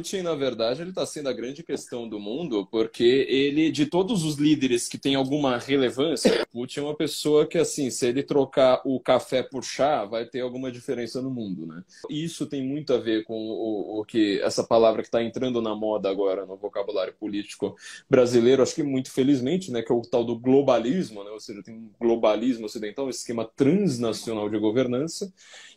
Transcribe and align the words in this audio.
Putin, 0.00 0.22
na 0.22 0.34
verdade, 0.34 0.80
ele 0.80 0.90
está 0.90 1.04
sendo 1.04 1.28
a 1.28 1.32
grande 1.32 1.62
questão 1.62 2.08
do 2.08 2.18
mundo, 2.18 2.66
porque 2.70 3.04
ele, 3.28 3.70
de 3.70 3.84
todos 3.84 4.24
os 4.24 4.36
líderes 4.36 4.88
que 4.88 4.96
têm 4.96 5.14
alguma 5.14 5.58
relevância, 5.58 6.46
Putin 6.50 6.80
é 6.80 6.82
uma 6.84 6.96
pessoa 6.96 7.46
que, 7.46 7.58
assim, 7.58 7.90
se 7.90 8.06
ele 8.06 8.22
trocar 8.22 8.80
o 8.86 8.98
café 8.98 9.42
por 9.42 9.62
chá, 9.62 10.06
vai 10.06 10.24
ter 10.24 10.40
alguma 10.40 10.72
diferença 10.72 11.20
no 11.20 11.30
mundo, 11.30 11.66
né? 11.66 11.84
Isso 12.08 12.46
tem 12.46 12.66
muito 12.66 12.94
a 12.94 12.98
ver 12.98 13.24
com 13.24 13.38
o, 13.38 14.00
o 14.00 14.04
que 14.06 14.40
essa 14.40 14.64
palavra 14.64 15.02
que 15.02 15.08
está 15.08 15.22
entrando 15.22 15.60
na 15.60 15.74
moda 15.74 16.08
agora 16.08 16.46
no 16.46 16.56
vocabulário 16.56 17.12
político 17.20 17.76
brasileiro, 18.08 18.62
acho 18.62 18.74
que 18.74 18.82
muito 18.82 19.10
felizmente, 19.12 19.70
né, 19.70 19.82
que 19.82 19.92
é 19.92 19.94
o 19.94 20.00
tal 20.00 20.24
do 20.24 20.38
globalismo, 20.38 21.22
né? 21.22 21.30
Ou 21.30 21.40
seja, 21.40 21.62
tem 21.62 21.74
um 21.74 21.90
globalismo 22.00 22.64
ocidental, 22.64 23.04
um 23.04 23.10
esquema 23.10 23.44
transnacional 23.44 24.48
de 24.48 24.58
governança, 24.58 25.30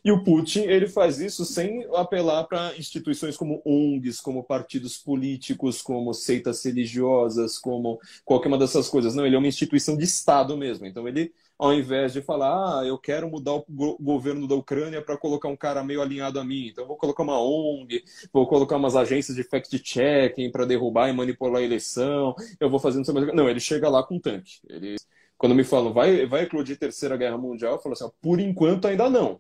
e 0.06 0.12
o 0.12 0.24
Putin, 0.24 0.62
ele 0.62 0.88
faz 0.88 1.20
isso 1.20 1.44
sem 1.44 1.86
apelar 1.94 2.44
para 2.46 2.78
instituições 2.78 3.36
como 3.36 3.62
ONG, 3.66 4.13
Como 4.20 4.44
partidos 4.44 4.98
políticos, 4.98 5.82
como 5.82 6.14
seitas 6.14 6.64
religiosas, 6.64 7.58
como 7.58 8.00
qualquer 8.26 8.48
uma 8.48 8.58
dessas 8.58 8.90
coisas. 8.90 9.16
Não, 9.16 9.26
ele 9.26 9.36
é 9.36 9.40
uma 9.40 9.48
instituição 9.48 9.98
de 9.98 10.04
Estado 10.04 10.58
mesmo. 10.58 10.86
Então 10.86 11.08
ele, 11.08 11.34
ao 11.58 11.74
invés 11.74 12.14
de 12.14 12.22
falar, 12.22 12.80
ah, 12.80 12.86
eu 12.86 12.98
quero 12.98 13.30
mudar 13.30 13.54
o 13.54 13.66
governo 14.00 14.48
da 14.48 14.56
Ucrânia 14.56 15.02
para 15.02 15.18
colocar 15.18 15.48
um 15.48 15.56
cara 15.56 15.84
meio 15.84 16.02
alinhado 16.02 16.40
a 16.40 16.44
mim, 16.44 16.68
então 16.68 16.86
vou 16.86 16.98
colocar 16.98 17.24
uma 17.24 17.40
ONG, 17.40 18.04
vou 18.32 18.48
colocar 18.48 18.78
umas 18.78 18.96
agências 18.96 19.36
de 19.36 19.44
fact-checking 19.44 20.52
para 20.52 20.66
derrubar 20.66 21.10
e 21.10 21.14
manipular 21.14 21.62
a 21.62 21.66
eleição, 21.66 22.36
eu 22.60 22.70
vou 22.70 22.80
fazendo. 22.80 23.12
Não, 23.34 23.50
ele 23.50 23.60
chega 23.60 23.90
lá 23.90 24.04
com 24.04 24.16
um 24.16 24.20
tanque. 24.20 24.60
Ele, 24.68 24.96
quando 25.38 25.56
me 25.56 25.64
falam, 25.64 25.94
vai, 25.94 26.26
vai 26.26 26.44
eclodir 26.44 26.78
Terceira 26.78 27.18
Guerra 27.18 27.38
Mundial, 27.38 27.74
eu 27.74 27.80
falo 27.80 27.94
assim, 27.94 28.10
por 28.22 28.40
enquanto 28.40 28.88
ainda 28.88 29.10
não. 29.10 29.40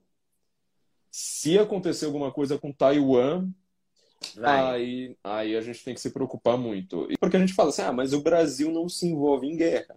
Se 1.09 1.59
acontecer 1.59 2.05
alguma 2.05 2.31
coisa 2.31 2.57
com 2.57 2.71
Taiwan, 2.71 3.47
Aí, 4.43 5.15
aí 5.23 5.55
a 5.55 5.61
gente 5.61 5.83
tem 5.83 5.93
que 5.93 6.01
se 6.01 6.11
preocupar 6.11 6.57
muito. 6.57 7.07
Porque 7.19 7.37
a 7.37 7.39
gente 7.39 7.53
fala 7.53 7.69
assim, 7.69 7.81
ah, 7.81 7.93
mas 7.93 8.13
o 8.13 8.21
Brasil 8.21 8.71
não 8.71 8.87
se 8.89 9.07
envolve 9.07 9.47
em 9.47 9.57
guerra. 9.57 9.95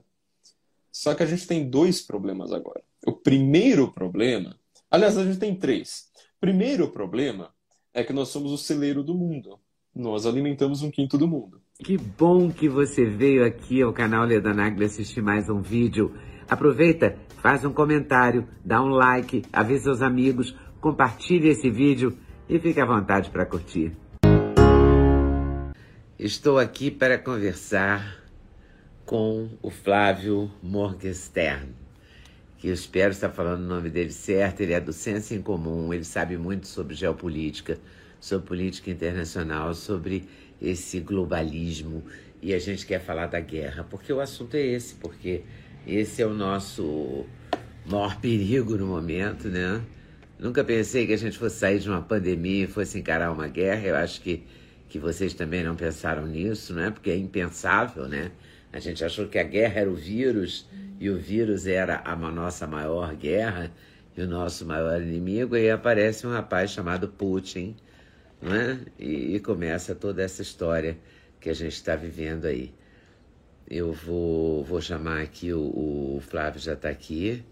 Só 0.90 1.14
que 1.14 1.22
a 1.22 1.26
gente 1.26 1.46
tem 1.46 1.68
dois 1.68 2.00
problemas 2.00 2.52
agora. 2.52 2.82
O 3.06 3.12
primeiro 3.12 3.92
problema, 3.92 4.58
aliás, 4.90 5.16
a 5.18 5.24
gente 5.24 5.38
tem 5.38 5.54
três. 5.54 6.08
Primeiro 6.40 6.88
problema 6.88 7.50
é 7.92 8.02
que 8.02 8.12
nós 8.12 8.28
somos 8.28 8.52
o 8.52 8.58
celeiro 8.58 9.02
do 9.02 9.14
mundo. 9.14 9.58
Nós 9.94 10.26
alimentamos 10.26 10.82
um 10.82 10.90
quinto 10.90 11.16
do 11.16 11.26
mundo. 11.26 11.60
Que 11.78 11.96
bom 11.96 12.50
que 12.50 12.68
você 12.68 13.04
veio 13.04 13.44
aqui 13.44 13.82
ao 13.82 13.92
canal 13.92 14.24
Leda 14.24 14.52
Nagli 14.52 14.84
assistir 14.84 15.22
mais 15.22 15.48
um 15.48 15.60
vídeo. 15.60 16.14
Aproveita, 16.48 17.18
faz 17.42 17.64
um 17.64 17.72
comentário, 17.72 18.48
dá 18.64 18.82
um 18.82 18.88
like, 18.88 19.42
avisa 19.52 19.84
seus 19.84 20.02
amigos, 20.02 20.54
compartilhe 20.80 21.48
esse 21.48 21.70
vídeo 21.70 22.16
e 22.48 22.58
fique 22.58 22.80
à 22.80 22.86
vontade 22.86 23.30
para 23.30 23.44
curtir. 23.44 23.92
Estou 26.18 26.58
aqui 26.58 26.90
para 26.90 27.18
conversar 27.18 28.24
com 29.04 29.50
o 29.60 29.68
Flávio 29.68 30.50
Morgenstern, 30.62 31.68
que 32.56 32.68
eu 32.68 32.72
espero 32.72 33.10
estar 33.12 33.28
falando 33.28 33.60
o 33.60 33.66
nome 33.66 33.90
dele 33.90 34.10
certo. 34.10 34.62
Ele 34.62 34.72
é 34.72 34.80
do 34.80 34.94
Senso 34.94 35.34
em 35.34 35.42
Comum, 35.42 35.92
ele 35.92 36.04
sabe 36.04 36.38
muito 36.38 36.68
sobre 36.68 36.94
geopolítica, 36.94 37.78
sobre 38.18 38.46
política 38.48 38.90
internacional, 38.90 39.74
sobre 39.74 40.26
esse 40.60 41.00
globalismo. 41.00 42.02
E 42.40 42.54
a 42.54 42.58
gente 42.58 42.86
quer 42.86 42.98
falar 42.98 43.26
da 43.26 43.38
guerra, 43.38 43.84
porque 43.84 44.10
o 44.10 44.18
assunto 44.18 44.54
é 44.54 44.62
esse, 44.62 44.94
porque 44.94 45.42
esse 45.86 46.22
é 46.22 46.26
o 46.26 46.32
nosso 46.32 47.26
maior 47.84 48.18
perigo 48.22 48.74
no 48.78 48.86
momento, 48.86 49.48
né? 49.48 49.82
Nunca 50.38 50.64
pensei 50.64 51.06
que 51.06 51.12
a 51.12 51.18
gente 51.18 51.36
fosse 51.36 51.56
sair 51.56 51.78
de 51.78 51.90
uma 51.90 52.00
pandemia 52.00 52.64
e 52.64 52.66
fosse 52.66 52.98
encarar 52.98 53.30
uma 53.30 53.48
guerra. 53.48 53.86
Eu 53.86 53.96
acho 53.96 54.22
que 54.22 54.46
que 54.88 54.98
vocês 54.98 55.34
também 55.34 55.64
não 55.64 55.76
pensaram 55.76 56.26
nisso, 56.26 56.74
né? 56.74 56.90
Porque 56.90 57.10
é 57.10 57.16
impensável, 57.16 58.08
né? 58.08 58.32
A 58.72 58.78
gente 58.78 59.04
achou 59.04 59.28
que 59.28 59.38
a 59.38 59.42
guerra 59.42 59.80
era 59.80 59.90
o 59.90 59.94
vírus 59.94 60.68
e 61.00 61.10
o 61.10 61.18
vírus 61.18 61.66
era 61.66 62.02
a 62.04 62.14
nossa 62.16 62.66
maior 62.66 63.14
guerra 63.14 63.72
e 64.16 64.22
o 64.22 64.26
nosso 64.28 64.64
maior 64.66 65.00
inimigo. 65.00 65.56
E 65.56 65.70
aparece 65.70 66.26
um 66.26 66.30
rapaz 66.30 66.70
chamado 66.70 67.08
Putin, 67.08 67.76
né? 68.40 68.84
E, 68.98 69.36
e 69.36 69.40
começa 69.40 69.94
toda 69.94 70.22
essa 70.22 70.42
história 70.42 70.98
que 71.40 71.48
a 71.50 71.54
gente 71.54 71.74
está 71.74 71.96
vivendo 71.96 72.46
aí. 72.46 72.74
Eu 73.68 73.92
vou, 73.92 74.64
vou 74.64 74.80
chamar 74.80 75.22
aqui, 75.22 75.52
o, 75.52 76.16
o 76.16 76.20
Flávio 76.20 76.60
já 76.60 76.74
está 76.74 76.88
aqui. 76.88 77.44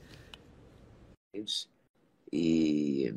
E 2.33 3.15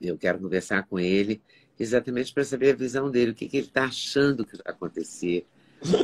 eu 0.00 0.16
quero 0.18 0.38
conversar 0.40 0.86
com 0.86 0.98
ele 0.98 1.42
exatamente 1.80 2.32
para 2.34 2.44
saber 2.44 2.72
a 2.72 2.76
visão 2.76 3.10
dele, 3.10 3.30
o 3.30 3.34
que, 3.34 3.48
que 3.48 3.56
ele 3.56 3.66
está 3.66 3.84
achando 3.84 4.44
que 4.44 4.56
vai 4.56 4.66
acontecer, 4.66 5.46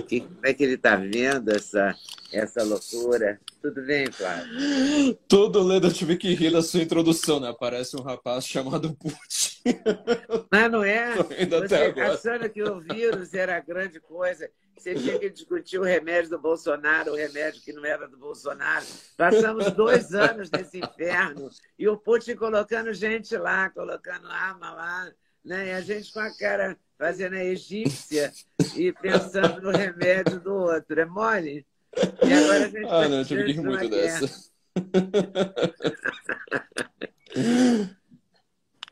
que, 0.09 0.23
como 0.23 0.41
é 0.43 0.55
que 0.55 0.65
ele 0.65 0.75
está 0.75 0.97
vendo 0.97 1.51
essa, 1.51 1.95
essa 2.33 2.65
loucura. 2.65 3.39
Tudo 3.61 3.85
bem, 3.85 4.11
Flávio? 4.11 5.15
Todo 5.29 5.63
lendo 5.63 5.89
eu 5.89 5.93
tive 5.93 6.17
que 6.17 6.33
rir 6.33 6.51
da 6.51 6.63
sua 6.63 6.81
introdução, 6.81 7.39
né? 7.39 7.55
Parece 7.61 7.95
um 7.95 8.01
rapaz 8.01 8.47
chamado 8.47 8.95
Putin. 8.95 9.17
Mas 10.51 10.71
não 10.71 10.83
é? 10.83 11.15
Você 11.17 12.01
achando 12.01 12.49
que 12.49 12.63
o 12.63 12.81
vírus 12.81 13.35
era 13.35 13.59
a 13.59 13.61
grande 13.61 14.01
coisa. 14.01 14.49
Você 14.79 14.95
tinha 14.95 15.19
que 15.19 15.29
discutir 15.29 15.79
o 15.79 15.83
remédio 15.83 16.31
do 16.31 16.39
Bolsonaro, 16.39 17.13
o 17.13 17.17
remédio 17.17 17.61
que 17.61 17.73
não 17.73 17.85
era 17.85 18.09
do 18.09 18.17
Bolsonaro. 18.17 18.85
Passamos 19.17 19.73
dois 19.73 20.15
anos 20.15 20.51
nesse 20.51 20.79
inferno. 20.79 21.51
E 21.79 21.87
o 21.87 21.99
Putin 21.99 22.35
colocando 22.35 22.95
gente 22.95 23.37
lá, 23.37 23.69
colocando 23.71 24.27
arma 24.29 24.73
lá 24.73 25.13
né? 25.47 25.69
E 25.69 25.73
a 25.73 25.81
gente 25.81 26.13
com 26.13 26.21
a 26.21 26.31
cara 26.37 26.77
fazendo 26.99 27.37
a 27.37 27.45
egípcia 27.45 28.31
e 28.75 28.93
pensando 28.93 29.63
no 29.63 29.71
remédio 29.71 30.39
do 30.41 30.55
outro. 30.55 31.01
É 31.01 31.07
mole? 31.07 31.65
E 31.97 32.33
agora 32.33 32.67
a 32.67 32.69
gente 32.69 32.85
ah, 32.85 32.89
tá 32.89 33.09
não, 33.09 33.19
eu 33.19 33.25
tive 33.25 33.45
que 33.45 33.53
rir 33.53 33.63
muito 33.63 33.89
dessa. 33.89 34.51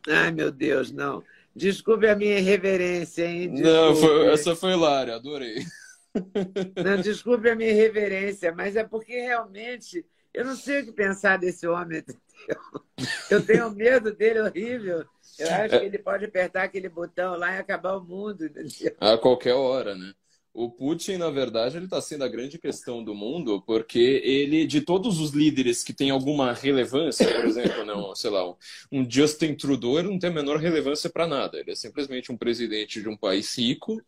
Ai, 0.09 0.31
meu 0.33 0.53
Deus, 0.53 0.93
não. 0.93 1.23
Desculpe 1.57 2.07
a 2.07 2.17
minha 2.17 2.39
irreverência, 2.39 3.27
hein? 3.27 3.51
Desculpe. 3.51 3.71
Não, 3.71 3.97
foi, 3.97 4.29
essa 4.29 4.57
foi 4.57 4.73
hilária, 4.73 5.15
adorei. 5.15 5.65
Não, 6.85 7.01
desculpe 7.01 7.51
a 7.51 7.57
minha 7.57 7.71
irreverência, 7.71 8.55
mas 8.55 8.77
é 8.77 8.85
porque 8.85 9.13
realmente 9.13 10.05
eu 10.33 10.45
não 10.45 10.57
sei 10.57 10.81
o 10.81 10.87
que 10.87 10.93
pensar 10.93 11.39
desse 11.39 11.67
homem. 11.67 12.03
Eu 13.31 13.45
tenho 13.45 13.71
medo 13.71 14.15
dele 14.15 14.41
horrível. 14.41 15.05
Eu 15.39 15.51
acho 15.55 15.79
que 15.81 15.85
ele 15.85 15.99
pode 15.99 16.25
apertar 16.25 16.63
aquele 16.63 16.89
botão 16.89 17.37
lá 17.37 17.55
e 17.55 17.59
acabar 17.59 17.97
o 17.97 18.05
mundo. 18.05 18.51
A 19.01 19.19
qualquer 19.19 19.55
hora, 19.55 19.95
né? 19.95 20.15
O 20.55 20.71
Putin, 20.71 21.17
na 21.17 21.31
verdade, 21.31 21.77
ele 21.77 21.87
está 21.87 22.01
sendo 22.01 22.23
a 22.23 22.29
grande 22.29 22.59
questão 22.59 23.03
do 23.03 23.13
mundo, 23.13 23.61
porque 23.67 23.99
ele, 23.99 24.65
de 24.69 24.81
todos 24.81 25.19
os 25.19 25.33
líderes 25.33 25.83
que 25.83 25.93
têm 25.93 26.11
alguma 26.11 26.53
relevância, 26.53 27.27
por 27.27 27.45
exemplo, 27.45 27.85
não, 27.85 28.15
sei 28.15 28.31
lá, 28.31 28.49
um 28.93 29.05
Justin 29.11 29.55
Trudeau 29.55 30.01
não 30.05 30.17
tem 30.17 30.31
a 30.31 30.33
menor 30.33 30.59
relevância 30.59 31.11
para 31.11 31.27
nada. 31.27 31.59
Ele 31.59 31.73
é 31.73 31.75
simplesmente 31.75 32.31
um 32.31 32.37
presidente 32.37 33.03
de 33.03 33.09
um 33.09 33.17
país 33.17 33.59
rico, 33.59 34.01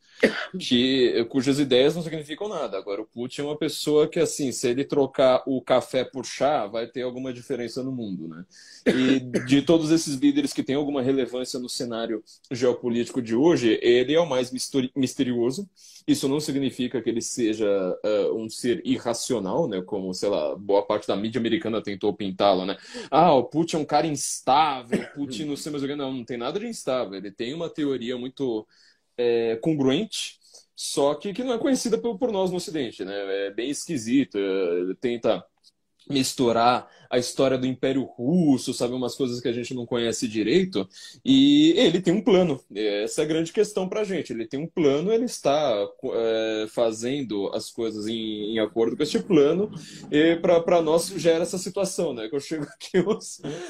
que, 0.57 1.25
cujas 1.31 1.59
ideias 1.59 1.97
não 1.97 2.03
significam 2.03 2.49
nada. 2.49 2.79
Agora, 2.79 3.03
o 3.03 3.07
Putin 3.07 3.41
é 3.41 3.45
uma 3.45 3.59
pessoa 3.59 4.07
que, 4.07 4.21
assim, 4.21 4.53
se 4.53 4.69
ele 4.69 4.85
trocar 4.85 5.43
o 5.47 5.61
café 5.61 6.05
por 6.05 6.25
chá, 6.25 6.65
vai 6.69 6.87
ter 6.87 7.03
alguma 7.03 7.33
diferença 7.33 7.83
no 7.83 7.91
mundo, 7.91 8.29
né? 8.29 8.45
E 8.87 9.19
de 9.19 9.63
todos 9.63 9.91
esses 9.91 10.15
líderes 10.15 10.53
que 10.53 10.63
têm 10.63 10.77
alguma 10.77 11.03
relevância 11.03 11.59
no 11.59 11.69
cenário 11.69 12.23
geopolítico 12.53 13.21
de 13.21 13.35
hoje, 13.35 13.81
ele 13.83 14.15
é 14.15 14.21
o 14.21 14.29
mais 14.29 14.53
misterioso. 14.95 15.69
Isso 16.07 16.29
não 16.29 16.36
significa 16.41 17.01
que 17.03 17.09
ele 17.09 17.23
seja 17.23 17.67
uh, 18.05 18.37
um 18.37 18.49
ser 18.49 18.81
irracional, 18.85 19.69
né? 19.69 19.83
Como, 19.83 20.13
sei 20.15 20.29
lá, 20.29 20.55
boa 20.57 20.85
parte 20.85 21.07
da 21.07 21.17
mídia 21.17 21.39
americana 21.39 21.83
tentou 21.83 22.15
pintá-lo, 22.15 22.65
né? 22.65 22.77
Ah, 23.11 23.33
o 23.35 23.45
Putin 23.45 23.77
é 23.77 23.79
um 23.81 23.85
cara 23.85 24.07
instável, 24.07 24.99
Putin 25.15 25.45
não 25.45 25.57
sei 25.57 25.73
mais 25.73 25.83
o 25.83 25.87
que. 25.87 25.95
Não, 25.95 26.13
não 26.13 26.25
tem 26.25 26.37
nada 26.37 26.59
de 26.59 26.67
instável. 26.67 27.15
Ele 27.15 27.31
tem 27.31 27.55
uma 27.55 27.69
teoria 27.69 28.17
muito 28.17 28.67
é, 29.17 29.57
congruente, 29.57 30.39
só 30.75 31.15
que, 31.15 31.33
que 31.33 31.45
não 31.45 31.55
é 31.55 31.59
conhecida 31.59 31.99
por, 31.99 32.19
por 32.19 32.31
nós 32.31 32.51
no 32.51 32.57
Ocidente, 32.57 33.05
né? 33.05 33.47
É 33.47 33.51
bem 33.51 33.71
esquisito. 33.71 34.39
Ele 34.39 34.95
tenta 34.95 35.45
misturar 36.09 36.89
a 37.11 37.19
história 37.19 37.59
do 37.59 37.67
Império 37.67 38.03
Russo, 38.05 38.73
sabe? 38.73 38.95
Umas 38.95 39.15
coisas 39.15 39.41
que 39.41 39.49
a 39.49 39.53
gente 39.53 39.75
não 39.75 39.87
conhece 39.87 40.29
direito. 40.29 40.89
E 41.25 41.73
ele 41.77 42.01
tem 42.01 42.13
um 42.13 42.23
plano. 42.23 42.63
Essa 42.75 43.23
é 43.23 43.25
a 43.25 43.29
grande 43.29 43.53
questão 43.53 43.89
para 43.89 44.01
a 44.01 44.05
gente. 44.05 44.33
Ele 44.33 44.47
tem 44.47 44.61
um 44.61 44.67
plano, 44.67 45.13
ele 45.13 45.25
está 45.25 45.89
é, 46.05 46.67
fazendo 46.69 47.51
as 47.55 47.71
coisas 47.71 48.07
em, 48.07 48.55
em, 48.55 48.59
acordo 48.59 48.97
com 48.97 49.03
este 49.03 49.19
plano. 49.19 49.71
E 50.11 50.37
para 50.37 50.83
nós 50.83 51.09
gera 51.09 51.43
essa 51.43 51.59
situação, 51.59 52.13
né? 52.13 52.29
Que 52.29 52.37
eu 52.37 52.41
chego 52.41 52.65
aqui 52.65 53.05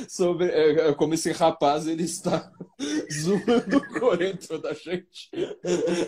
sobre 0.09 0.47
é, 0.47 0.93
como 0.95 1.15
esse 1.15 1.31
rapaz 1.33 1.87
ele 1.87 2.05
está 2.05 2.51
zoando 3.13 3.77
o 3.77 4.01
Corinto 4.01 4.59
da 4.59 4.73
gente. 4.73 5.31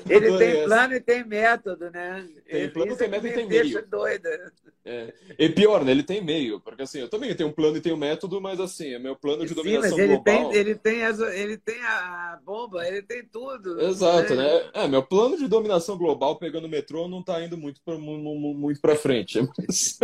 Ele 0.08 0.38
tem 0.38 0.64
plano 0.64 0.94
e 0.94 1.00
tem 1.00 1.25
método, 1.25 1.90
né? 1.90 2.26
Tem 2.48 2.70
plano, 2.70 2.96
tem 2.96 3.08
método 3.08 3.28
e 3.28 3.32
tem 3.32 3.46
meio. 3.46 3.88
Doida. 3.88 4.52
É. 4.84 5.12
E 5.38 5.48
pior, 5.50 5.84
né? 5.84 5.90
Ele 5.90 6.02
tem 6.02 6.22
meio, 6.22 6.60
porque 6.60 6.82
assim, 6.82 7.00
eu 7.00 7.08
também 7.18 7.34
tenho 7.34 7.48
um 7.48 7.52
plano 7.52 7.76
e 7.76 7.80
tenho 7.80 7.96
um 7.96 7.98
método, 7.98 8.40
mas 8.40 8.60
assim, 8.60 8.94
é 8.94 8.98
meu 8.98 9.16
plano 9.16 9.42
de 9.42 9.48
Sim, 9.48 9.54
dominação 9.56 9.90
mas 9.90 9.98
ele 9.98 10.14
global. 10.14 10.50
Tem, 10.50 10.58
ele, 10.58 10.74
tem 10.76 11.04
as, 11.04 11.18
ele 11.18 11.56
tem 11.58 11.80
a 11.82 12.40
bomba, 12.44 12.86
ele 12.86 13.02
tem 13.02 13.24
tudo. 13.24 13.80
Exato, 13.80 14.34
né? 14.34 14.44
né? 14.44 14.70
É, 14.72 14.88
meu 14.88 15.02
plano 15.02 15.36
de 15.36 15.48
dominação 15.48 15.98
global 15.98 16.38
pegando 16.38 16.66
o 16.66 16.70
metrô 16.70 17.08
não 17.08 17.22
tá 17.22 17.42
indo 17.44 17.58
muito 17.58 17.80
pra, 17.84 17.98
muito 17.98 18.80
pra 18.80 18.94
frente. 18.94 19.40
Mas... 19.58 19.98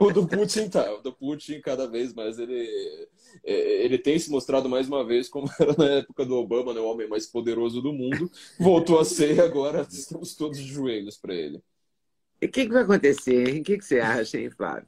o 0.00 0.10
do 0.10 0.26
Putin 0.26 0.68
tá. 0.70 0.90
O 0.94 1.02
do 1.02 1.12
Putin, 1.12 1.60
cada 1.60 1.86
vez 1.86 2.14
mais, 2.14 2.38
ele, 2.38 3.08
é, 3.44 3.84
ele 3.84 3.98
tem 3.98 4.18
se 4.18 4.30
mostrado 4.30 4.68
mais 4.68 4.88
uma 4.88 5.04
vez 5.04 5.28
como 5.28 5.50
era 5.60 5.74
na 5.76 5.90
época 5.98 6.24
do 6.24 6.36
Obama, 6.36 6.72
né? 6.72 6.80
o 6.80 6.86
homem 6.86 7.08
mais 7.08 7.26
poderoso 7.26 7.82
do 7.82 7.92
mundo. 7.92 8.30
Voltou 8.58 8.98
a 8.98 9.04
ser 9.04 9.36
e 9.36 9.40
agora 9.40 9.86
estamos 9.90 10.34
todos 10.34 10.58
de 10.58 10.64
joelhos 10.64 11.18
para 11.18 11.34
ele. 11.34 11.60
E 12.40 12.46
o 12.46 12.50
que, 12.50 12.66
que, 12.66 12.72
vai 12.72 12.82
acontecer, 12.82 13.48
hein? 13.48 13.60
O 13.60 13.64
que, 13.64 13.78
que 13.78 13.84
você 13.84 13.98
acha, 13.98 14.38
hein, 14.38 14.50
Flávio? 14.50 14.86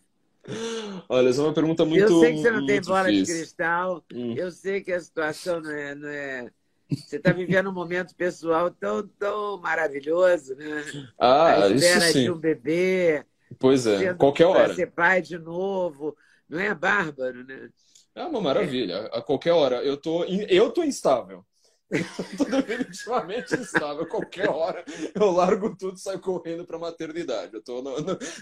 Olha, 1.08 1.28
essa 1.28 1.40
é 1.40 1.44
uma 1.44 1.54
pergunta 1.54 1.84
muito 1.84 2.02
Eu 2.02 2.20
sei 2.20 2.34
que 2.34 2.42
você 2.42 2.50
não 2.50 2.66
tem 2.66 2.80
bola 2.80 3.10
difícil. 3.10 3.34
de 3.34 3.40
cristal, 3.40 4.04
hum. 4.12 4.34
eu 4.36 4.50
sei 4.50 4.80
que 4.80 4.92
a 4.92 5.00
situação 5.00 5.60
não 5.60 5.70
é. 5.70 5.94
Não 5.94 6.08
é... 6.08 6.50
Você 6.90 7.16
está 7.16 7.32
vivendo 7.32 7.68
um 7.68 7.72
momento 7.72 8.14
pessoal 8.14 8.70
tão, 8.70 9.06
tão 9.18 9.58
maravilhoso, 9.58 10.54
né? 10.54 10.84
Ah, 11.18 11.64
a 11.64 11.70
espera 11.70 12.04
isso 12.04 12.12
sim. 12.12 12.24
de 12.24 12.30
um 12.30 12.38
bebê. 12.38 13.24
Pois 13.58 13.86
é, 13.86 14.14
qualquer 14.14 14.46
hora. 14.46 14.74
ser 14.74 14.90
pai 14.90 15.20
de 15.20 15.38
novo. 15.38 16.16
Não 16.48 16.58
é 16.58 16.74
bárbaro, 16.74 17.44
né? 17.44 17.68
É 18.14 18.24
uma 18.24 18.40
maravilha. 18.40 19.06
A 19.12 19.20
qualquer 19.20 19.52
hora. 19.52 19.76
Eu 19.84 19.96
tô, 19.96 20.24
eu 20.24 20.70
tô 20.70 20.82
instável. 20.82 21.44
Estou 21.90 22.46
definitivamente 22.46 23.54
instável. 23.54 24.06
Qualquer 24.06 24.48
hora 24.50 24.84
eu 25.14 25.30
largo 25.30 25.74
tudo 25.74 25.96
e 25.96 26.00
saio 26.00 26.20
correndo 26.20 26.64
para 26.64 26.76
a 26.76 26.80
maternidade. 26.80 27.54
Eu 27.54 27.60
estou 27.60 27.82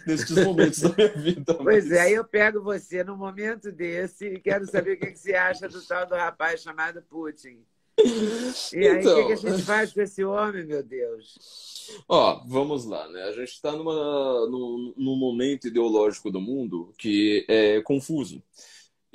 nesses 0.07 0.45
momentos 0.45 0.81
da 0.81 0.89
minha 0.91 1.13
vida. 1.13 1.55
Pois 1.55 1.89
mas... 1.89 1.93
é, 1.93 2.01
aí 2.01 2.15
eu 2.15 2.25
pego 2.25 2.61
você 2.61 3.05
num 3.05 3.17
momento 3.17 3.71
desse 3.71 4.27
e 4.27 4.41
quero 4.41 4.67
saber 4.67 4.95
o 4.95 4.99
que, 4.99 5.13
que 5.13 5.19
você 5.19 5.35
acha 5.35 5.69
do 5.69 5.81
tal 5.87 6.07
do 6.07 6.15
rapaz 6.15 6.63
chamado 6.63 7.01
Putin. 7.03 7.61
E 8.75 8.87
aí, 8.87 9.01
então... 9.01 9.13
o 9.13 9.17
que, 9.17 9.27
que 9.27 9.33
a 9.33 9.51
gente 9.51 9.63
faz 9.65 9.93
com 9.93 10.01
esse 10.01 10.25
homem, 10.25 10.67
meu 10.67 10.83
Deus? 10.83 11.95
Ó, 12.09 12.43
vamos 12.47 12.85
lá, 12.85 13.09
né? 13.09 13.23
A 13.23 13.33
gente 13.33 13.53
está 13.53 13.73
num, 13.73 14.93
num 14.97 15.17
momento 15.17 15.69
ideológico 15.69 16.31
do 16.31 16.41
mundo 16.41 16.93
que 16.99 17.47
é 17.49 17.81
confuso. 17.81 18.43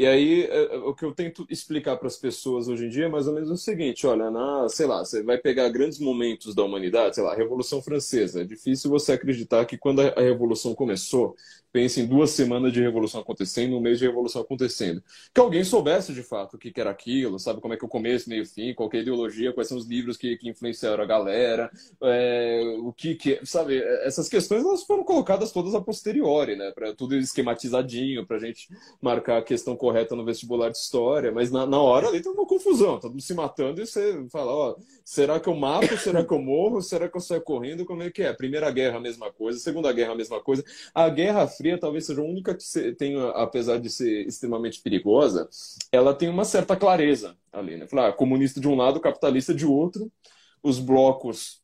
E 0.01 0.07
aí, 0.07 0.45
é, 0.45 0.74
é, 0.74 0.77
o 0.80 0.95
que 0.95 1.06
eu 1.06 1.13
tento 1.13 1.45
explicar 1.48 1.95
para 1.95 2.07
as 2.07 2.18
pessoas 2.18 2.68
hoje 2.68 2.88
em 2.88 2.89
dia 2.89 3.06
é 3.06 3.07
mais 3.07 3.27
ou 3.27 3.36
menos 3.36 3.51
o 3.51 3.56
seguinte: 3.57 4.07
olha, 4.07 4.31
na, 4.31 4.68
sei 4.68 4.88
lá, 4.88 5.06
você 5.06 5.21
vai 5.21 5.38
pegar 5.38 5.69
grandes 5.69 6.00
momentos 6.00 6.56
da 6.56 6.63
humanidade, 6.63 7.13
sei 7.13 7.24
lá, 7.24 7.33
a 7.33 7.36
Revolução 7.36 7.83
Francesa. 7.83 8.42
É 8.42 8.44
difícil 8.44 8.89
você 8.89 9.12
acreditar 9.12 9.63
que 9.68 9.77
quando 9.77 10.01
a 10.01 10.19
Revolução 10.19 10.74
começou, 10.74 11.36
pense 11.71 12.01
em 12.01 12.06
duas 12.06 12.31
semanas 12.31 12.73
de 12.73 12.81
revolução 12.81 13.21
acontecendo, 13.21 13.77
um 13.77 13.81
mês 13.81 14.00
de 14.00 14.06
revolução 14.06 14.41
acontecendo. 14.41 15.01
Que 15.33 15.39
alguém 15.39 15.63
soubesse 15.63 16.13
de 16.13 16.23
fato 16.23 16.56
o 16.56 16.57
que 16.57 16.71
era 16.79 16.89
aquilo, 16.89 17.39
sabe? 17.39 17.62
Como 17.62 17.73
é 17.73 17.77
que 17.77 17.83
é 17.83 17.88
o 17.88 17.89
começo, 17.89 18.29
meio 18.29 18.45
fim, 18.45 18.73
qual 18.73 18.89
é 18.94 18.97
a 18.97 19.01
ideologia, 19.01 19.53
quais 19.53 19.68
são 19.68 19.77
os 19.77 19.85
livros 19.85 20.18
que, 20.18 20.35
que 20.38 20.50
influenciaram 20.50 21.03
a 21.03 21.07
galera, 21.07 21.71
é, 22.01 22.62
o 22.79 22.91
que, 22.91 23.15
que, 23.15 23.39
sabe, 23.45 23.77
essas 24.03 24.27
questões 24.27 24.63
elas 24.63 24.83
foram 24.83 25.03
colocadas 25.03 25.51
todas 25.51 25.73
a 25.73 25.81
posteriori, 25.81 26.56
né, 26.56 26.71
para 26.71 26.94
tudo 26.94 27.15
esquematizadinho, 27.15 28.25
para 28.25 28.38
a 28.38 28.39
gente 28.39 28.69
marcar 29.01 29.38
a 29.38 29.44
questão 29.44 29.75
correta 29.75 30.15
no 30.15 30.25
vestibular 30.25 30.69
de 30.69 30.77
história, 30.77 31.31
mas 31.31 31.51
na, 31.51 31.65
na 31.65 31.79
hora 31.81 32.07
ali 32.07 32.21
tem 32.21 32.31
uma 32.31 32.45
confusão, 32.45 33.00
todo 33.00 33.12
mundo 33.12 33.21
se 33.21 33.33
matando 33.33 33.81
e 33.81 33.88
você 33.88 34.25
fala, 34.29 34.51
ó, 34.51 34.75
será 35.03 35.39
que 35.39 35.47
eu 35.47 35.56
mato, 35.56 35.97
será 35.97 36.24
que 36.24 36.33
eu 36.33 36.39
morro, 36.39 36.81
será 36.81 37.07
que 37.07 37.17
eu 37.17 37.21
saio 37.21 37.41
correndo, 37.41 37.85
como 37.85 38.03
é 38.03 38.09
que 38.09 38.24
é? 38.24 38.33
Primeira 38.33 38.69
guerra, 38.71 38.97
a 38.97 39.01
mesma 39.01 39.31
coisa, 39.31 39.59
Segunda 39.59 39.91
guerra, 39.94 40.13
a 40.13 40.15
mesma 40.15 40.41
coisa, 40.41 40.63
a 40.94 41.07
guerra 41.07 41.47
Fria 41.62 41.80
talvez 41.80 42.08
seja 42.08 42.22
a 42.22 42.25
única 42.25 42.56
que 42.56 42.94
tem, 42.94 43.16
apesar 43.36 43.78
de 43.78 43.88
ser 43.88 44.25
extremamente 44.25 44.81
perigosa, 44.81 45.48
ela 45.92 46.12
tem 46.12 46.28
uma 46.28 46.44
certa 46.44 46.75
clareza 46.75 47.38
ali, 47.54 47.78
né? 47.78 47.88
Falar, 47.88 48.10
ah, 48.10 48.13
comunista 48.13 48.60
de 48.60 48.68
um 48.68 48.75
lado, 48.75 49.00
capitalista 49.00 49.54
de 49.54 49.63
outro, 49.63 50.12
os 50.63 50.80
blocos 50.80 51.61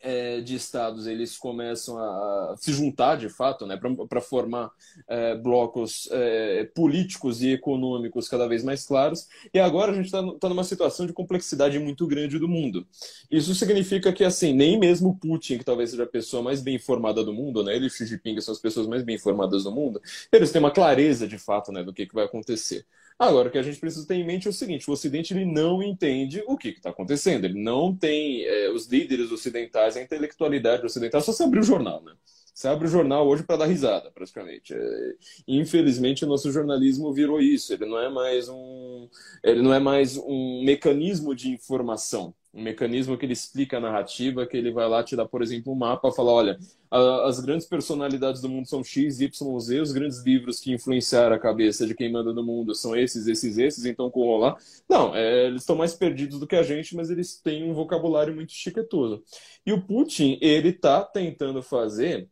é, 0.00 0.40
de 0.40 0.54
estados 0.54 1.06
eles 1.06 1.36
começam 1.36 1.98
a 1.98 2.54
se 2.58 2.72
juntar 2.72 3.16
de 3.16 3.28
fato 3.28 3.66
né, 3.66 3.78
para 4.08 4.20
formar 4.20 4.70
é, 5.06 5.34
blocos 5.36 6.08
é, 6.10 6.64
políticos 6.74 7.42
e 7.42 7.52
econômicos 7.52 8.28
cada 8.28 8.48
vez 8.48 8.64
mais 8.64 8.86
claros. 8.86 9.28
E 9.52 9.58
agora 9.58 9.92
a 9.92 9.94
gente 9.94 10.06
está 10.06 10.22
tá 10.38 10.48
numa 10.48 10.64
situação 10.64 11.06
de 11.06 11.12
complexidade 11.12 11.78
muito 11.78 12.06
grande 12.06 12.38
do 12.38 12.48
mundo. 12.48 12.86
Isso 13.30 13.54
significa 13.54 14.12
que 14.12 14.24
assim 14.24 14.52
nem 14.52 14.78
mesmo 14.78 15.18
Putin, 15.18 15.58
que 15.58 15.64
talvez 15.64 15.90
seja 15.90 16.04
a 16.04 16.06
pessoa 16.06 16.42
mais 16.42 16.60
bem 16.60 16.76
informada 16.76 17.22
do 17.22 17.32
mundo, 17.32 17.62
né, 17.62 17.76
ele 17.76 17.86
e 17.86 17.90
Xi 17.90 18.06
Jinping 18.06 18.40
são 18.40 18.52
as 18.52 18.60
pessoas 18.60 18.86
mais 18.86 19.02
bem 19.02 19.16
informadas 19.16 19.64
do 19.64 19.70
mundo, 19.70 20.00
eles 20.32 20.50
têm 20.50 20.60
uma 20.60 20.70
clareza 20.70 21.26
de 21.26 21.38
fato 21.38 21.72
né, 21.72 21.82
do 21.82 21.92
que, 21.92 22.06
que 22.06 22.14
vai 22.14 22.24
acontecer. 22.24 22.86
Agora, 23.20 23.48
o 23.48 23.52
que 23.52 23.58
a 23.58 23.62
gente 23.62 23.78
precisa 23.78 24.06
ter 24.06 24.14
em 24.14 24.24
mente 24.24 24.46
é 24.46 24.50
o 24.50 24.52
seguinte: 24.52 24.88
o 24.88 24.94
Ocidente 24.94 25.34
ele 25.34 25.44
não 25.44 25.82
entende 25.82 26.42
o 26.46 26.56
que 26.56 26.68
está 26.68 26.88
acontecendo. 26.88 27.44
Ele 27.44 27.62
não 27.62 27.94
tem 27.94 28.44
é, 28.44 28.70
os 28.70 28.86
líderes 28.86 29.30
ocidentais, 29.30 29.94
a 29.94 30.00
intelectualidade 30.00 30.86
ocidental. 30.86 31.20
Só 31.20 31.30
se 31.30 31.42
abrir 31.42 31.60
o 31.60 31.62
jornal, 31.62 32.02
né? 32.02 32.14
Você 32.54 32.66
abre 32.66 32.86
o 32.86 32.90
jornal 32.90 33.28
hoje 33.28 33.42
para 33.42 33.58
dar 33.58 33.66
risada, 33.66 34.10
praticamente. 34.10 34.72
É, 34.72 35.14
infelizmente, 35.46 36.24
o 36.24 36.28
nosso 36.28 36.50
jornalismo 36.50 37.12
virou 37.12 37.42
isso. 37.42 37.74
Ele 37.74 37.84
não 37.84 37.98
é 37.98 38.08
mais 38.08 38.48
um, 38.48 39.06
ele 39.44 39.60
não 39.60 39.74
é 39.74 39.78
mais 39.78 40.16
um 40.16 40.62
mecanismo 40.64 41.34
de 41.34 41.50
informação 41.50 42.34
um 42.52 42.62
mecanismo 42.62 43.16
que 43.16 43.24
ele 43.24 43.32
explica 43.32 43.76
a 43.76 43.80
narrativa, 43.80 44.46
que 44.46 44.56
ele 44.56 44.72
vai 44.72 44.88
lá 44.88 45.04
te 45.04 45.14
dar, 45.14 45.26
por 45.26 45.42
exemplo, 45.42 45.72
um 45.72 45.76
mapa, 45.76 46.10
falar, 46.10 46.32
olha, 46.32 46.58
a, 46.90 47.28
as 47.28 47.38
grandes 47.40 47.66
personalidades 47.66 48.40
do 48.40 48.48
mundo 48.48 48.66
são 48.68 48.82
X, 48.82 49.20
Y, 49.20 49.60
Z, 49.60 49.80
os 49.80 49.92
grandes 49.92 50.22
livros 50.24 50.58
que 50.58 50.72
influenciaram 50.72 51.36
a 51.36 51.38
cabeça 51.38 51.86
de 51.86 51.94
quem 51.94 52.10
manda 52.10 52.32
no 52.32 52.42
mundo 52.42 52.74
são 52.74 52.96
esses, 52.96 53.26
esses, 53.26 53.56
esses, 53.56 53.84
então 53.84 54.10
corram 54.10 54.38
lá. 54.38 54.56
Não, 54.88 55.14
é, 55.14 55.46
eles 55.46 55.62
estão 55.62 55.76
mais 55.76 55.94
perdidos 55.94 56.40
do 56.40 56.46
que 56.46 56.56
a 56.56 56.62
gente, 56.62 56.96
mas 56.96 57.10
eles 57.10 57.40
têm 57.40 57.70
um 57.70 57.74
vocabulário 57.74 58.34
muito 58.34 58.52
chiquetoso. 58.52 59.22
E 59.64 59.72
o 59.72 59.80
Putin, 59.80 60.38
ele 60.40 60.70
está 60.70 61.04
tentando 61.04 61.62
fazer 61.62 62.28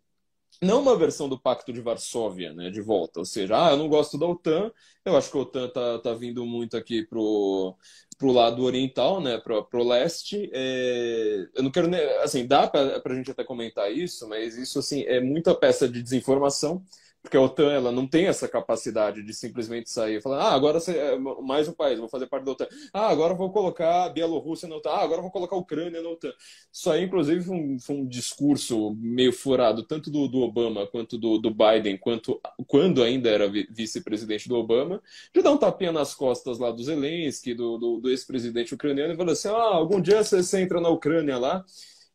não 0.60 0.80
uma 0.80 0.96
versão 0.96 1.28
do 1.28 1.40
Pacto 1.40 1.72
de 1.72 1.80
Varsóvia, 1.80 2.52
né, 2.52 2.70
de 2.70 2.80
volta, 2.80 3.20
ou 3.20 3.25
seja, 3.25 3.68
ah, 3.68 3.70
eu 3.70 3.76
não 3.76 3.88
gosto 3.88 4.18
da 4.18 4.26
OTAN, 4.26 4.72
eu 5.04 5.16
acho 5.16 5.30
que 5.30 5.38
a 5.38 5.40
OTAN 5.40 5.68
tá, 5.68 5.98
tá 6.00 6.14
vindo 6.14 6.44
muito 6.44 6.76
aqui 6.76 7.06
pro 7.06 7.76
pro 8.18 8.32
lado 8.32 8.64
oriental, 8.64 9.20
né, 9.20 9.38
pro, 9.38 9.64
pro 9.64 9.84
leste, 9.84 10.50
é, 10.52 11.48
eu 11.54 11.62
não 11.62 11.70
quero, 11.70 11.88
assim, 12.22 12.46
dá 12.46 12.66
para 12.66 13.00
a 13.06 13.14
gente 13.14 13.30
até 13.30 13.44
comentar 13.44 13.92
isso, 13.92 14.28
mas 14.28 14.58
isso, 14.58 14.80
assim, 14.80 15.02
é 15.04 15.20
muita 15.20 15.54
peça 15.54 15.88
de 15.88 16.02
desinformação, 16.02 16.82
porque 17.22 17.37
a 17.37 17.40
OTAN 17.40 17.72
ela 17.72 17.92
não 17.92 18.06
tem 18.06 18.26
essa 18.26 18.48
capacidade 18.48 19.22
de 19.22 19.34
simplesmente 19.34 19.90
sair 19.90 20.16
e 20.16 20.20
falar, 20.20 20.44
ah, 20.44 20.54
agora 20.54 20.78
é 20.88 21.18
mais 21.42 21.68
um 21.68 21.72
país, 21.72 21.98
vou 21.98 22.08
fazer 22.08 22.26
parte 22.26 22.44
da 22.44 22.52
OTAN. 22.52 22.66
Ah, 22.92 23.08
agora 23.08 23.34
vou 23.34 23.50
colocar 23.50 24.04
a 24.04 24.08
Bielorrússia 24.08 24.68
na 24.68 24.76
OTAN. 24.76 24.90
Ah, 24.90 25.02
agora 25.02 25.20
vou 25.20 25.30
colocar 25.30 25.56
a 25.56 25.58
Ucrânia 25.58 26.00
na 26.00 26.08
OTAN. 26.08 26.32
Isso 26.72 26.90
aí, 26.90 27.04
inclusive, 27.04 27.42
foi 27.42 27.56
um, 27.56 27.78
foi 27.78 27.96
um 27.96 28.06
discurso 28.06 28.94
meio 28.98 29.32
furado, 29.32 29.82
tanto 29.82 30.10
do, 30.10 30.28
do 30.28 30.40
Obama 30.40 30.87
quanto 30.87 31.18
do, 31.18 31.38
do, 31.38 31.50
Biden, 31.50 31.98
quanto 31.98 32.40
quando 32.66 33.02
ainda 33.02 33.28
era 33.28 33.48
vice-presidente 33.48 34.48
do 34.48 34.56
Obama, 34.56 35.02
de 35.34 35.42
dar 35.42 35.50
um 35.50 35.58
tapinha 35.58 35.92
nas 35.92 36.14
costas 36.14 36.58
lá 36.58 36.70
do 36.70 36.82
Zelensky, 36.82 37.52
do, 37.52 37.78
do, 37.78 38.00
do 38.00 38.10
ex-presidente 38.10 38.75
ucraniano, 38.75 39.12
e 39.12 39.16
falar 39.16 39.32
assim, 39.32 39.48
ah, 39.48 39.52
algum 39.52 40.00
dia 40.00 40.22
você, 40.22 40.42
você 40.42 40.60
entra 40.60 40.80
na 40.80 40.88
Ucrânia 40.88 41.37
lá 41.37 41.64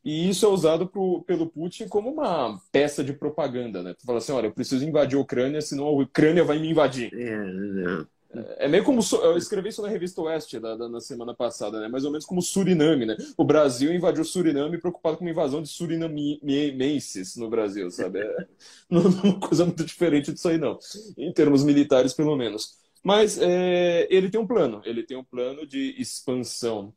e 0.03 0.29
isso 0.29 0.45
é 0.45 0.49
usado 0.49 0.87
pro, 0.87 1.23
pelo 1.23 1.47
Putin 1.47 1.87
como 1.87 2.09
uma 2.09 2.59
peça 2.71 3.03
de 3.03 3.13
propaganda, 3.13 3.81
né? 3.81 3.93
Tu 3.93 4.05
fala 4.05 4.17
assim, 4.17 4.33
olha, 4.33 4.47
eu 4.47 4.53
preciso 4.53 4.83
invadir 4.83 5.17
a 5.17 5.21
Ucrânia, 5.21 5.61
senão 5.61 5.85
a 5.85 5.91
Ucrânia 5.91 6.43
vai 6.43 6.59
me 6.59 6.69
invadir. 6.69 7.09
É, 7.13 8.65
é 8.65 8.67
meio 8.67 8.83
como 8.83 8.99
eu 9.21 9.37
escrevi 9.37 9.69
isso 9.69 9.81
na 9.81 9.87
revista 9.87 10.21
Oeste 10.21 10.59
da, 10.59 10.75
da, 10.75 10.89
na 10.89 10.99
semana 10.99 11.33
passada, 11.33 11.79
né? 11.79 11.87
Mais 11.87 12.03
ou 12.03 12.11
menos 12.11 12.25
como 12.25 12.41
Suriname, 12.41 13.05
né? 13.05 13.15
O 13.37 13.45
Brasil 13.45 13.93
invadiu 13.93 14.25
Suriname 14.25 14.77
preocupado 14.77 15.17
com 15.17 15.23
uma 15.23 15.31
invasão 15.31 15.61
de 15.61 15.69
surinamenses 15.69 17.35
no 17.37 17.49
Brasil, 17.49 17.89
sabe? 17.89 18.19
É 18.19 18.47
não, 18.89 19.01
é 19.01 19.05
uma 19.05 19.39
coisa 19.39 19.65
muito 19.65 19.85
diferente 19.85 20.33
disso 20.33 20.49
aí, 20.49 20.57
não. 20.57 20.77
Em 21.17 21.31
termos 21.31 21.63
militares, 21.63 22.13
pelo 22.13 22.35
menos. 22.35 22.77
Mas 23.03 23.37
é, 23.37 24.07
ele 24.09 24.29
tem 24.29 24.39
um 24.39 24.47
plano. 24.47 24.81
Ele 24.83 25.03
tem 25.03 25.15
um 25.15 25.23
plano 25.23 25.67
de 25.67 25.95
expansão 25.97 26.93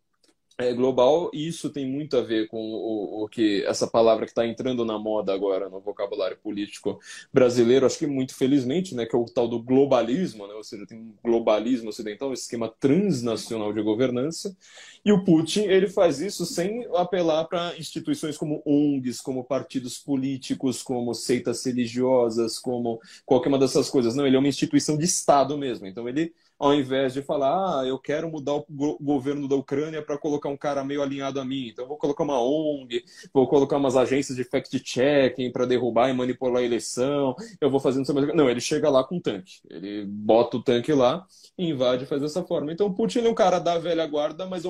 é, 0.58 0.72
global, 0.72 1.30
e 1.34 1.46
isso 1.46 1.70
tem 1.70 1.86
muito 1.86 2.16
a 2.16 2.22
ver 2.22 2.48
com 2.48 2.58
o, 2.58 3.24
o 3.24 3.28
que 3.28 3.64
essa 3.64 3.86
palavra 3.86 4.24
que 4.24 4.30
está 4.30 4.46
entrando 4.46 4.84
na 4.84 4.98
moda 4.98 5.34
agora 5.34 5.68
no 5.68 5.80
vocabulário 5.80 6.38
político 6.38 6.98
brasileiro, 7.32 7.84
acho 7.84 7.98
que 7.98 8.06
muito 8.06 8.34
felizmente, 8.34 8.94
né, 8.94 9.04
que 9.04 9.14
é 9.14 9.18
o 9.18 9.26
tal 9.26 9.46
do 9.48 9.62
globalismo, 9.62 10.46
né, 10.46 10.54
ou 10.54 10.64
seja, 10.64 10.86
tem 10.86 10.98
um 10.98 11.14
globalismo 11.22 11.90
ocidental, 11.90 12.30
um 12.30 12.32
esquema 12.32 12.72
transnacional 12.80 13.72
de 13.72 13.82
governança, 13.82 14.56
e 15.04 15.12
o 15.12 15.22
Putin 15.24 15.60
ele 15.60 15.88
faz 15.88 16.20
isso 16.20 16.44
sem 16.44 16.86
apelar 16.94 17.44
para 17.44 17.76
instituições 17.78 18.36
como 18.36 18.62
ONGs, 18.66 19.20
como 19.20 19.44
partidos 19.44 19.98
políticos, 19.98 20.82
como 20.82 21.14
seitas 21.14 21.64
religiosas, 21.64 22.58
como 22.58 23.00
qualquer 23.24 23.48
uma 23.48 23.58
dessas 23.58 23.88
coisas. 23.88 24.16
Não, 24.16 24.26
ele 24.26 24.34
é 24.34 24.38
uma 24.38 24.48
instituição 24.48 24.96
de 24.96 25.04
Estado 25.04 25.56
mesmo. 25.56 25.86
Então 25.86 26.08
ele 26.08 26.34
ao 26.58 26.74
invés 26.74 27.12
de 27.12 27.22
falar, 27.22 27.80
ah, 27.80 27.86
eu 27.86 27.98
quero 27.98 28.30
mudar 28.30 28.54
o 28.54 28.66
governo 29.00 29.46
da 29.48 29.56
Ucrânia 29.56 30.02
para 30.02 30.18
colocar 30.18 30.48
um 30.48 30.56
cara 30.56 30.82
meio 30.84 31.02
alinhado 31.02 31.40
a 31.40 31.44
mim, 31.44 31.68
então 31.68 31.86
vou 31.86 31.96
colocar 31.96 32.24
uma 32.24 32.40
ONG, 32.40 33.04
vou 33.32 33.46
colocar 33.46 33.76
umas 33.76 33.96
agências 33.96 34.36
de 34.36 34.44
fact-checking 34.44 35.50
para 35.52 35.66
derrubar 35.66 36.08
e 36.08 36.12
manipular 36.12 36.62
a 36.62 36.64
eleição, 36.64 37.34
eu 37.60 37.70
vou 37.70 37.80
fazendo... 37.80 38.06
Não, 38.34 38.48
ele 38.48 38.60
chega 38.60 38.88
lá 38.88 39.04
com 39.04 39.16
um 39.16 39.20
tanque, 39.20 39.60
ele 39.68 40.04
bota 40.06 40.56
o 40.56 40.62
tanque 40.62 40.92
lá 40.92 41.26
invade 41.58 42.04
e 42.04 42.06
faz 42.06 42.20
dessa 42.20 42.42
forma. 42.42 42.72
Então, 42.72 42.92
Putin 42.92 43.20
é 43.20 43.28
um 43.30 43.34
cara 43.34 43.58
da 43.58 43.78
velha 43.78 44.06
guarda, 44.06 44.46
mas 44.46 44.64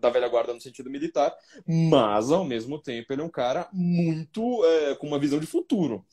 da 0.00 0.10
velha 0.10 0.28
guarda 0.28 0.54
no 0.54 0.60
sentido 0.60 0.90
militar, 0.90 1.34
mas 1.66 2.30
ao 2.30 2.44
mesmo 2.44 2.78
tempo 2.78 3.12
ele 3.12 3.22
é 3.22 3.24
um 3.24 3.30
cara 3.30 3.68
muito 3.72 4.64
é, 4.64 4.94
com 4.94 5.06
uma 5.06 5.18
visão 5.18 5.38
de 5.38 5.46
futuro. 5.46 6.04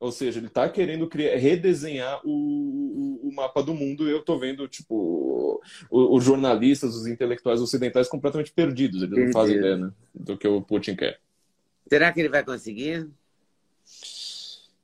Ou 0.00 0.10
seja, 0.10 0.38
ele 0.38 0.46
está 0.46 0.66
querendo 0.66 1.06
criar, 1.06 1.36
redesenhar 1.36 2.22
o, 2.24 2.30
o, 2.30 3.28
o, 3.28 3.34
mapa 3.34 3.62
do 3.62 3.74
mundo. 3.74 4.08
E 4.08 4.10
eu 4.10 4.20
estou 4.20 4.38
vendo, 4.38 4.66
tipo, 4.66 5.60
os 5.90 6.24
jornalistas, 6.24 6.96
os 6.96 7.06
intelectuais 7.06 7.60
ocidentais 7.60 8.08
completamente 8.08 8.50
perdidos. 8.50 9.02
Eles 9.02 9.26
não 9.26 9.32
fazem 9.32 9.56
ideia 9.56 9.76
né, 9.76 9.92
do 10.14 10.38
que 10.38 10.48
o 10.48 10.62
Putin 10.62 10.96
quer. 10.96 11.20
Será 11.86 12.10
que 12.12 12.20
ele 12.20 12.30
vai 12.30 12.42
conseguir? 12.42 13.10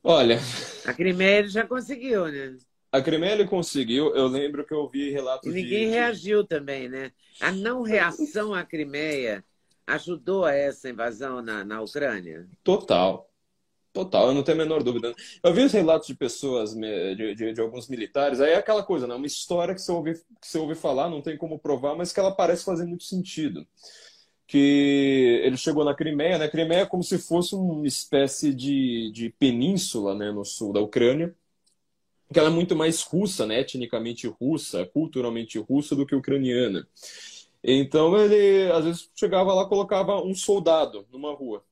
Olha. 0.05 0.39
A 0.85 0.93
Crimeia 0.93 1.39
ele 1.39 1.49
já 1.49 1.67
conseguiu, 1.67 2.27
né? 2.27 2.59
A 2.93 3.01
Crimeia 3.01 3.33
ele 3.33 3.47
conseguiu. 3.47 4.15
Eu 4.15 4.27
lembro 4.27 4.67
que 4.67 4.75
eu 4.75 4.87
vi 4.87 5.11
relatos. 5.11 5.51
E 5.51 5.55
ninguém 5.55 5.87
de... 5.87 5.93
reagiu 5.93 6.45
também, 6.45 6.91
né? 6.91 7.11
A 7.41 7.51
não 7.51 7.81
reação 7.81 8.53
à 8.53 8.63
Crimeia 8.65 9.43
ajudou 9.87 10.45
a 10.45 10.53
essa 10.53 10.91
invasão 10.91 11.41
na, 11.41 11.65
na 11.65 11.81
Ucrânia? 11.81 12.47
Total. 12.63 13.26
Total, 13.97 14.29
eu 14.29 14.35
não 14.35 14.43
tenho 14.43 14.61
a 14.61 14.63
menor 14.63 14.83
dúvida. 14.83 15.15
Eu 15.43 15.55
vi 15.55 15.63
os 15.63 15.73
relatos 15.73 16.07
de 16.07 16.15
pessoas, 16.15 16.75
de, 16.75 17.35
de, 17.35 17.53
de, 17.55 17.61
alguns 17.63 17.89
militares, 17.89 18.43
aí 18.43 18.51
é 18.51 18.57
aquela 18.57 18.83
coisa, 18.83 19.07
né? 19.07 19.15
Uma 19.15 19.27
história 19.27 19.75
que 19.75 19.81
você, 19.81 19.91
ouve, 19.91 20.13
que 20.39 20.47
você 20.47 20.59
ouve 20.59 20.75
falar, 20.75 21.09
não 21.09 21.23
tem 21.23 21.35
como 21.35 21.59
provar, 21.59 21.95
mas 21.97 22.13
que 22.13 22.21
ela 22.21 22.31
parece 22.31 22.63
fazer 22.63 22.85
muito 22.85 23.05
sentido. 23.05 23.67
Que 24.47 25.41
ele 25.43 25.57
chegou 25.57 25.83
na 25.83 25.95
Crimeia, 25.95 26.37
né? 26.37 26.47
Crimeia 26.47 26.83
é 26.83 26.87
como 26.87 27.03
se 27.03 27.17
fosse 27.17 27.55
uma 27.55 27.87
espécie 27.87 28.53
de, 28.55 29.11
de 29.13 29.31
península, 29.31 30.15
né? 30.15 30.31
No 30.31 30.45
sul 30.45 30.75
da 30.75 30.81
Ucrânia, 30.81 31.35
que 32.31 32.39
ela 32.39 32.49
é 32.49 32.53
muito 32.53 32.77
mais 32.77 33.01
russa, 33.01 33.47
né? 33.47 33.61
Etnicamente 33.61 34.27
russa, 34.27 34.85
culturalmente 34.85 35.59
russa 35.59 35.97
do 35.97 36.05
que 36.05 36.15
ucraniana. 36.15 36.87
Então 37.65 38.15
ele, 38.15 38.71
às 38.73 38.85
vezes, 38.85 39.11
chegava 39.15 39.55
lá 39.55 39.67
colocava 39.67 40.23
um 40.23 40.35
soldado 40.35 41.07
numa 41.11 41.33
rua 41.33 41.65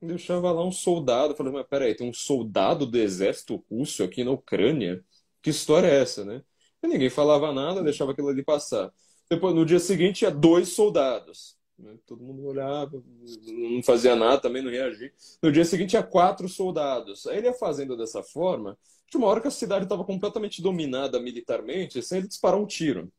deixava 0.00 0.52
lá 0.52 0.64
um 0.64 0.72
soldado. 0.72 1.34
Falei, 1.34 1.52
mas 1.52 1.66
peraí, 1.66 1.94
tem 1.94 2.08
um 2.08 2.14
soldado 2.14 2.86
do 2.86 2.98
exército 2.98 3.64
russo 3.70 4.02
aqui 4.02 4.24
na 4.24 4.30
Ucrânia? 4.30 5.04
Que 5.42 5.50
história 5.50 5.86
é 5.86 6.00
essa, 6.00 6.24
né? 6.24 6.42
E 6.82 6.86
ninguém 6.86 7.10
falava 7.10 7.52
nada, 7.52 7.82
deixava 7.82 8.12
aquilo 8.12 8.28
ali 8.28 8.44
passar. 8.44 8.92
Depois, 9.30 9.54
no 9.54 9.66
dia 9.66 9.78
seguinte, 9.78 10.20
tinha 10.20 10.30
dois 10.30 10.70
soldados. 10.70 11.56
Né? 11.78 11.96
Todo 12.06 12.22
mundo 12.22 12.44
olhava, 12.44 13.02
não 13.46 13.82
fazia 13.82 14.16
nada, 14.16 14.40
também 14.40 14.62
não 14.62 14.70
reagia. 14.70 15.12
No 15.42 15.52
dia 15.52 15.64
seguinte, 15.64 15.90
tinha 15.90 16.02
quatro 16.02 16.48
soldados. 16.48 17.26
Aí 17.26 17.38
ele 17.38 17.46
ia 17.46 17.54
fazendo 17.54 17.96
dessa 17.96 18.22
forma, 18.22 18.76
de 19.10 19.16
uma 19.16 19.26
hora 19.26 19.40
que 19.40 19.48
a 19.48 19.50
cidade 19.50 19.84
estava 19.84 20.04
completamente 20.04 20.62
dominada 20.62 21.20
militarmente, 21.20 22.02
sem 22.02 22.18
ele 22.18 22.28
disparar 22.28 22.60
um 22.60 22.66
tiro. 22.66 23.12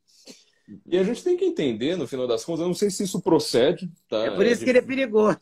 E 0.86 0.98
a 0.98 1.04
gente 1.04 1.24
tem 1.24 1.36
que 1.36 1.46
entender, 1.46 1.96
no 1.96 2.08
final 2.08 2.28
das 2.28 2.46
contas, 2.46 2.62
eu 2.62 2.68
não 2.68 2.76
sei 2.76 2.92
se 2.92 3.04
isso 3.04 3.22
procede. 3.22 3.90
Tá? 4.08 4.26
É 4.26 4.32
por 4.32 4.46
isso 4.46 4.62
é 4.62 4.64
que 4.66 4.70
ele 4.70 4.80
é 4.80 4.84
perigoso. 4.84 5.40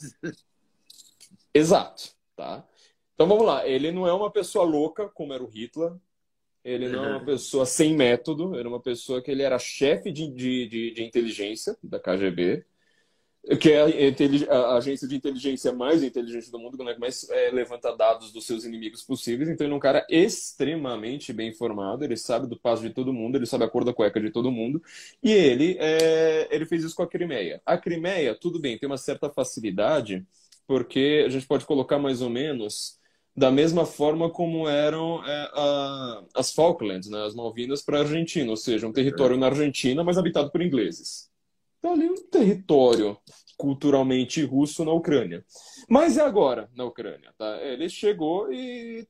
Exato, 1.57 2.11
tá? 2.35 2.63
Então 3.15 3.27
vamos 3.27 3.45
lá, 3.45 3.67
ele 3.67 3.91
não 3.91 4.07
é 4.07 4.13
uma 4.13 4.31
pessoa 4.31 4.63
louca 4.63 5.09
como 5.09 5.33
era 5.33 5.43
o 5.43 5.47
Hitler, 5.47 5.91
ele 6.63 6.87
não 6.87 7.03
é 7.03 7.09
uma 7.11 7.25
pessoa 7.25 7.65
sem 7.65 7.95
método, 7.95 8.55
era 8.55 8.67
uma 8.67 8.79
pessoa 8.79 9.21
que 9.21 9.31
ele 9.31 9.41
era 9.41 9.57
chefe 9.57 10.11
de, 10.11 10.27
de, 10.29 10.67
de, 10.67 10.91
de 10.91 11.03
inteligência 11.03 11.75
da 11.81 11.99
KGB, 11.99 12.63
que 13.59 13.71
é 13.71 13.81
a, 14.49 14.53
a, 14.53 14.77
agência 14.77 15.07
de 15.07 15.15
inteligência 15.15 15.71
mais 15.71 16.03
inteligente 16.03 16.51
do 16.51 16.59
mundo, 16.59 16.83
né, 16.83 16.93
que 16.93 16.99
mais 16.99 17.27
é, 17.29 17.49
levanta 17.49 17.95
dados 17.95 18.31
dos 18.31 18.45
seus 18.45 18.65
inimigos 18.65 19.01
possíveis. 19.01 19.49
Então 19.49 19.65
ele 19.65 19.73
é 19.73 19.77
um 19.77 19.79
cara 19.79 20.05
extremamente 20.09 21.31
bem 21.31 21.49
informado, 21.49 22.03
ele 22.03 22.17
sabe 22.17 22.45
do 22.45 22.59
passo 22.59 22.83
de 22.83 22.89
todo 22.89 23.13
mundo, 23.13 23.37
ele 23.37 23.45
sabe 23.45 23.63
a 23.63 23.69
cor 23.69 23.83
da 23.83 23.93
cueca 23.93 24.19
de 24.19 24.29
todo 24.29 24.51
mundo, 24.51 24.83
e 25.23 25.31
ele, 25.31 25.77
é, 25.79 26.47
ele 26.51 26.65
fez 26.65 26.83
isso 26.83 26.95
com 26.95 27.03
a 27.03 27.07
Crimeia. 27.07 27.61
A 27.65 27.77
Crimeia, 27.77 28.35
tudo 28.35 28.59
bem, 28.59 28.77
tem 28.77 28.87
uma 28.87 28.97
certa 28.97 29.29
facilidade 29.29 30.23
porque 30.67 31.23
a 31.25 31.29
gente 31.29 31.47
pode 31.47 31.65
colocar 31.65 31.97
mais 31.97 32.21
ou 32.21 32.29
menos 32.29 32.97
da 33.35 33.51
mesma 33.51 33.85
forma 33.85 34.31
como 34.31 34.67
eram 34.67 35.23
é, 35.23 35.51
a, 35.53 36.23
as 36.35 36.51
Falklands, 36.51 37.07
né, 37.07 37.23
as 37.23 37.35
Malvinas 37.35 37.83
para 37.83 37.99
a 37.99 38.01
Argentina, 38.01 38.49
ou 38.49 38.57
seja, 38.57 38.87
um 38.87 38.91
território 38.91 39.37
na 39.37 39.45
Argentina, 39.45 40.03
mas 40.03 40.17
habitado 40.17 40.51
por 40.51 40.59
ingleses. 40.59 41.29
Então 41.77 41.93
ali 41.93 42.09
um 42.09 42.15
território 42.29 43.15
culturalmente 43.55 44.43
russo 44.43 44.83
na 44.83 44.91
Ucrânia. 44.91 45.45
Mas 45.87 46.17
é 46.17 46.21
agora 46.21 46.69
na 46.75 46.83
Ucrânia, 46.83 47.31
tá? 47.37 47.59
Ele 47.61 47.87
chegou 47.87 48.51
e 48.51 49.07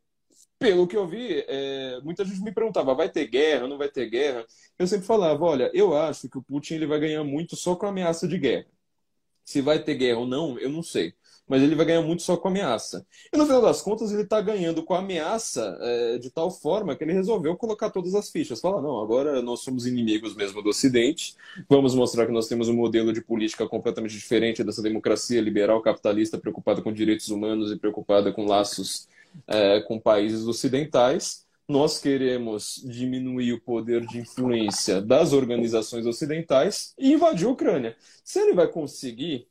pelo 0.59 0.87
que 0.87 0.97
eu 0.97 1.07
vi, 1.07 1.45
é, 1.47 1.99
muita 2.03 2.25
gente 2.25 2.41
me 2.41 2.51
perguntava, 2.51 2.93
vai 2.93 3.09
ter 3.09 3.27
guerra, 3.27 3.67
não 3.67 3.77
vai 3.77 3.89
ter 3.89 4.09
guerra? 4.09 4.45
Eu 4.77 4.87
sempre 4.87 5.05
falava, 5.05 5.45
olha, 5.45 5.71
eu 5.73 5.95
acho 5.95 6.27
que 6.27 6.37
o 6.37 6.43
Putin 6.43 6.75
ele 6.75 6.87
vai 6.87 6.99
ganhar 6.99 7.23
muito 7.23 7.55
só 7.55 7.75
com 7.75 7.85
a 7.85 7.89
ameaça 7.89 8.27
de 8.27 8.37
guerra. 8.37 8.67
Se 9.45 9.61
vai 9.61 9.81
ter 9.81 9.95
guerra 9.95 10.19
ou 10.19 10.27
não, 10.27 10.59
eu 10.59 10.69
não 10.69 10.83
sei 10.83 11.13
mas 11.47 11.61
ele 11.61 11.75
vai 11.75 11.85
ganhar 11.85 12.01
muito 12.01 12.23
só 12.23 12.35
com 12.35 12.47
ameaça. 12.49 13.05
E 13.33 13.37
no 13.37 13.45
final 13.45 13.61
das 13.61 13.81
contas, 13.81 14.11
ele 14.11 14.23
está 14.23 14.41
ganhando 14.41 14.83
com 14.83 14.93
ameaça 14.93 15.77
é, 15.81 16.17
de 16.17 16.29
tal 16.29 16.51
forma 16.51 16.95
que 16.95 17.03
ele 17.03 17.13
resolveu 17.13 17.55
colocar 17.55 17.89
todas 17.89 18.13
as 18.15 18.29
fichas. 18.29 18.59
Fala, 18.59 18.81
não, 18.81 18.99
agora 18.99 19.41
nós 19.41 19.61
somos 19.61 19.85
inimigos 19.85 20.35
mesmo 20.35 20.61
do 20.61 20.69
Ocidente, 20.69 21.35
vamos 21.69 21.95
mostrar 21.95 22.25
que 22.25 22.31
nós 22.31 22.47
temos 22.47 22.67
um 22.67 22.75
modelo 22.75 23.13
de 23.13 23.21
política 23.21 23.67
completamente 23.67 24.13
diferente 24.13 24.63
dessa 24.63 24.81
democracia 24.81 25.39
liberal 25.41 25.81
capitalista 25.81 26.37
preocupada 26.37 26.81
com 26.81 26.91
direitos 26.91 27.29
humanos 27.29 27.71
e 27.71 27.77
preocupada 27.77 28.31
com 28.31 28.45
laços 28.45 29.07
é, 29.47 29.81
com 29.81 29.99
países 29.99 30.45
ocidentais. 30.47 31.45
Nós 31.67 31.99
queremos 31.99 32.81
diminuir 32.85 33.51
o 33.51 33.61
poder 33.61 34.05
de 34.05 34.19
influência 34.19 35.01
das 35.01 35.33
organizações 35.33 36.05
ocidentais 36.05 36.93
e 36.97 37.11
invadir 37.11 37.45
a 37.45 37.49
Ucrânia. 37.49 37.95
Se 38.23 38.39
ele 38.39 38.53
vai 38.53 38.67
conseguir, 38.67 39.47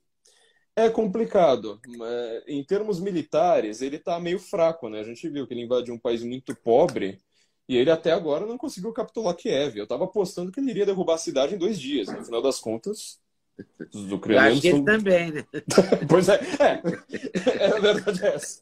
é 0.77 0.91
complicado. 0.91 1.81
É, 2.03 2.45
em 2.47 2.63
termos 2.63 3.01
militares, 3.01 3.81
ele 3.81 3.97
está 3.97 4.21
meio 4.21 4.39
fraco, 4.39 4.91
né? 4.91 5.01
A 5.01 5.05
gente 5.05 5.29
viu 5.29 5.47
que 5.47 5.55
ele 5.55 5.65
invadiu 5.65 5.95
um 5.95 5.99
país 5.99 6.23
muito 6.23 6.55
pobre 6.55 7.19
e 7.67 7.77
ele 7.77 7.91
até 7.91 8.13
agora 8.13 8.47
não 8.47 8.59
conseguiu 8.59 8.93
capturar 8.93 9.35
Kiev. 9.35 9.77
Eu 9.77 9.85
estava 9.85 10.05
apostando 10.05 10.53
que 10.53 10.61
ele 10.61 10.71
iria 10.71 10.87
derrubar 10.87 11.15
a 11.15 11.19
cidade 11.19 11.55
em 11.55 11.59
dois 11.59 11.81
dias. 11.81 12.09
No 12.09 12.25
final 12.25 12.43
das 12.43 12.61
contas, 12.61 13.19
os 13.93 14.13
ucranianos. 14.13 14.53
acho 14.53 14.61
que 14.61 14.69
ele 14.69 14.77
são... 14.77 14.85
também, 14.85 15.33
né? 15.33 15.45
pois 16.09 16.29
é, 16.29 16.35
é, 16.61 17.65
é 17.65 17.67
a 17.75 17.81
verdade 17.81 18.25
é 18.25 18.35
essa. 18.35 18.61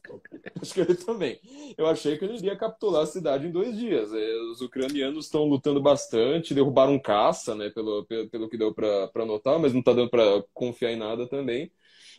Acho 0.61 0.73
que 0.73 0.79
ele 0.79 0.95
também. 0.95 1.39
Eu 1.77 1.85
achei 1.85 2.17
que 2.17 2.23
ele 2.23 2.37
iria 2.37 2.55
capturar 2.55 3.03
a 3.03 3.07
cidade 3.07 3.45
em 3.45 3.51
dois 3.51 3.77
dias. 3.77 4.13
É, 4.13 4.35
os 4.51 4.61
ucranianos 4.61 5.25
estão 5.25 5.43
lutando 5.43 5.81
bastante, 5.81 6.53
derrubaram 6.53 6.93
um 6.93 6.99
caça, 6.99 7.53
né? 7.53 7.69
Pelo, 7.69 8.05
pelo, 8.05 8.29
pelo 8.29 8.49
que 8.49 8.57
deu 8.57 8.73
para 8.73 9.25
notar, 9.25 9.59
mas 9.59 9.73
não 9.73 9.81
está 9.81 9.91
dando 9.91 10.09
para 10.09 10.41
confiar 10.53 10.93
em 10.93 10.97
nada 10.97 11.27
também. 11.27 11.69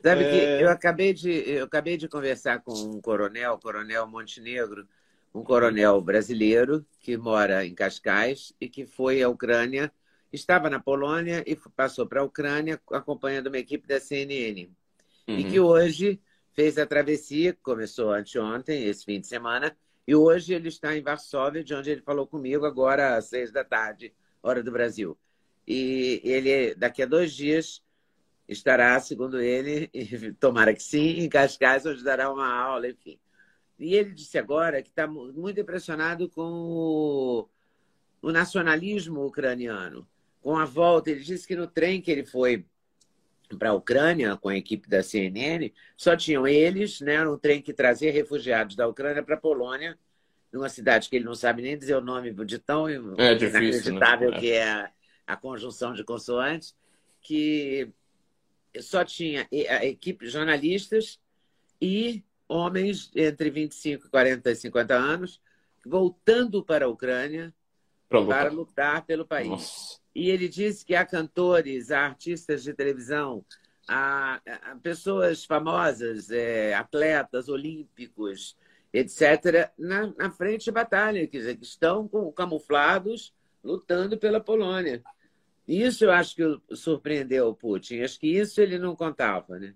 Sabe 0.03 0.25
é... 0.25 0.59
que 0.59 0.65
eu 0.65 0.71
acabei, 0.71 1.12
de, 1.12 1.31
eu 1.31 1.65
acabei 1.65 1.97
de 1.97 2.09
conversar 2.09 2.61
com 2.61 2.73
um 2.73 3.00
coronel, 3.00 3.55
o 3.55 3.59
coronel 3.59 4.07
Montenegro, 4.07 4.87
um 5.35 5.43
coronel 5.43 6.00
brasileiro 6.00 6.85
que 7.00 7.17
mora 7.17 7.65
em 7.65 7.75
Cascais 7.75 8.55
e 8.61 8.69
que 8.69 8.87
foi 8.87 9.23
à 9.23 9.29
Ucrânia, 9.29 9.93
estava 10.33 10.71
na 10.71 10.81
Polônia 10.81 11.43
e 11.47 11.57
passou 11.76 12.07
para 12.07 12.21
a 12.21 12.25
Ucrânia 12.25 12.81
acompanhando 12.91 13.49
uma 13.49 13.59
equipe 13.59 13.87
da 13.87 14.00
CNN. 14.00 14.71
Uhum. 15.29 15.38
E 15.38 15.45
que 15.45 15.61
hoje 15.61 16.21
fez 16.55 16.79
a 16.79 16.87
travessia, 16.87 17.57
começou 17.62 18.12
anteontem, 18.12 18.85
esse 18.85 19.05
fim 19.05 19.21
de 19.21 19.26
semana, 19.26 19.76
e 20.07 20.15
hoje 20.15 20.55
ele 20.55 20.69
está 20.69 20.97
em 20.97 21.03
Varsóvia, 21.03 21.62
de 21.62 21.75
onde 21.75 21.91
ele 21.91 22.00
falou 22.00 22.26
comigo 22.26 22.65
agora 22.65 23.17
às 23.17 23.26
seis 23.26 23.53
da 23.53 23.65
tarde, 23.65 24.15
hora 24.43 24.62
do 24.62 24.73
Brasil. 24.73 25.19
E 25.67 26.21
ele, 26.25 26.75
daqui 26.76 27.03
a 27.03 27.07
dois 27.07 27.33
dias, 27.33 27.83
estará, 28.49 28.99
segundo 29.00 29.41
ele, 29.41 29.91
tomara 30.41 30.75
que 30.75 30.83
sim, 30.83 31.21
em 31.21 31.29
Cascais, 31.29 31.87
onde 31.87 32.03
dará 32.03 32.31
uma 32.31 32.49
aula, 32.49 32.88
enfim. 32.88 33.19
E 33.79 33.95
ele 33.95 34.12
disse 34.12 34.38
agora 34.38 34.83
que 34.83 34.88
está 34.88 35.07
muito 35.07 35.61
impressionado 35.61 36.29
com 36.31 36.43
o, 36.43 37.49
o, 38.23 38.33
nacionalismo 38.33 39.26
ucraniano, 39.26 40.09
com 40.41 40.57
a 40.57 40.65
volta. 40.65 41.11
Ele 41.11 41.21
disse 41.21 41.47
que 41.47 41.55
no 41.55 41.67
trem 41.67 42.00
que 42.00 42.11
ele 42.11 42.25
foi 42.25 42.65
para 43.59 43.71
a 43.71 43.75
Ucrânia 43.75 44.37
com 44.37 44.49
a 44.49 44.57
equipe 44.57 44.88
da 44.88 45.03
CNN, 45.03 45.73
só 45.97 46.17
tinham 46.17 46.49
eles, 46.49 47.00
né, 47.00 47.25
um 47.29 47.38
trem 47.38 47.62
que 47.62 47.73
trazia 47.73 48.11
refugiados 48.11 48.75
da 48.75 48.88
Ucrânia 48.88 49.23
para 49.23 49.37
a 49.37 49.41
Polônia, 49.41 49.97
numa 50.53 50.69
cidade 50.69 51.09
que 51.09 51.17
ele 51.17 51.25
não 51.25 51.35
sabe 51.35 51.62
nem 51.62 51.76
dizer 51.76 51.95
o 51.97 52.00
nome 52.00 52.33
de 52.45 52.59
tão 52.59 52.88
é 52.88 53.35
difícil, 53.35 53.61
inacreditável 53.61 54.31
né? 54.31 54.38
que 54.38 54.50
é 54.53 54.65
a, 54.65 54.91
a, 55.26 55.37
conjunção 55.37 55.93
de 55.93 56.03
consoantes, 56.03 56.75
que 57.21 57.93
só 58.80 59.04
tinha 59.04 59.49
a 59.68 59.85
equipe 59.85 60.28
jornalistas 60.28 61.21
e 61.80 62.25
homens 62.49 63.11
entre 63.14 63.50
25, 63.50 64.09
40 64.11 64.50
e 64.50 64.56
50 64.56 64.95
anos 64.95 65.40
voltando 65.85 66.64
para 66.64 66.87
a 66.87 66.88
Ucrânia 66.88 67.54
lutar. 68.11 68.42
para 68.42 68.52
lutar 68.52 69.06
pelo 69.06 69.26
país. 69.26 69.49
Nossa. 69.49 70.00
E 70.14 70.30
ele 70.30 70.49
disse 70.49 70.85
que 70.85 70.95
há 70.95 71.04
cantores, 71.04 71.90
há 71.90 72.06
artistas 72.06 72.62
de 72.62 72.73
televisão, 72.73 73.45
há, 73.88 74.40
há 74.47 74.76
pessoas 74.83 75.45
famosas, 75.45 76.30
é, 76.30 76.75
atletas 76.75 77.49
olímpicos, 77.49 78.56
etc., 78.92 79.71
na, 79.78 80.12
na, 80.16 80.30
frente 80.30 80.64
de 80.64 80.73
batalha, 80.73 81.26
quer 81.26 81.38
dizer, 81.38 81.56
que 81.56 81.64
estão 81.64 82.09
com, 82.09 82.33
camuflados 82.33 83.33
lutando 83.62 84.16
pela 84.16 84.40
Polônia. 84.40 85.02
Isso 85.66 86.04
eu 86.04 86.12
acho 86.12 86.37
que 86.37 86.76
surpreendeu 86.76 87.49
o 87.49 87.54
Putin. 87.54 88.00
Acho 88.00 88.20
que 88.20 88.28
isso 88.28 88.61
ele 88.61 88.78
não 88.78 88.94
contava, 88.94 89.58
né? 89.58 89.75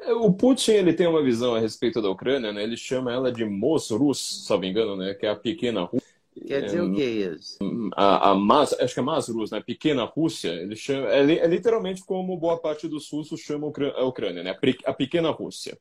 É, 0.00 0.12
o 0.12 0.32
Putin 0.32 0.72
ele 0.72 0.92
tem 0.92 1.06
uma 1.06 1.22
visão 1.22 1.54
a 1.54 1.60
respeito 1.60 2.00
da 2.00 2.10
Ucrânia, 2.10 2.52
né? 2.52 2.62
Ele 2.62 2.76
chama 2.76 3.12
ela 3.12 3.32
de 3.32 3.44
Mos 3.44 3.90
Rus, 3.90 4.44
se 4.44 4.50
não 4.50 4.58
me 4.58 4.68
engano, 4.68 4.96
né? 4.96 5.14
Que 5.14 5.26
é 5.26 5.30
a 5.30 5.36
pequena 5.36 5.82
Rússia. 5.82 6.08
Quer 6.46 6.62
dizer 6.62 6.78
é, 6.78 6.82
o 6.82 6.94
que 6.94 7.02
é 7.02 7.06
isso? 7.06 7.58
A, 7.96 8.30
a 8.30 8.34
Mas, 8.34 8.72
acho 8.74 8.94
que 8.94 9.00
é 9.00 9.02
Mas 9.02 9.28
Rus, 9.28 9.50
né? 9.50 9.60
Pequena 9.60 10.04
Rússia. 10.04 10.50
Ele 10.50 10.76
chama, 10.76 11.08
é, 11.08 11.20
é, 11.20 11.46
literalmente 11.46 12.04
como 12.04 12.36
boa 12.36 12.58
parte 12.58 12.86
dos 12.86 13.10
russos 13.10 13.40
chamam 13.40 13.72
a 13.96 14.04
Ucrânia, 14.04 14.42
né? 14.42 14.56
A 14.84 14.92
pequena 14.92 15.30
Rússia. 15.30 15.76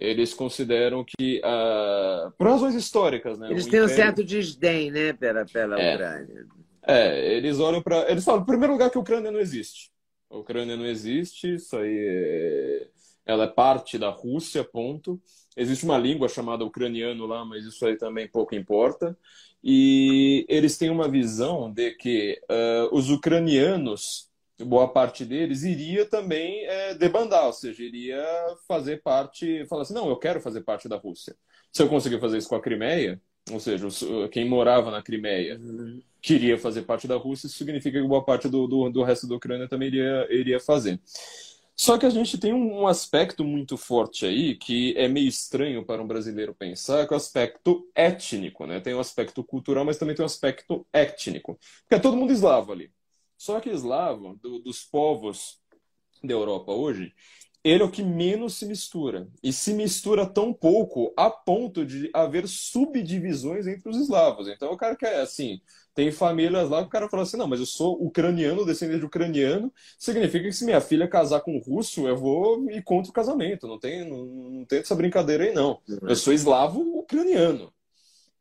Eles 0.00 0.32
consideram 0.32 1.04
que, 1.04 1.40
uh, 1.40 2.30
por 2.38 2.46
razões 2.46 2.76
históricas, 2.76 3.36
né? 3.36 3.50
Eles 3.50 3.64
têm 3.64 3.80
império... 3.80 3.92
um 3.92 3.96
certo 3.96 4.24
desdém, 4.24 4.92
né, 4.92 5.12
pela, 5.12 5.44
pela 5.44 5.80
é. 5.80 5.94
Ucrânia. 5.94 6.46
É, 6.88 7.34
eles 7.36 7.58
olham 7.60 7.82
para, 7.82 8.10
eles 8.10 8.24
falam, 8.24 8.42
em 8.42 8.46
primeiro 8.46 8.72
lugar, 8.72 8.90
que 8.90 8.96
a 8.96 9.00
Ucrânia 9.00 9.30
não 9.30 9.40
existe. 9.40 9.90
A 10.30 10.38
Ucrânia 10.38 10.76
não 10.76 10.86
existe, 10.86 11.54
isso 11.54 11.76
aí 11.76 11.96
é 11.98 12.88
ela 13.28 13.44
é 13.44 13.46
parte 13.48 13.98
da 13.98 14.08
Rússia, 14.08 14.64
ponto. 14.64 15.20
Existe 15.54 15.84
uma 15.84 15.98
língua 15.98 16.30
chamada 16.30 16.64
ucraniano 16.64 17.26
lá, 17.26 17.44
mas 17.44 17.64
isso 17.66 17.86
aí 17.86 17.94
também 17.94 18.26
pouco 18.26 18.54
importa. 18.54 19.16
E 19.62 20.46
eles 20.48 20.78
têm 20.78 20.88
uma 20.88 21.06
visão 21.06 21.70
de 21.70 21.90
que 21.92 22.40
uh, 22.50 22.96
os 22.96 23.10
ucranianos, 23.10 24.30
boa 24.58 24.88
parte 24.88 25.26
deles, 25.26 25.62
iria 25.62 26.06
também 26.06 26.64
é, 26.64 26.94
debandar, 26.94 27.44
ou 27.44 27.52
seja, 27.52 27.82
iria 27.82 28.24
fazer 28.66 29.02
parte, 29.02 29.66
falar 29.66 29.82
assim, 29.82 29.94
não, 29.94 30.08
eu 30.08 30.16
quero 30.16 30.40
fazer 30.40 30.62
parte 30.62 30.88
da 30.88 30.96
Rússia. 30.96 31.36
Se 31.70 31.82
eu 31.82 31.88
conseguir 31.88 32.18
fazer 32.20 32.38
isso 32.38 32.48
com 32.48 32.56
a 32.56 32.62
Crimeia, 32.62 33.20
ou 33.52 33.60
seja, 33.60 33.88
quem 34.30 34.48
morava 34.48 34.90
na 34.90 35.02
Crimeia 35.02 35.58
uhum. 35.58 36.02
queria 36.20 36.58
fazer 36.58 36.82
parte 36.82 37.06
da 37.06 37.16
Rússia, 37.16 37.46
isso 37.46 37.56
significa 37.56 38.00
que 38.00 38.06
boa 38.06 38.24
parte 38.24 38.48
do, 38.48 38.66
do, 38.66 38.90
do 38.90 39.02
resto 39.02 39.26
da 39.26 39.36
Ucrânia 39.36 39.68
também 39.68 39.88
iria, 39.88 40.26
iria 40.30 40.60
fazer. 40.60 41.00
Só 41.80 41.96
que 41.96 42.04
a 42.04 42.10
gente 42.10 42.36
tem 42.38 42.52
um 42.52 42.88
aspecto 42.88 43.44
muito 43.44 43.76
forte 43.76 44.26
aí, 44.26 44.56
que 44.56 44.96
é 44.96 45.06
meio 45.06 45.28
estranho 45.28 45.84
para 45.84 46.02
um 46.02 46.06
brasileiro 46.08 46.52
pensar, 46.52 47.06
que 47.06 47.14
é 47.14 47.16
o 47.16 47.16
aspecto 47.16 47.88
étnico, 47.94 48.66
né? 48.66 48.80
Tem 48.80 48.94
o 48.94 48.98
aspecto 48.98 49.44
cultural, 49.44 49.84
mas 49.84 49.96
também 49.96 50.16
tem 50.16 50.24
o 50.24 50.26
aspecto 50.26 50.84
étnico. 50.92 51.56
Porque 51.82 51.94
é 51.94 52.00
todo 52.00 52.16
mundo 52.16 52.32
eslavo 52.32 52.72
ali. 52.72 52.90
Só 53.36 53.60
que 53.60 53.70
eslavo, 53.70 54.36
do, 54.42 54.58
dos 54.58 54.82
povos 54.82 55.60
da 56.24 56.34
Europa 56.34 56.72
hoje, 56.72 57.14
ele 57.64 57.82
é 57.82 57.86
o 57.86 57.90
que 57.90 58.02
menos 58.02 58.54
se 58.54 58.66
mistura. 58.66 59.28
E 59.42 59.52
se 59.52 59.72
mistura 59.74 60.26
tão 60.26 60.52
pouco 60.52 61.12
a 61.16 61.30
ponto 61.30 61.84
de 61.84 62.10
haver 62.14 62.46
subdivisões 62.46 63.66
entre 63.66 63.88
os 63.88 63.96
eslavos. 63.96 64.48
Então 64.48 64.72
o 64.72 64.76
cara 64.76 64.96
que 64.96 65.04
é 65.04 65.20
assim, 65.20 65.60
tem 65.94 66.12
famílias 66.12 66.70
lá 66.70 66.82
que 66.82 66.86
o 66.86 66.90
cara 66.90 67.08
fala 67.08 67.24
assim: 67.24 67.36
não, 67.36 67.48
mas 67.48 67.60
eu 67.60 67.66
sou 67.66 68.00
ucraniano, 68.00 68.64
descendente 68.64 69.00
de 69.00 69.06
ucraniano, 69.06 69.72
significa 69.98 70.44
que 70.44 70.52
se 70.52 70.64
minha 70.64 70.80
filha 70.80 71.08
casar 71.08 71.40
com 71.40 71.56
um 71.56 71.60
russo, 71.60 72.06
eu 72.06 72.16
vou 72.16 72.70
ir 72.70 72.82
contra 72.82 73.10
o 73.10 73.14
casamento. 73.14 73.66
Não 73.66 73.78
tem, 73.78 74.08
não, 74.08 74.24
não 74.24 74.64
tem 74.64 74.78
essa 74.78 74.94
brincadeira 74.94 75.44
aí, 75.44 75.52
não. 75.52 75.80
Eu 76.02 76.14
sou 76.14 76.32
eslavo 76.32 76.80
ucraniano. 76.98 77.72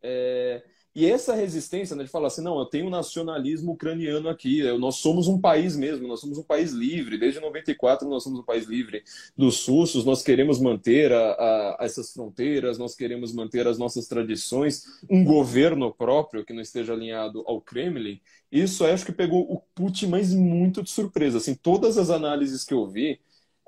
É, 0.04 0.64
e 1.00 1.06
essa 1.06 1.36
resistência 1.36 1.96
né, 1.96 2.04
de 2.04 2.10
falar 2.10 2.26
assim, 2.26 2.42
não, 2.42 2.58
eu 2.58 2.66
tenho 2.66 2.88
um 2.88 2.90
nacionalismo 2.90 3.74
ucraniano 3.74 4.28
aqui, 4.30 4.64
nós 4.80 4.96
somos 4.96 5.28
um 5.28 5.40
país 5.40 5.76
mesmo, 5.76 6.08
nós 6.08 6.20
somos 6.20 6.40
um 6.40 6.44
país 6.44 6.72
livre, 6.72 7.20
desde 7.20 7.40
94 7.40 8.10
nós 8.10 8.24
somos 8.24 8.40
um 8.40 8.44
país 8.44 8.66
livre 8.66 9.04
dos 9.38 9.64
russos, 9.68 10.04
nós 10.04 10.24
queremos 10.24 10.60
manter 10.60 11.14
a, 11.14 11.20
a, 11.20 11.78
essas 11.82 12.12
fronteiras, 12.12 12.80
nós 12.80 12.96
queremos 12.96 13.32
manter 13.32 13.68
as 13.68 13.78
nossas 13.78 14.08
tradições, 14.08 14.86
um 15.08 15.24
governo 15.24 15.94
próprio 15.94 16.44
que 16.44 16.52
não 16.52 16.64
esteja 16.64 16.94
alinhado 16.94 17.44
ao 17.46 17.62
Kremlin, 17.62 18.20
isso 18.52 18.84
acho 18.84 19.06
que 19.06 19.12
pegou 19.12 19.42
o 19.42 19.62
Putin, 19.76 20.08
mas 20.08 20.34
muito 20.34 20.82
de 20.82 20.90
surpresa, 20.90 21.38
assim, 21.38 21.54
todas 21.54 21.96
as 22.00 22.10
análises 22.10 22.64
que 22.64 22.74
eu 22.74 22.88
vi, 22.88 23.20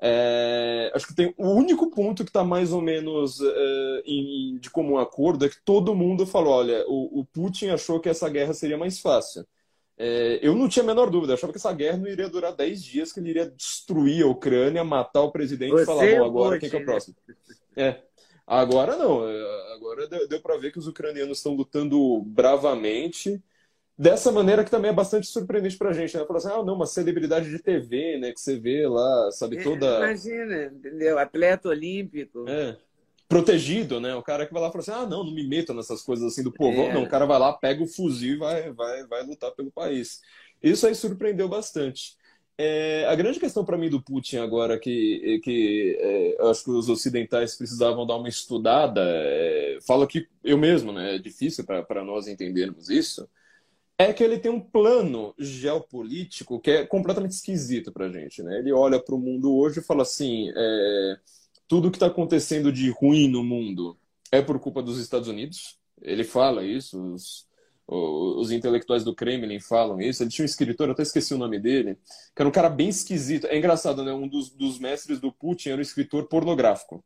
é, 0.02 0.90
acho 0.94 1.06
que 1.06 1.14
tem 1.14 1.34
o 1.36 1.50
único 1.50 1.90
ponto 1.90 2.24
que 2.24 2.30
está 2.30 2.42
mais 2.42 2.72
ou 2.72 2.80
menos 2.80 3.38
é, 3.42 4.02
em, 4.06 4.56
de 4.58 4.70
comum 4.70 4.96
acordo 4.96 5.44
é 5.44 5.48
que 5.48 5.60
todo 5.62 5.94
mundo 5.94 6.26
falou: 6.26 6.54
olha, 6.54 6.84
o, 6.88 7.20
o 7.20 7.24
Putin 7.26 7.68
achou 7.68 8.00
que 8.00 8.08
essa 8.08 8.28
guerra 8.28 8.54
seria 8.54 8.78
mais 8.78 8.98
fácil. 8.98 9.46
É, 9.98 10.38
eu 10.40 10.54
não 10.54 10.66
tinha 10.66 10.82
a 10.82 10.86
menor 10.86 11.10
dúvida, 11.10 11.32
eu 11.32 11.36
achava 11.36 11.52
que 11.52 11.58
essa 11.58 11.72
guerra 11.74 11.98
não 11.98 12.06
iria 12.06 12.30
durar 12.30 12.56
10 12.56 12.82
dias, 12.82 13.12
que 13.12 13.20
ele 13.20 13.28
iria 13.28 13.50
destruir 13.50 14.24
a 14.24 14.28
Ucrânia, 14.28 14.82
matar 14.82 15.20
o 15.20 15.30
presidente 15.30 15.72
Você 15.72 15.82
e 15.82 15.86
falar: 15.86 16.18
bom, 16.18 16.24
agora 16.24 16.58
quem 16.58 16.70
que 16.70 16.76
é 16.76 16.78
o 16.78 16.84
próximo? 16.84 17.16
É. 17.76 17.96
Agora 18.46 18.96
não, 18.96 19.28
é, 19.28 19.74
agora 19.74 20.08
deu, 20.08 20.26
deu 20.26 20.40
para 20.40 20.56
ver 20.56 20.72
que 20.72 20.78
os 20.78 20.86
ucranianos 20.86 21.38
estão 21.38 21.52
lutando 21.52 22.22
bravamente 22.22 23.40
dessa 24.00 24.32
maneira 24.32 24.64
que 24.64 24.70
também 24.70 24.90
é 24.90 24.94
bastante 24.94 25.26
surpreendente 25.26 25.76
pra 25.76 25.92
gente, 25.92 26.16
né? 26.16 26.24
Falar 26.24 26.38
assim, 26.38 26.48
ah, 26.48 26.64
não, 26.64 26.74
uma 26.74 26.86
celebridade 26.86 27.50
de 27.50 27.58
TV, 27.58 28.16
né? 28.16 28.32
Que 28.32 28.40
você 28.40 28.58
vê 28.58 28.88
lá, 28.88 29.30
sabe, 29.30 29.58
é, 29.58 29.62
toda. 29.62 29.98
Imagina, 29.98 30.64
entendeu? 30.64 31.18
Atleta 31.18 31.68
olímpico. 31.68 32.48
É. 32.48 32.78
Protegido, 33.28 34.00
né? 34.00 34.14
O 34.14 34.22
cara 34.22 34.46
que 34.46 34.54
vai 34.54 34.62
lá 34.62 34.68
e 34.68 34.72
fala 34.72 34.80
assim, 34.82 35.04
ah, 35.04 35.06
não, 35.06 35.22
não 35.22 35.34
me 35.34 35.46
meto 35.46 35.74
nessas 35.74 36.00
coisas 36.00 36.32
assim 36.32 36.42
do 36.42 36.50
povão. 36.50 36.86
É. 36.86 36.94
Não, 36.94 37.02
o 37.02 37.08
cara 37.08 37.26
vai 37.26 37.38
lá, 37.38 37.52
pega 37.52 37.82
o 37.82 37.86
fuzil 37.86 38.36
e 38.36 38.38
vai, 38.38 38.72
vai, 38.72 39.06
vai 39.06 39.22
lutar 39.22 39.50
pelo 39.50 39.70
país. 39.70 40.22
Isso 40.62 40.86
aí 40.86 40.94
surpreendeu 40.94 41.46
bastante. 41.46 42.16
É, 42.56 43.04
a 43.06 43.14
grande 43.14 43.38
questão 43.38 43.66
para 43.66 43.76
mim 43.76 43.90
do 43.90 44.02
Putin 44.02 44.38
agora, 44.38 44.78
que, 44.78 45.40
que 45.44 45.98
é, 46.00 46.48
acho 46.48 46.64
que 46.64 46.70
os 46.70 46.88
ocidentais 46.88 47.54
precisavam 47.54 48.06
dar 48.06 48.16
uma 48.16 48.28
estudada, 48.30 49.02
é, 49.04 49.78
falo 49.86 50.06
que 50.06 50.26
eu 50.42 50.56
mesmo, 50.56 50.90
né? 50.90 51.16
É 51.16 51.18
difícil 51.18 51.64
para 51.64 52.02
nós 52.02 52.26
entendermos 52.26 52.88
isso 52.88 53.28
é 54.00 54.14
que 54.14 54.24
ele 54.24 54.38
tem 54.38 54.50
um 54.50 54.60
plano 54.60 55.34
geopolítico 55.38 56.58
que 56.58 56.70
é 56.70 56.86
completamente 56.86 57.32
esquisito 57.32 57.92
para 57.92 58.06
a 58.06 58.08
gente. 58.10 58.42
Né? 58.42 58.58
Ele 58.58 58.72
olha 58.72 58.98
para 58.98 59.14
o 59.14 59.18
mundo 59.18 59.54
hoje 59.54 59.80
e 59.80 59.82
fala 59.82 60.02
assim: 60.02 60.50
é, 60.56 61.18
tudo 61.68 61.90
que 61.90 61.96
está 61.96 62.06
acontecendo 62.06 62.72
de 62.72 62.88
ruim 62.90 63.28
no 63.28 63.44
mundo 63.44 63.98
é 64.32 64.40
por 64.40 64.58
culpa 64.58 64.82
dos 64.82 64.98
Estados 64.98 65.28
Unidos. 65.28 65.78
Ele 66.00 66.24
fala 66.24 66.64
isso, 66.64 66.98
os, 67.12 67.46
os 67.86 68.50
intelectuais 68.50 69.04
do 69.04 69.14
Kremlin 69.14 69.60
falam 69.60 70.00
isso. 70.00 70.22
Ele 70.22 70.30
tinha 70.30 70.44
um 70.44 70.46
escritor, 70.46 70.88
eu 70.88 70.92
até 70.92 71.02
esqueci 71.02 71.34
o 71.34 71.38
nome 71.38 71.58
dele, 71.58 71.96
que 72.34 72.40
era 72.40 72.48
um 72.48 72.52
cara 72.52 72.70
bem 72.70 72.88
esquisito. 72.88 73.48
É 73.48 73.58
engraçado, 73.58 74.02
né? 74.02 74.14
Um 74.14 74.26
dos, 74.26 74.48
dos 74.48 74.78
mestres 74.78 75.20
do 75.20 75.30
Putin 75.30 75.70
era 75.70 75.78
um 75.78 75.82
escritor 75.82 76.26
pornográfico. 76.26 77.04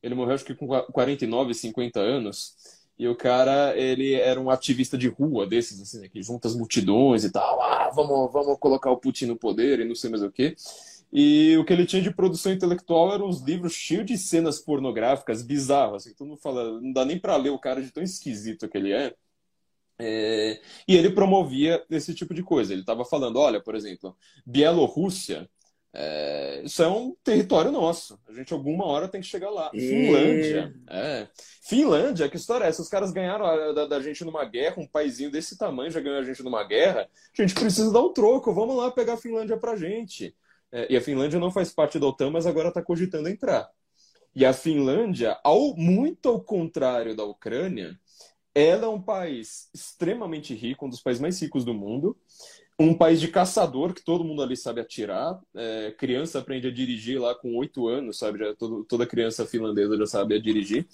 Ele 0.00 0.14
morreu, 0.14 0.34
acho 0.34 0.44
que 0.44 0.54
com 0.54 0.68
49, 0.68 1.54
50 1.54 1.98
anos. 1.98 2.54
E 2.98 3.08
o 3.08 3.16
cara, 3.16 3.76
ele 3.76 4.14
era 4.14 4.40
um 4.40 4.50
ativista 4.50 4.96
de 4.96 5.08
rua 5.08 5.46
desses, 5.46 5.80
assim, 5.80 6.00
né, 6.00 6.08
que 6.08 6.22
junta 6.22 6.46
as 6.46 6.54
multidões 6.54 7.24
e 7.24 7.32
tal. 7.32 7.60
Ah, 7.60 7.90
vamos, 7.94 8.32
vamos 8.32 8.58
colocar 8.58 8.90
o 8.90 8.96
Putin 8.96 9.26
no 9.26 9.36
poder 9.36 9.80
e 9.80 9.84
não 9.84 9.94
sei 9.94 10.10
mais 10.10 10.22
o 10.22 10.30
quê. 10.30 10.54
E 11.12 11.56
o 11.58 11.64
que 11.64 11.72
ele 11.72 11.86
tinha 11.86 12.02
de 12.02 12.12
produção 12.12 12.52
intelectual 12.52 13.14
eram 13.14 13.28
uns 13.28 13.40
livros 13.40 13.72
cheios 13.72 14.06
de 14.06 14.18
cenas 14.18 14.58
pornográficas 14.58 15.42
bizarras. 15.42 16.06
Assim, 16.06 16.14
todo 16.14 16.28
mundo 16.28 16.40
fala, 16.40 16.80
não 16.80 16.92
dá 16.92 17.04
nem 17.04 17.18
para 17.18 17.36
ler 17.36 17.50
o 17.50 17.58
cara 17.58 17.82
de 17.82 17.90
tão 17.92 18.02
esquisito 18.02 18.68
que 18.68 18.78
ele 18.78 18.92
é. 18.92 19.14
é. 19.98 20.60
E 20.88 20.96
ele 20.96 21.10
promovia 21.10 21.84
esse 21.90 22.14
tipo 22.14 22.34
de 22.34 22.42
coisa. 22.42 22.72
Ele 22.72 22.82
estava 22.82 23.04
falando, 23.04 23.38
olha, 23.38 23.60
por 23.62 23.74
exemplo, 23.74 24.16
Bielorrússia 24.46 25.48
é, 25.96 26.62
isso 26.64 26.82
é 26.82 26.88
um 26.88 27.14
território 27.22 27.70
nosso. 27.70 28.18
A 28.28 28.32
gente 28.32 28.52
alguma 28.52 28.84
hora 28.84 29.06
tem 29.06 29.20
que 29.20 29.28
chegar 29.28 29.48
lá. 29.48 29.70
E... 29.72 29.80
Finlândia. 29.80 30.74
É. 30.90 31.28
Finlândia, 31.62 32.28
que 32.28 32.36
história 32.36 32.64
é 32.64 32.68
essa? 32.68 32.82
Os 32.82 32.88
caras 32.88 33.12
ganharam 33.12 33.72
da, 33.72 33.86
da, 33.86 34.00
gente 34.00 34.24
numa 34.24 34.44
guerra, 34.44 34.82
um 34.82 34.88
paizinho 34.88 35.30
desse 35.30 35.56
tamanho 35.56 35.92
já 35.92 36.00
ganhou 36.00 36.18
a 36.18 36.24
gente 36.24 36.42
numa 36.42 36.64
guerra. 36.64 37.08
A 37.38 37.40
gente 37.40 37.54
precisa 37.54 37.92
dar 37.92 38.00
um 38.00 38.12
troco. 38.12 38.52
Vamos 38.52 38.76
lá 38.76 38.90
pegar 38.90 39.14
a 39.14 39.16
Finlândia 39.16 39.56
pra 39.56 39.76
gente. 39.76 40.34
É, 40.72 40.92
e 40.92 40.96
a 40.96 41.00
Finlândia 41.00 41.38
não 41.38 41.52
faz 41.52 41.72
parte 41.72 41.96
da 41.96 42.06
OTAN, 42.08 42.30
mas 42.30 42.44
agora 42.44 42.68
está 42.68 42.82
cogitando 42.82 43.28
entrar. 43.28 43.70
E 44.34 44.44
a 44.44 44.52
Finlândia, 44.52 45.38
ao, 45.44 45.76
muito 45.76 46.28
ao 46.28 46.40
contrário 46.40 47.14
da 47.14 47.22
Ucrânia, 47.22 47.96
ela 48.52 48.86
é 48.86 48.88
um 48.88 49.00
país 49.00 49.70
extremamente 49.72 50.54
rico, 50.54 50.86
um 50.86 50.90
dos 50.90 51.00
países 51.00 51.22
mais 51.22 51.40
ricos 51.40 51.64
do 51.64 51.72
mundo 51.72 52.18
um 52.78 52.94
país 52.94 53.20
de 53.20 53.28
caçador, 53.28 53.94
que 53.94 54.02
todo 54.02 54.24
mundo 54.24 54.42
ali 54.42 54.56
sabe 54.56 54.80
atirar. 54.80 55.40
É, 55.54 55.94
criança 55.96 56.38
aprende 56.38 56.66
a 56.66 56.72
dirigir 56.72 57.20
lá 57.20 57.34
com 57.34 57.56
oito 57.56 57.86
anos, 57.86 58.18
sabe? 58.18 58.38
Já, 58.38 58.54
todo, 58.54 58.84
toda 58.84 59.06
criança 59.06 59.46
finlandesa 59.46 59.96
já 59.96 60.06
sabe 60.06 60.34
a 60.34 60.40
dirigir. 60.40 60.86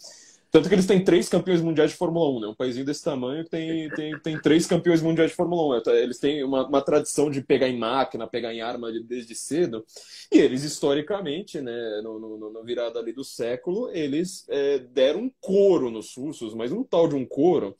Tanto 0.51 0.69
que 0.69 0.75
eles 0.75 0.87
têm 0.87 1.03
três 1.03 1.29
campeões 1.29 1.62
mundiais 1.62 1.93
de 1.93 1.97
Fórmula 1.97 2.29
1, 2.38 2.40
né? 2.40 2.49
Um 2.49 2.55
país 2.55 2.75
desse 2.85 3.05
tamanho 3.05 3.45
tem, 3.45 3.88
tem, 3.90 4.19
tem 4.19 4.40
três 4.40 4.66
campeões 4.66 5.01
mundiais 5.01 5.31
de 5.31 5.37
Fórmula 5.37 5.77
1. 5.77 5.79
Então, 5.79 5.95
eles 5.95 6.19
têm 6.19 6.43
uma, 6.43 6.66
uma 6.66 6.83
tradição 6.83 7.31
de 7.31 7.40
pegar 7.40 7.69
em 7.69 7.79
máquina, 7.79 8.27
pegar 8.27 8.53
em 8.53 8.61
arma 8.61 8.90
desde 9.05 9.33
cedo. 9.37 9.85
E 10.31 10.38
eles, 10.38 10.64
historicamente, 10.64 11.61
né, 11.61 12.01
no, 12.03 12.19
no, 12.19 12.51
no 12.51 12.64
virada 12.64 12.99
ali 12.99 13.12
do 13.12 13.23
século, 13.23 13.90
eles 13.93 14.45
é, 14.49 14.81
deram 14.81 15.21
um 15.21 15.33
couro 15.40 15.88
nos 15.88 16.16
russos, 16.16 16.53
mas 16.53 16.73
um 16.73 16.83
tal 16.83 17.07
de 17.07 17.14
um 17.14 17.25
couro 17.25 17.77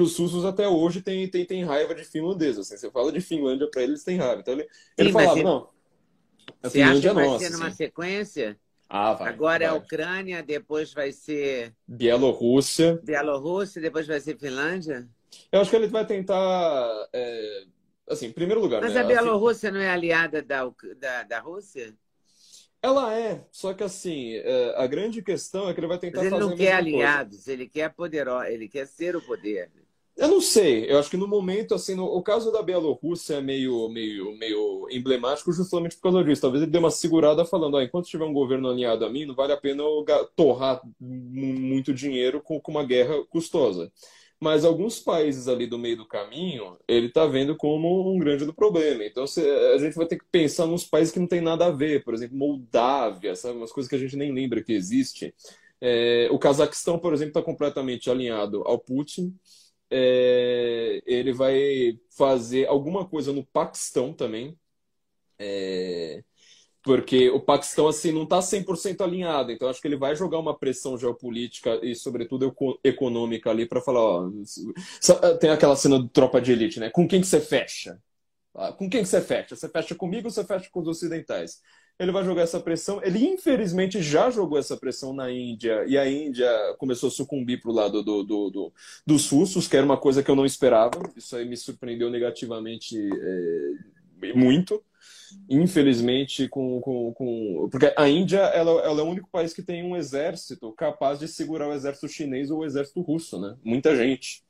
que 0.00 0.02
os 0.02 0.16
russos 0.16 0.46
até 0.46 0.66
hoje 0.66 1.02
têm, 1.02 1.28
têm, 1.28 1.44
têm 1.44 1.62
raiva 1.62 1.94
de 1.94 2.04
finlandês. 2.04 2.58
Assim, 2.58 2.76
você 2.76 2.90
fala 2.90 3.12
de 3.12 3.20
Finlândia 3.20 3.68
para 3.70 3.82
eles, 3.82 4.02
têm 4.02 4.16
raiva. 4.16 4.40
Então 4.40 4.54
ele, 4.54 4.62
Sim, 4.62 4.68
ele 4.96 5.12
falava, 5.12 5.42
não, 5.42 5.68
a 6.62 6.68
você 6.68 6.78
Finlândia 6.78 6.90
acha 6.90 7.00
que 7.00 7.08
é 7.08 7.12
vai 7.12 7.26
nossa. 7.26 7.44
ser 7.44 7.50
numa 7.52 7.66
assim. 7.66 7.76
sequência? 7.76 8.58
Ah, 8.88 9.12
vai. 9.12 9.28
Agora 9.28 9.58
vai. 9.58 9.66
é 9.66 9.70
a 9.70 9.74
Ucrânia, 9.74 10.42
depois 10.42 10.94
vai 10.94 11.12
ser. 11.12 11.74
Bielorrússia. 11.86 12.98
Bielorrússia, 13.04 13.82
depois 13.82 14.06
vai 14.06 14.20
ser 14.20 14.38
Finlândia? 14.38 15.06
Eu 15.52 15.60
acho 15.60 15.68
que 15.68 15.76
ele 15.76 15.86
vai 15.86 16.06
tentar. 16.06 17.08
É... 17.12 17.64
Assim, 18.08 18.26
em 18.26 18.32
primeiro 18.32 18.60
lugar. 18.60 18.80
Mas 18.80 18.94
né? 18.94 19.00
a 19.00 19.04
Bielorrússia 19.04 19.70
não 19.70 19.80
é 19.80 19.90
aliada 19.90 20.42
da, 20.42 20.68
da, 20.98 21.22
da 21.24 21.38
Rússia? 21.38 21.94
Ela 22.82 23.14
é, 23.14 23.44
só 23.52 23.74
que 23.74 23.84
assim, 23.84 24.36
é, 24.36 24.74
a 24.76 24.86
grande 24.86 25.20
questão 25.22 25.68
é 25.68 25.74
que 25.74 25.80
ele 25.80 25.86
vai 25.86 25.98
tentar 25.98 26.22
Mas 26.22 26.32
ele 26.32 26.40
não 26.40 26.56
quer 26.56 26.72
aliados, 26.72 27.36
coisa. 27.36 27.52
ele 27.52 27.68
quer 27.68 27.92
poderoso, 27.92 28.46
ele 28.46 28.66
quer 28.66 28.86
ser 28.86 29.14
o 29.14 29.20
poder. 29.20 29.70
Eu 30.20 30.28
não 30.28 30.40
sei, 30.42 30.84
eu 30.90 30.98
acho 30.98 31.08
que 31.08 31.16
no 31.16 31.26
momento, 31.26 31.74
assim, 31.74 31.94
no, 31.94 32.04
o 32.04 32.22
caso 32.22 32.52
da 32.52 32.62
Bielorrússia 32.62 33.36
é 33.36 33.40
meio, 33.40 33.88
meio, 33.88 34.36
meio 34.36 34.86
emblemático 34.90 35.50
justamente 35.50 35.96
por 35.96 36.02
causa 36.02 36.22
disso. 36.22 36.42
Talvez 36.42 36.62
ele 36.62 36.70
dê 36.70 36.76
uma 36.76 36.90
segurada 36.90 37.42
falando, 37.46 37.78
ah, 37.78 37.82
enquanto 37.82 38.04
tiver 38.06 38.26
um 38.26 38.32
governo 38.34 38.68
alinhado 38.68 39.06
a 39.06 39.08
mim, 39.08 39.24
não 39.24 39.34
vale 39.34 39.54
a 39.54 39.56
pena 39.56 39.82
eu 39.82 40.04
torrar 40.36 40.82
muito 41.00 41.94
dinheiro 41.94 42.42
com, 42.42 42.60
com 42.60 42.70
uma 42.70 42.84
guerra 42.84 43.24
custosa. 43.30 43.90
Mas 44.38 44.62
alguns 44.62 45.00
países 45.00 45.48
ali 45.48 45.66
do 45.66 45.78
meio 45.78 45.96
do 45.96 46.06
caminho, 46.06 46.76
ele 46.86 47.06
está 47.06 47.24
vendo 47.24 47.56
como 47.56 48.14
um 48.14 48.18
grande 48.18 48.52
problema. 48.52 49.02
Então 49.02 49.24
a 49.24 49.78
gente 49.78 49.96
vai 49.96 50.06
ter 50.06 50.18
que 50.18 50.26
pensar 50.30 50.66
nos 50.66 50.84
países 50.84 51.14
que 51.14 51.20
não 51.20 51.26
tem 51.26 51.40
nada 51.40 51.64
a 51.66 51.70
ver. 51.70 52.04
Por 52.04 52.12
exemplo, 52.12 52.36
Moldávia, 52.36 53.34
sabe? 53.34 53.56
Umas 53.56 53.72
coisas 53.72 53.88
que 53.88 53.96
a 53.96 53.98
gente 53.98 54.16
nem 54.16 54.34
lembra 54.34 54.62
que 54.62 54.74
existe. 54.74 55.34
É, 55.80 56.28
o 56.30 56.38
Cazaquistão, 56.38 56.98
por 56.98 57.14
exemplo, 57.14 57.30
está 57.30 57.42
completamente 57.42 58.10
alinhado 58.10 58.62
ao 58.66 58.78
Putin 58.78 59.34
é, 59.90 61.02
ele 61.06 61.32
vai 61.32 61.98
fazer 62.16 62.66
alguma 62.66 63.06
coisa 63.06 63.32
no 63.32 63.44
Paquistão 63.44 64.12
também. 64.12 64.58
É, 65.38 66.22
porque 66.82 67.28
o 67.30 67.40
Paquistão 67.40 67.88
assim 67.88 68.12
não 68.12 68.22
está 68.24 68.40
100% 68.40 69.02
alinhado, 69.02 69.52
então 69.52 69.68
acho 69.68 69.80
que 69.80 69.88
ele 69.88 69.96
vai 69.98 70.16
jogar 70.16 70.38
uma 70.38 70.58
pressão 70.58 70.96
geopolítica 70.96 71.78
e 71.82 71.94
sobretudo 71.94 72.54
econômica 72.82 73.50
ali 73.50 73.66
para 73.66 73.82
falar, 73.82 74.00
ó, 74.00 74.30
tem 75.38 75.50
aquela 75.50 75.76
cena 75.76 75.98
do 75.98 76.08
tropa 76.08 76.40
de 76.40 76.52
elite, 76.52 76.80
né? 76.80 76.88
Com 76.90 77.06
quem 77.06 77.20
que 77.20 77.26
você 77.26 77.40
fecha? 77.40 78.00
Ah, 78.54 78.72
com 78.72 78.88
quem 78.88 79.02
que 79.02 79.08
você 79.08 79.20
fecha? 79.20 79.54
Você 79.54 79.68
fecha 79.68 79.94
comigo 79.94 80.26
ou 80.28 80.30
você 80.30 80.44
fecha 80.44 80.68
com 80.70 80.80
os 80.80 80.88
ocidentais? 80.88 81.60
Ele 82.00 82.12
vai 82.12 82.24
jogar 82.24 82.42
essa 82.42 82.58
pressão. 82.58 82.98
Ele, 83.04 83.26
infelizmente, 83.26 84.00
já 84.00 84.30
jogou 84.30 84.58
essa 84.58 84.74
pressão 84.74 85.12
na 85.12 85.30
Índia, 85.30 85.84
e 85.86 85.98
a 85.98 86.10
Índia 86.10 86.48
começou 86.78 87.08
a 87.08 87.12
sucumbir 87.12 87.60
para 87.60 87.70
o 87.70 87.74
lado 87.74 88.02
do, 88.02 88.22
do, 88.24 88.50
do, 88.50 88.72
dos 89.06 89.28
russos, 89.30 89.68
que 89.68 89.76
era 89.76 89.84
uma 89.84 89.98
coisa 89.98 90.22
que 90.22 90.30
eu 90.30 90.34
não 90.34 90.46
esperava. 90.46 90.98
Isso 91.14 91.36
aí 91.36 91.46
me 91.46 91.58
surpreendeu 91.58 92.08
negativamente 92.08 92.96
é, 92.98 94.32
muito. 94.32 94.82
Infelizmente, 95.48 96.48
com, 96.48 96.80
com, 96.80 97.12
com, 97.12 97.68
Porque 97.70 97.92
a 97.94 98.08
Índia 98.08 98.38
ela, 98.38 98.80
ela 98.80 99.00
é 99.00 99.04
o 99.04 99.08
único 99.08 99.28
país 99.30 99.52
que 99.52 99.62
tem 99.62 99.84
um 99.84 99.94
exército 99.94 100.72
capaz 100.72 101.18
de 101.18 101.28
segurar 101.28 101.68
o 101.68 101.74
exército 101.74 102.08
chinês 102.08 102.50
ou 102.50 102.60
o 102.60 102.64
exército 102.64 103.02
russo, 103.02 103.38
né? 103.38 103.56
Muita 103.62 103.94
gente. 103.94 104.42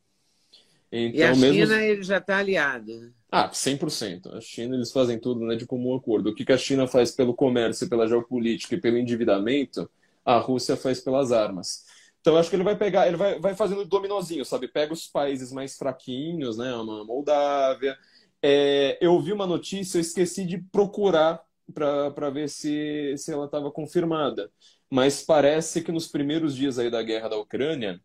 Então, 0.92 1.20
e 1.20 1.22
a 1.22 1.34
China 1.34 1.52
mesmo... 1.52 1.74
ele 1.74 2.02
já 2.02 2.18
está 2.18 2.38
aliado. 2.38 3.00
Né? 3.00 3.10
Ah, 3.30 3.48
100%. 3.48 4.34
A 4.34 4.40
China, 4.40 4.74
eles 4.74 4.90
fazem 4.90 5.18
tudo 5.18 5.46
né, 5.46 5.54
de 5.54 5.66
comum 5.66 5.94
acordo. 5.94 6.30
O 6.30 6.34
que 6.34 6.50
a 6.52 6.58
China 6.58 6.86
faz 6.86 7.12
pelo 7.12 7.34
comércio, 7.34 7.88
pela 7.88 8.08
geopolítica 8.08 8.74
e 8.74 8.80
pelo 8.80 8.98
endividamento, 8.98 9.88
a 10.24 10.38
Rússia 10.38 10.76
faz 10.76 11.00
pelas 11.00 11.30
armas. 11.30 11.84
Então, 12.20 12.36
acho 12.36 12.50
que 12.50 12.56
ele 12.56 12.64
vai 12.64 12.76
pegar, 12.76 13.06
ele 13.06 13.16
vai, 13.16 13.38
vai 13.38 13.54
fazendo 13.54 13.84
dominozinho, 13.84 14.44
sabe? 14.44 14.68
Pega 14.68 14.92
os 14.92 15.06
países 15.06 15.52
mais 15.52 15.76
fraquinhos, 15.76 16.58
né? 16.58 16.74
Uma 16.74 17.04
Moldávia. 17.04 17.96
É, 18.42 18.98
eu 19.00 19.18
vi 19.20 19.32
uma 19.32 19.46
notícia, 19.46 19.98
eu 19.98 20.02
esqueci 20.02 20.44
de 20.44 20.58
procurar 20.58 21.42
para 21.72 22.30
ver 22.30 22.48
se, 22.48 23.14
se 23.16 23.32
ela 23.32 23.46
estava 23.46 23.70
confirmada. 23.70 24.50
Mas 24.90 25.22
parece 25.22 25.82
que 25.82 25.92
nos 25.92 26.08
primeiros 26.08 26.56
dias 26.56 26.78
aí 26.78 26.90
da 26.90 27.02
guerra 27.02 27.28
da 27.28 27.38
Ucrânia, 27.38 28.00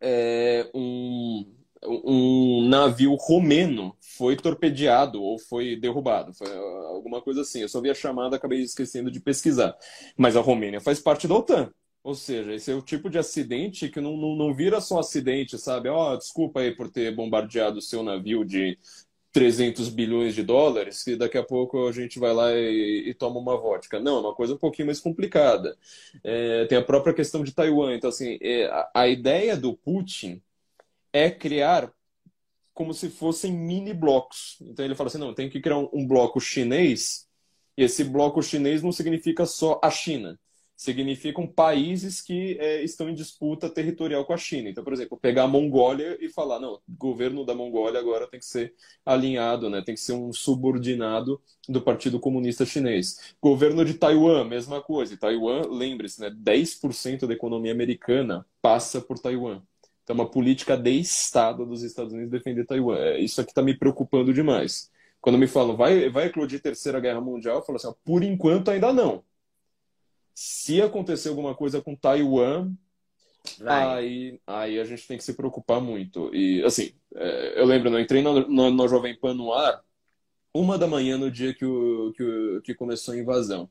é, 0.00 0.70
um, 0.74 1.52
um 1.86 2.68
navio 2.68 3.14
romeno 3.14 3.96
foi 4.00 4.36
torpedeado 4.36 5.22
ou 5.22 5.38
foi 5.38 5.76
derrubado. 5.76 6.32
Foi 6.34 6.48
alguma 6.88 7.20
coisa 7.20 7.42
assim. 7.42 7.60
Eu 7.60 7.68
só 7.68 7.80
vi 7.80 7.90
a 7.90 7.94
chamada, 7.94 8.36
acabei 8.36 8.60
esquecendo 8.60 9.10
de 9.10 9.20
pesquisar. 9.20 9.76
Mas 10.16 10.36
a 10.36 10.40
Romênia 10.40 10.80
faz 10.80 11.00
parte 11.00 11.26
da 11.28 11.34
OTAN. 11.34 11.70
Ou 12.02 12.14
seja, 12.14 12.52
esse 12.52 12.70
é 12.70 12.74
o 12.74 12.82
tipo 12.82 13.08
de 13.08 13.18
acidente 13.18 13.88
que 13.88 14.00
não, 14.00 14.16
não, 14.16 14.36
não 14.36 14.54
vira 14.54 14.80
só 14.80 14.98
acidente, 14.98 15.58
sabe? 15.58 15.88
Ó, 15.88 16.12
oh, 16.12 16.16
desculpa 16.18 16.60
aí 16.60 16.74
por 16.74 16.90
ter 16.90 17.14
bombardeado 17.14 17.78
o 17.78 17.82
seu 17.82 18.02
navio 18.02 18.44
de 18.44 18.78
300 19.32 19.88
bilhões 19.88 20.34
de 20.34 20.42
dólares, 20.42 21.02
que 21.02 21.16
daqui 21.16 21.38
a 21.38 21.42
pouco 21.42 21.88
a 21.88 21.92
gente 21.92 22.18
vai 22.18 22.32
lá 22.32 22.52
e, 22.52 23.08
e 23.08 23.14
toma 23.14 23.40
uma 23.40 23.56
vodka. 23.56 23.98
Não, 23.98 24.18
é 24.18 24.20
uma 24.20 24.34
coisa 24.34 24.54
um 24.54 24.58
pouquinho 24.58 24.86
mais 24.86 25.00
complicada. 25.00 25.76
É, 26.22 26.66
tem 26.66 26.78
a 26.78 26.84
própria 26.84 27.14
questão 27.14 27.42
de 27.42 27.52
Taiwan. 27.52 27.96
Então, 27.96 28.10
assim, 28.10 28.38
é, 28.40 28.66
a, 28.66 28.90
a 28.94 29.08
ideia 29.08 29.56
do 29.56 29.74
Putin 29.74 30.40
é 31.14 31.30
criar 31.30 31.94
como 32.74 32.92
se 32.92 33.08
fossem 33.08 33.52
mini 33.52 33.94
blocos. 33.94 34.58
Então 34.60 34.84
ele 34.84 34.96
fala 34.96 35.06
assim: 35.06 35.18
não, 35.18 35.32
tem 35.32 35.48
que 35.48 35.60
criar 35.60 35.78
um, 35.78 35.88
um 35.92 36.06
bloco 36.06 36.40
chinês, 36.40 37.26
e 37.78 37.84
esse 37.84 38.02
bloco 38.02 38.42
chinês 38.42 38.82
não 38.82 38.92
significa 38.92 39.46
só 39.46 39.80
a 39.82 39.90
China. 39.90 40.38
Significam 40.76 41.46
países 41.46 42.20
que 42.20 42.58
é, 42.58 42.82
estão 42.82 43.08
em 43.08 43.14
disputa 43.14 43.70
territorial 43.70 44.24
com 44.24 44.32
a 44.32 44.36
China. 44.36 44.68
Então, 44.68 44.82
por 44.82 44.92
exemplo, 44.92 45.16
pegar 45.16 45.44
a 45.44 45.48
Mongólia 45.48 46.18
e 46.20 46.28
falar: 46.28 46.58
não, 46.58 46.74
o 46.74 46.80
governo 46.88 47.44
da 47.46 47.54
Mongólia 47.54 48.00
agora 48.00 48.26
tem 48.26 48.40
que 48.40 48.46
ser 48.46 48.74
alinhado, 49.06 49.70
né? 49.70 49.82
tem 49.82 49.94
que 49.94 50.00
ser 50.00 50.14
um 50.14 50.32
subordinado 50.32 51.40
do 51.68 51.80
Partido 51.80 52.18
Comunista 52.18 52.66
Chinês. 52.66 53.36
Governo 53.40 53.84
de 53.84 53.94
Taiwan, 53.94 54.44
mesma 54.44 54.82
coisa. 54.82 55.16
Taiwan, 55.16 55.62
lembre-se, 55.70 56.20
né? 56.20 56.28
10% 56.28 57.28
da 57.28 57.34
economia 57.34 57.70
americana 57.70 58.44
passa 58.60 59.00
por 59.00 59.16
Taiwan. 59.20 59.62
Então, 60.04 60.14
uma 60.14 60.30
política 60.30 60.76
de 60.76 60.90
Estado 60.90 61.64
dos 61.64 61.82
Estados 61.82 62.12
Unidos 62.12 62.30
defender 62.30 62.66
Taiwan. 62.66 62.98
É, 62.98 63.18
isso 63.18 63.40
aqui 63.40 63.50
está 63.50 63.62
me 63.62 63.76
preocupando 63.76 64.32
demais. 64.32 64.90
Quando 65.20 65.38
me 65.38 65.46
falam, 65.46 65.74
vai, 65.74 66.10
vai 66.10 66.26
eclodir 66.26 66.60
Terceira 66.60 67.00
Guerra 67.00 67.20
Mundial, 67.20 67.56
eu 67.56 67.62
falo 67.64 67.76
assim, 67.76 67.86
ó, 67.86 67.94
por 68.04 68.22
enquanto 68.22 68.70
ainda 68.70 68.92
não. 68.92 69.24
Se 70.34 70.82
acontecer 70.82 71.30
alguma 71.30 71.54
coisa 71.54 71.80
com 71.80 71.96
Taiwan, 71.96 72.70
aí, 73.64 74.38
aí 74.46 74.78
a 74.78 74.84
gente 74.84 75.06
tem 75.06 75.16
que 75.16 75.24
se 75.24 75.32
preocupar 75.32 75.80
muito. 75.80 76.34
E, 76.34 76.62
assim, 76.64 76.92
é, 77.14 77.60
eu 77.60 77.64
lembro, 77.64 77.88
eu 77.88 77.98
entrei 77.98 78.20
na, 78.20 78.46
na, 78.46 78.70
na 78.70 78.86
Jovem 78.86 79.18
Pan 79.18 79.32
no 79.32 79.54
ar, 79.54 79.82
uma 80.52 80.76
da 80.76 80.86
manhã 80.86 81.16
no 81.16 81.30
dia 81.30 81.54
que, 81.54 81.64
o, 81.64 82.12
que, 82.12 82.22
o, 82.22 82.62
que 82.62 82.74
começou 82.74 83.14
a 83.14 83.18
invasão. 83.18 83.70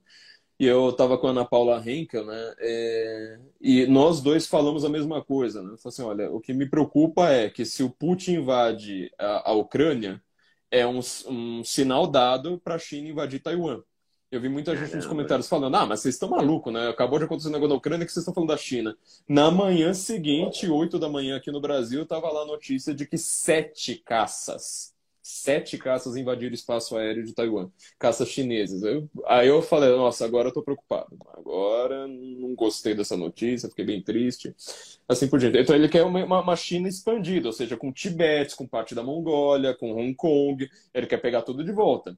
E 0.59 0.65
eu 0.65 0.89
estava 0.89 1.17
com 1.17 1.27
a 1.27 1.31
Ana 1.31 1.45
Paula 1.45 1.81
Henkel, 1.85 2.25
né? 2.25 2.53
É, 2.59 3.39
e 3.59 3.85
nós 3.87 4.21
dois 4.21 4.47
falamos 4.47 4.85
a 4.85 4.89
mesma 4.89 5.23
coisa, 5.23 5.61
né? 5.61 5.75
Falei 5.77 5.79
assim, 5.85 6.03
olha, 6.03 6.31
o 6.31 6.39
que 6.39 6.53
me 6.53 6.69
preocupa 6.69 7.29
é 7.29 7.49
que 7.49 7.65
se 7.65 7.83
o 7.83 7.89
Putin 7.89 8.35
invade 8.35 9.11
a, 9.17 9.51
a 9.51 9.53
Ucrânia, 9.53 10.21
é 10.71 10.85
um, 10.87 10.99
um 11.27 11.63
sinal 11.63 12.07
dado 12.07 12.59
para 12.63 12.75
a 12.75 12.79
China 12.79 13.09
invadir 13.09 13.39
Taiwan. 13.41 13.81
Eu 14.31 14.41
vi 14.41 14.49
muita 14.49 14.75
gente 14.75 14.95
nos 14.95 15.05
comentários 15.05 15.47
falando, 15.47 15.75
ah, 15.75 15.85
mas 15.85 15.99
vocês 15.99 16.15
estão 16.15 16.29
malucos, 16.29 16.73
né? 16.73 16.87
Acabou 16.89 17.19
de 17.19 17.25
acontecer 17.25 17.49
um 17.49 17.51
negócio 17.51 17.69
na 17.69 17.75
Ucrânia 17.75 18.05
que 18.05 18.11
vocês 18.11 18.23
estão 18.23 18.33
falando 18.33 18.49
da 18.49 18.57
China. 18.57 18.97
Na 19.29 19.51
manhã 19.51 19.93
seguinte, 19.93 20.67
8 20.67 20.97
da 20.97 21.07
manhã 21.07 21.37
aqui 21.37 21.51
no 21.51 21.61
Brasil, 21.61 22.01
estava 22.01 22.31
lá 22.31 22.41
a 22.41 22.45
notícia 22.45 22.95
de 22.95 23.05
que 23.05 23.17
sete 23.17 23.95
caças 23.95 24.92
sete 25.23 25.77
caças 25.77 26.15
invadiram 26.17 26.51
o 26.51 26.55
espaço 26.55 26.97
aéreo 26.97 27.23
de 27.23 27.33
Taiwan, 27.33 27.69
caças 27.97 28.29
chinesas. 28.29 28.83
Eu, 28.83 29.09
aí 29.25 29.47
eu 29.47 29.61
falei, 29.61 29.89
nossa, 29.95 30.25
agora 30.25 30.49
eu 30.49 30.53
tô 30.53 30.61
preocupado. 30.61 31.17
Agora 31.33 32.07
não 32.07 32.53
gostei 32.55 32.93
dessa 32.93 33.17
notícia, 33.17 33.69
fiquei 33.69 33.85
bem 33.85 34.03
triste. 34.03 34.53
Assim 35.07 35.27
por 35.27 35.39
diante. 35.39 35.57
Então 35.57 35.75
ele 35.75 35.89
quer 35.89 36.03
uma, 36.03 36.41
uma 36.41 36.55
China 36.55 36.87
expandida, 36.87 37.47
ou 37.47 37.53
seja, 37.53 37.77
com 37.77 37.91
Tibete, 37.91 38.55
com 38.55 38.67
parte 38.67 38.93
da 38.95 39.03
Mongólia, 39.03 39.73
com 39.73 39.91
Hong 39.93 40.13
Kong. 40.15 40.69
Ele 40.93 41.07
quer 41.07 41.17
pegar 41.17 41.41
tudo 41.41 41.63
de 41.63 41.71
volta. 41.71 42.17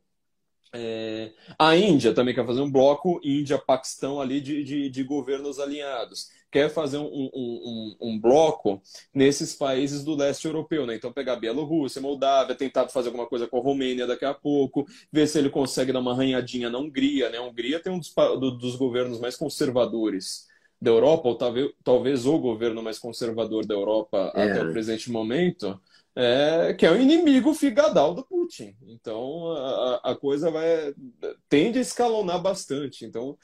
É, 0.78 1.32
a 1.58 1.76
Índia 1.78 2.14
também 2.14 2.36
quer 2.36 2.46
fazer 2.46 2.60
um 2.60 2.70
bloco 2.70 3.22
Índia-Paquistão 3.24 4.20
ali 4.20 4.42
de, 4.42 4.62
de, 4.62 4.90
de, 4.90 5.04
governos 5.04 5.58
alinhados. 5.58 6.30
Quer 6.52 6.70
fazer 6.70 6.98
um, 6.98 7.06
um, 7.06 7.30
um, 7.34 7.96
um, 8.02 8.20
bloco 8.20 8.82
nesses 9.14 9.54
países 9.54 10.04
do 10.04 10.16
leste 10.16 10.46
europeu, 10.46 10.86
né? 10.86 10.96
Então 10.96 11.14
pegar 11.14 11.38
Bielorrússia, 11.38 12.02
Moldávia, 12.02 12.56
tentar 12.56 12.90
fazer 12.90 13.08
alguma 13.08 13.26
coisa 13.26 13.48
com 13.48 13.58
a 13.58 13.62
Romênia 13.62 14.06
daqui 14.06 14.26
a 14.26 14.34
pouco, 14.34 14.86
ver 15.12 15.28
se 15.28 15.40
ele 15.40 15.50
consegue 15.50 15.94
dar 15.94 16.00
uma 16.00 16.12
arranhadinha 16.12 16.70
na 16.70 16.78
Hungria, 16.78 17.30
né? 17.30 17.38
A 17.38 17.44
Hungria 17.44 17.80
tem 17.80 17.92
um 17.92 18.00
dos, 18.00 18.14
dos 18.60 18.76
governos 18.76 19.20
mais 19.20 19.38
conservadores 19.38 20.48
da 20.82 20.92
Europa, 20.92 21.30
ou 21.30 21.36
talvez, 21.36 21.72
talvez 21.84 22.26
o 22.26 22.38
governo 22.38 22.84
mais 22.84 23.00
conservador 23.00 23.66
da 23.66 23.74
Europa 23.74 24.32
é. 24.36 24.52
até 24.52 24.62
o 24.62 24.72
presente 24.72 25.10
momento 25.10 25.80
é, 26.15 26.73
que 26.73 26.86
é 26.86 26.91
o 26.91 26.99
inimigo 26.99 27.54
figadal 27.54 28.13
do 28.13 28.25
Putin. 28.25 28.75
Então 28.88 29.51
a, 29.51 30.12
a 30.12 30.15
coisa 30.15 30.49
vai 30.49 30.93
tende 31.49 31.80
a 31.80 31.82
escalonar 31.82 32.41
bastante. 32.41 33.06
Então 33.06 33.38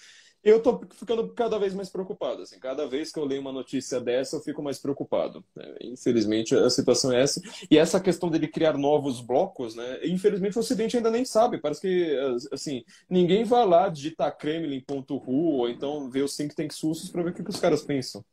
eu 0.43 0.57
estou 0.57 0.81
ficando 0.95 1.27
cada 1.33 1.59
vez 1.59 1.73
mais 1.73 1.89
preocupado. 1.89 2.41
Assim, 2.41 2.59
cada 2.59 2.87
vez 2.87 3.11
que 3.11 3.19
eu 3.19 3.25
leio 3.25 3.41
uma 3.41 3.51
notícia 3.51 3.99
dessa, 4.01 4.37
eu 4.37 4.41
fico 4.41 4.63
mais 4.63 4.79
preocupado. 4.79 5.45
Né? 5.55 5.75
Infelizmente, 5.81 6.55
a 6.55 6.69
situação 6.69 7.11
é 7.11 7.21
essa. 7.21 7.39
E 7.69 7.77
essa 7.77 7.99
questão 7.99 8.29
dele 8.29 8.47
criar 8.47 8.75
novos 8.75 9.21
blocos, 9.21 9.75
né? 9.75 9.99
Infelizmente, 10.03 10.57
o 10.57 10.61
Ocidente 10.61 10.97
ainda 10.97 11.11
nem 11.11 11.25
sabe. 11.25 11.59
Parece 11.59 11.81
que, 11.81 12.17
assim, 12.51 12.83
ninguém 13.07 13.43
vai 13.43 13.67
lá 13.67 13.87
digitar 13.87 14.35
kremlin.ru 14.35 15.59
ou 15.59 15.69
então 15.69 16.09
ver 16.09 16.23
os 16.23 16.35
think 16.35 16.55
tanks 16.55 16.81
russos 16.81 17.11
para 17.11 17.21
ver 17.21 17.29
o 17.29 17.33
que, 17.33 17.43
que 17.43 17.51
os 17.51 17.59
caras 17.59 17.83
pensam. 17.83 18.25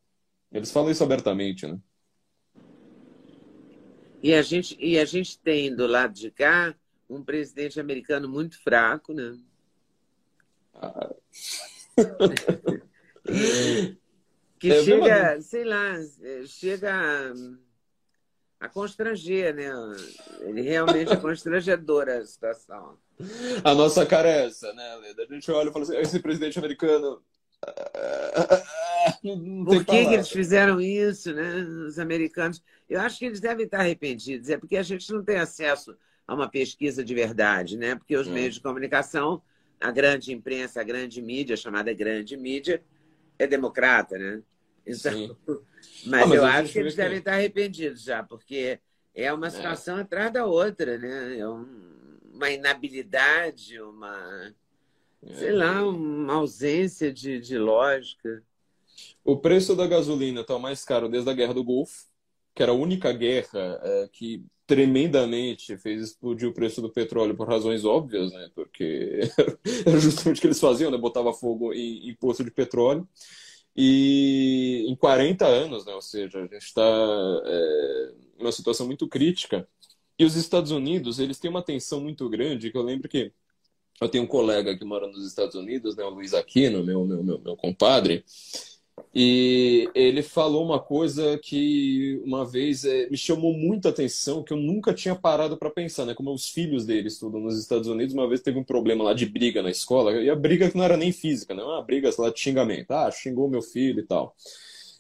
Eles 0.51 0.70
falam 0.70 0.90
isso 0.90 1.05
abertamente, 1.05 1.66
né? 1.66 1.79
E 4.29 4.35
a 4.35 4.43
gente, 4.43 4.77
e 4.79 4.99
a 4.99 5.07
gente 5.07 5.38
tem 5.38 5.75
do 5.75 5.87
lado 5.87 6.12
de 6.12 6.31
cá 6.31 6.75
um 7.09 7.25
presidente 7.25 7.81
americano 7.81 8.29
muito 8.29 8.62
fraco, 8.62 9.14
né? 9.14 9.38
Ah. 10.75 11.14
que 14.61 14.71
é 14.71 14.85
chega, 14.85 15.31
mesmo... 15.31 15.43
sei 15.43 15.64
lá, 15.64 15.95
chega 16.45 16.93
a, 16.93 18.67
a, 18.67 18.69
constranger, 18.69 19.55
né? 19.55 19.73
Ele 20.41 20.61
realmente 20.61 21.11
é 21.11 21.17
constrangedora 21.17 22.19
a 22.19 22.27
situação. 22.27 22.99
A 23.64 23.75
nossa 23.75 24.05
cara 24.05 24.29
é 24.29 24.45
essa, 24.45 24.71
né, 24.75 24.97
Leda? 24.97 25.23
A 25.23 25.33
gente 25.33 25.51
olha 25.51 25.71
e 25.71 25.73
fala 25.73 25.87
assim, 25.87 25.97
esse 25.97 26.21
presidente 26.21 26.59
americano 26.59 27.23
por 29.64 29.85
que, 29.85 30.07
que, 30.07 30.14
eles 30.14 30.31
fizeram 30.31 30.81
isso, 30.81 31.33
né? 31.33 31.57
Os 31.87 31.99
americanos. 31.99 32.62
Eu 32.88 33.01
acho 33.01 33.18
que 33.18 33.27
eles 33.27 33.40
devem 33.40 33.64
estar 33.64 33.81
arrependidos, 33.81 34.49
é 34.49 34.57
porque 34.57 34.77
a 34.77 34.83
gente 34.83 35.12
não 35.12 35.23
tem 35.23 35.37
acesso 35.37 35.97
a 36.27 36.35
uma 36.35 36.49
pesquisa 36.49 37.05
de 37.05 37.14
verdade, 37.14 37.77
né? 37.77 37.94
Porque 37.94 38.16
os 38.16 38.27
hum. 38.27 38.33
meios 38.33 38.55
de 38.55 38.61
comunicação, 38.61 39.42
a 39.81 39.90
grande 39.90 40.33
imprensa, 40.33 40.81
a 40.81 40.85
grande 40.85 41.21
mídia, 41.23 41.57
chamada 41.57 41.92
grande 41.92 42.37
mídia, 42.37 42.83
é 43.38 43.47
democrata, 43.47 44.18
né? 44.18 44.42
Então, 44.87 45.37
mas, 46.07 46.23
ah, 46.23 46.27
mas, 46.27 46.33
eu 46.33 46.44
acho 46.44 46.73
que 46.73 46.79
eles 46.79 46.94
que... 46.94 47.01
devem 47.01 47.18
estar 47.18 47.33
arrependidos 47.33 48.03
já, 48.03 48.23
porque 48.23 48.79
é 49.14 49.33
uma 49.33 49.49
é. 49.49 49.51
situação 49.51 49.99
é. 49.99 50.03
atrás 50.03 50.33
da 50.33 50.44
outra, 50.44 50.99
né? 50.99 51.38
É 51.38 51.49
um, 51.49 52.18
uma 52.33 52.51
inabilidade, 52.51 53.81
uma 53.81 54.55
sei 55.35 55.53
lá, 55.53 55.87
uma 55.87 56.35
ausência 56.35 57.12
de, 57.12 57.40
de 57.40 57.59
lógica. 57.59 58.42
O 59.29 59.37
preço 59.37 59.77
da 59.77 59.87
gasolina 59.87 60.41
está 60.41 60.59
mais 60.59 60.83
caro 60.87 61.07
desde 61.07 61.29
a 61.29 61.35
Guerra 61.35 61.53
do 61.53 61.62
Golfo, 61.62 62.07
que 62.55 62.62
era 62.62 62.73
a 62.73 62.75
única 62.75 63.12
guerra 63.12 63.79
é, 63.83 64.09
que 64.11 64.43
tremendamente 64.67 65.77
fez 65.77 66.01
explodir 66.01 66.49
o 66.49 66.55
preço 66.55 66.81
do 66.81 66.88
petróleo 66.88 67.37
por 67.37 67.47
razões 67.47 67.85
óbvias, 67.85 68.33
né? 68.33 68.51
Porque 68.55 69.21
era 69.85 70.01
justamente 70.01 70.38
o 70.38 70.41
que 70.41 70.47
eles 70.47 70.59
faziam, 70.59 70.91
né? 70.91 70.97
Botava 70.97 71.31
fogo 71.35 71.75
em, 71.75 72.09
em 72.09 72.14
poço 72.14 72.43
de 72.43 72.51
petróleo. 72.51 73.07
E 73.77 74.87
em 74.88 74.97
40 74.97 75.47
anos, 75.47 75.85
né? 75.85 75.93
Ou 75.93 76.01
seja, 76.01 76.38
a 76.38 76.47
gente 76.47 76.62
está 76.62 76.83
é, 77.45 78.12
numa 78.38 78.51
situação 78.51 78.87
muito 78.87 79.07
crítica. 79.07 79.69
E 80.19 80.25
os 80.25 80.37
Estados 80.37 80.71
Unidos, 80.71 81.19
eles 81.19 81.38
têm 81.38 81.51
uma 81.51 81.62
tensão 81.62 82.01
muito 82.01 82.27
grande, 82.31 82.73
que 82.73 82.79
eu 82.79 82.83
lembro 82.83 83.07
que 83.11 83.31
eu 84.01 84.09
tenho 84.09 84.25
um 84.25 84.27
colega 84.27 84.75
que 84.75 84.87
mora 84.87 85.07
nos 85.07 85.27
Estados 85.27 85.55
Unidos, 85.55 85.97
né, 85.97 86.05
o 86.05 86.09
Luiz 86.09 86.33
Aquino, 86.33 86.83
meu, 86.83 87.05
meu, 87.05 87.23
meu, 87.23 87.38
meu 87.38 87.57
compadre, 87.57 88.25
e 89.15 89.89
ele 89.95 90.23
falou 90.23 90.65
uma 90.65 90.81
coisa 90.81 91.39
que 91.39 92.21
uma 92.25 92.45
vez 92.45 92.85
é, 92.85 93.09
me 93.09 93.17
chamou 93.17 93.53
muita 93.53 93.89
atenção, 93.89 94.43
que 94.43 94.53
eu 94.53 94.57
nunca 94.57 94.93
tinha 94.95 95.15
parado 95.15 95.57
para 95.57 95.71
pensar, 95.71 96.05
né? 96.05 96.15
Como 96.15 96.33
os 96.33 96.49
filhos 96.49 96.85
dele 96.87 97.09
estudam 97.09 97.41
nos 97.41 97.59
Estados 97.59 97.89
Unidos, 97.89 98.15
uma 98.15 98.29
vez 98.29 98.41
teve 98.41 98.59
um 98.59 98.65
problema 98.65 99.05
lá 99.05 99.15
de 99.15 99.27
briga 99.27 99.63
na 99.63 99.71
escola, 99.71 100.13
e 100.23 100.31
a 100.31 100.37
briga 100.37 100.71
que 100.71 100.77
não 100.77 100.85
era 100.85 100.97
nem 100.97 101.13
física, 101.13 101.55
né? 101.55 101.63
Uma 101.63 101.83
briga 101.83 102.11
lá 102.19 102.31
de 102.31 102.41
xingamento. 102.41 102.91
Ah, 102.93 103.11
xingou 103.11 103.49
meu 103.49 103.63
filho 103.63 104.01
e 104.01 104.07
tal. 104.07 104.35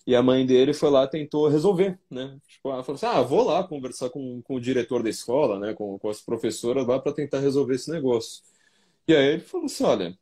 E 0.06 0.16
a 0.16 0.22
mãe 0.22 0.46
dele 0.46 0.72
foi 0.72 0.90
lá 0.90 1.06
tentou 1.06 1.48
resolver, 1.48 1.98
né? 2.10 2.38
Tipo, 2.48 2.70
ela 2.72 2.82
falou 2.82 2.96
assim: 2.96 3.06
ah, 3.06 3.20
vou 3.22 3.44
lá 3.44 3.62
conversar 3.62 4.08
com, 4.10 4.40
com 4.42 4.54
o 4.54 4.60
diretor 4.60 5.02
da 5.02 5.10
escola, 5.10 5.58
né? 5.58 5.74
Com, 5.74 5.98
com 5.98 6.08
as 6.08 6.20
professoras 6.20 6.86
lá 6.86 6.98
para 6.98 7.12
tentar 7.12 7.40
resolver 7.40 7.74
esse 7.74 7.90
negócio. 7.90 8.42
E 9.06 9.14
aí 9.14 9.34
ele 9.34 9.42
falou 9.42 9.66
assim: 9.66 9.84
olha, 9.84 10.18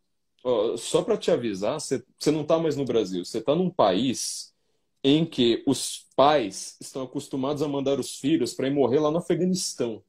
só 0.76 1.02
para 1.02 1.16
te 1.16 1.30
avisar, 1.30 1.80
você 1.80 2.04
não 2.26 2.42
está 2.42 2.58
mais 2.58 2.76
no 2.76 2.84
Brasil, 2.84 3.24
você 3.24 3.38
está 3.38 3.54
num 3.54 3.70
país 3.70 4.54
em 5.02 5.24
que 5.24 5.62
os 5.66 6.06
pais 6.16 6.76
estão 6.80 7.02
acostumados 7.02 7.62
a 7.62 7.68
mandar 7.68 7.98
os 8.00 8.18
filhos 8.18 8.54
para 8.54 8.66
ir 8.66 8.74
morrer 8.74 8.98
lá 8.98 9.10
no 9.10 9.18
Afeganistão, 9.18 10.02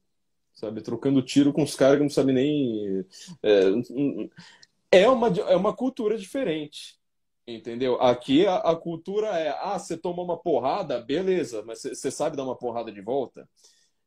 sabe? 0.54 0.80
Trocando 0.80 1.22
tiro 1.22 1.52
com 1.52 1.62
os 1.62 1.74
caras 1.74 1.98
que 1.98 2.02
não 2.02 2.10
sabem 2.10 2.34
nem. 2.34 3.06
É, 3.42 5.00
é, 5.02 5.08
uma, 5.08 5.28
é 5.28 5.56
uma 5.56 5.74
cultura 5.74 6.16
diferente. 6.18 6.98
Entendeu? 7.46 8.00
Aqui 8.00 8.46
a, 8.46 8.56
a 8.56 8.76
cultura 8.76 9.28
é: 9.28 9.48
ah, 9.48 9.78
você 9.78 9.96
toma 9.96 10.22
uma 10.22 10.36
porrada, 10.36 11.00
beleza, 11.00 11.62
mas 11.64 11.80
você 11.80 12.10
sabe 12.10 12.36
dar 12.36 12.44
uma 12.44 12.56
porrada 12.56 12.92
de 12.92 13.00
volta 13.00 13.48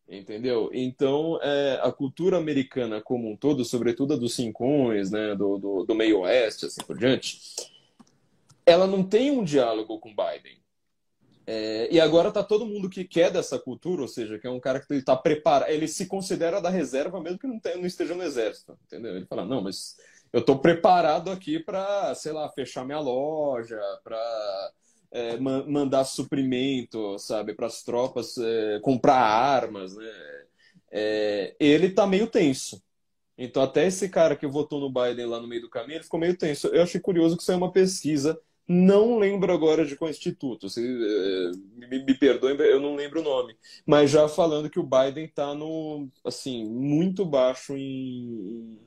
entendeu? 0.07 0.69
Então, 0.73 1.39
é, 1.41 1.79
a 1.81 1.91
cultura 1.91 2.37
americana 2.37 3.01
como 3.01 3.29
um 3.29 3.35
todo, 3.35 3.63
sobretudo 3.63 4.13
a 4.13 4.17
dos 4.17 4.33
cincões, 4.33 5.11
né, 5.11 5.35
do, 5.35 5.57
do, 5.57 5.85
do 5.85 5.95
meio 5.95 6.19
oeste, 6.19 6.65
assim 6.65 6.81
por 6.85 6.97
diante, 6.97 7.39
ela 8.65 8.87
não 8.87 9.03
tem 9.03 9.31
um 9.31 9.43
diálogo 9.43 9.99
com 9.99 10.09
Biden. 10.09 10.61
É, 11.47 11.89
e 11.91 11.99
agora 11.99 12.29
está 12.29 12.43
todo 12.43 12.65
mundo 12.65 12.89
que 12.89 13.03
quer 13.03 13.31
dessa 13.31 13.57
cultura, 13.57 14.03
ou 14.03 14.07
seja, 14.07 14.37
que 14.37 14.45
é 14.45 14.49
um 14.49 14.59
cara 14.59 14.79
que 14.79 14.93
está 14.93 15.15
preparado, 15.15 15.69
ele 15.69 15.87
se 15.87 16.05
considera 16.05 16.61
da 16.61 16.69
reserva 16.69 17.19
mesmo 17.19 17.39
que 17.39 17.47
não, 17.47 17.59
tem, 17.59 17.77
não 17.77 17.85
esteja 17.85 18.13
no 18.13 18.23
exército, 18.23 18.77
entendeu? 18.85 19.15
Ele 19.15 19.25
fala, 19.25 19.43
não, 19.43 19.61
mas 19.61 19.97
eu 20.31 20.39
estou 20.39 20.59
preparado 20.59 21.31
aqui 21.31 21.59
para, 21.59 22.13
sei 22.15 22.31
lá, 22.31 22.47
fechar 22.49 22.85
minha 22.85 22.99
loja, 22.99 23.79
para 24.03 24.71
é, 25.11 25.37
mandar 25.37 26.05
suprimento, 26.05 27.17
sabe, 27.19 27.53
para 27.53 27.67
as 27.67 27.83
tropas 27.83 28.37
é, 28.37 28.79
comprar 28.81 29.15
armas, 29.17 29.95
né? 29.95 30.11
É, 30.91 31.55
ele 31.59 31.89
tá 31.91 32.05
meio 32.07 32.27
tenso. 32.27 32.81
Então, 33.37 33.63
até 33.63 33.87
esse 33.87 34.09
cara 34.09 34.35
que 34.35 34.45
votou 34.45 34.79
no 34.79 34.91
Biden 34.91 35.25
lá 35.25 35.39
no 35.39 35.47
meio 35.47 35.61
do 35.61 35.69
caminho, 35.69 35.97
ele 35.97 36.03
ficou 36.03 36.19
meio 36.19 36.37
tenso. 36.37 36.67
Eu 36.67 36.83
achei 36.83 36.99
curioso 37.01 37.37
que 37.37 37.43
saiu 37.43 37.57
uma 37.57 37.71
pesquisa, 37.71 38.39
não 38.67 39.17
lembro 39.17 39.51
agora 39.51 39.85
de 39.85 39.95
qual 39.95 40.09
instituto, 40.11 40.69
se, 40.69 40.81
é, 40.81 41.51
me, 41.87 42.05
me 42.05 42.13
perdoem, 42.17 42.55
eu 42.57 42.79
não 42.79 42.95
lembro 42.95 43.19
o 43.21 43.23
nome, 43.23 43.55
mas 43.85 44.11
já 44.11 44.27
falando 44.29 44.69
que 44.69 44.79
o 44.79 44.83
Biden 44.83 45.25
está 45.25 45.53
no, 45.53 46.07
assim, 46.23 46.65
muito 46.65 47.25
baixo 47.25 47.75
em, 47.75 48.79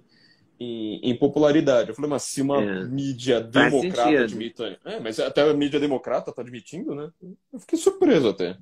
em, 0.59 1.01
em, 1.03 1.17
popularidade. 1.17 1.89
Eu 1.89 1.95
falei, 1.95 2.11
mas 2.11 2.23
se 2.23 2.43
uma 2.43 2.63
é. 2.63 2.85
mídia 2.85 3.41
democrata 3.41 4.23
admite. 4.23 4.63
É, 4.85 5.01
mas 5.01 5.19
até 5.19 5.43
a 5.43 5.55
mídia 5.55 5.81
democrata 5.81 6.31
está 6.31 6.43
admitindo, 6.43 6.95
né? 6.95 7.11
Eu 7.53 7.59
fiquei 7.59 7.79
surpreso 7.79 8.29
até. 8.29 8.57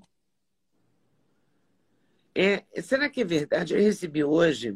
É, 2.34 2.64
será 2.80 3.08
que 3.08 3.20
é 3.20 3.24
verdade? 3.24 3.74
Eu 3.74 3.80
recebi 3.80 4.24
hoje 4.24 4.74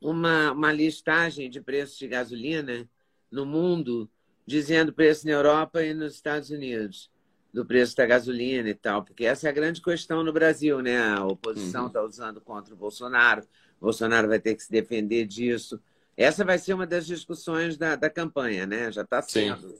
uma, 0.00 0.50
uma 0.52 0.72
listagem 0.72 1.48
de 1.48 1.60
preços 1.60 1.96
de 1.96 2.08
gasolina 2.08 2.88
no 3.30 3.46
mundo, 3.46 4.10
dizendo 4.44 4.92
preço 4.92 5.26
na 5.26 5.32
Europa 5.32 5.82
e 5.82 5.94
nos 5.94 6.14
Estados 6.14 6.50
Unidos, 6.50 7.10
do 7.52 7.64
preço 7.64 7.94
da 7.96 8.04
gasolina 8.04 8.68
e 8.68 8.74
tal, 8.74 9.04
porque 9.04 9.24
essa 9.24 9.46
é 9.46 9.50
a 9.50 9.54
grande 9.54 9.80
questão 9.80 10.24
no 10.24 10.32
Brasil, 10.32 10.80
né? 10.80 10.98
A 10.98 11.24
oposição 11.24 11.86
está 11.86 12.00
uhum. 12.00 12.08
usando 12.08 12.40
contra 12.40 12.74
o 12.74 12.76
Bolsonaro, 12.76 13.46
Bolsonaro 13.82 14.28
vai 14.28 14.38
ter 14.38 14.54
que 14.54 14.62
se 14.62 14.70
defender 14.70 15.26
disso. 15.26 15.82
Essa 16.16 16.44
vai 16.44 16.56
ser 16.56 16.72
uma 16.72 16.86
das 16.86 17.04
discussões 17.04 17.76
da, 17.76 17.96
da 17.96 18.08
campanha, 18.08 18.64
né? 18.64 18.92
Já 18.92 19.02
está 19.02 19.20
sendo 19.20 19.74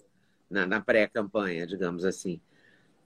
na, 0.51 0.67
na 0.67 0.81
pré-campanha, 0.81 1.65
digamos 1.65 2.05
assim. 2.05 2.41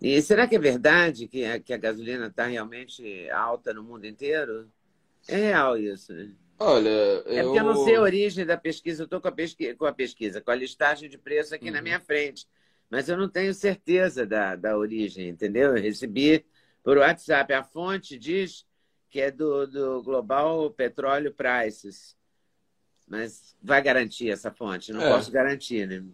E 0.01 0.23
será 0.23 0.47
que 0.47 0.57
é 0.57 0.59
verdade 0.59 1.29
que 1.29 1.45
a, 1.45 1.61
que 1.61 1.75
a 1.75 1.77
gasolina 1.77 2.29
está 2.29 2.47
realmente 2.47 3.29
alta 3.31 3.75
no 3.75 3.83
mundo 3.83 4.07
inteiro? 4.07 4.71
É 5.29 5.37
real 5.37 5.77
isso, 5.77 6.15
né? 6.15 6.31
Olha, 6.59 6.89
eu... 6.89 7.25
É 7.27 7.43
porque 7.43 7.59
eu 7.59 7.65
não 7.65 7.85
sei 7.85 7.97
a 7.97 8.01
origem 8.01 8.47
da 8.47 8.57
pesquisa, 8.57 9.03
eu 9.03 9.05
estou 9.05 9.21
com, 9.21 9.29
a 9.29 9.33
pesquisa, 9.33 9.75
com 9.75 9.85
a 9.85 9.93
pesquisa, 9.93 10.41
com 10.41 10.51
a 10.51 10.55
listagem 10.55 11.11
de 11.11 11.19
preço 11.19 11.55
aqui 11.55 11.67
uhum. 11.67 11.75
na 11.75 11.83
minha 11.83 12.01
frente, 12.01 12.47
mas 12.89 13.07
eu 13.07 13.19
não 13.19 13.29
tenho 13.29 13.53
certeza 13.53 14.25
da, 14.25 14.57
da 14.57 14.79
origem, 14.79 15.29
entendeu? 15.29 15.77
Eu 15.77 15.83
recebi 15.83 16.47
por 16.83 16.97
WhatsApp. 16.97 17.53
A 17.53 17.63
fonte 17.63 18.19
diz 18.19 18.65
que 19.11 19.21
é 19.21 19.31
do, 19.31 19.67
do 19.67 20.03
Global 20.03 20.71
Petróleo 20.71 21.33
Prices. 21.33 22.17
Mas 23.07 23.57
vai 23.63 23.81
garantir 23.81 24.31
essa 24.31 24.51
fonte? 24.51 24.93
Não 24.93 25.03
é. 25.03 25.11
posso 25.11 25.31
garantir, 25.31 25.87
né? 25.87 26.05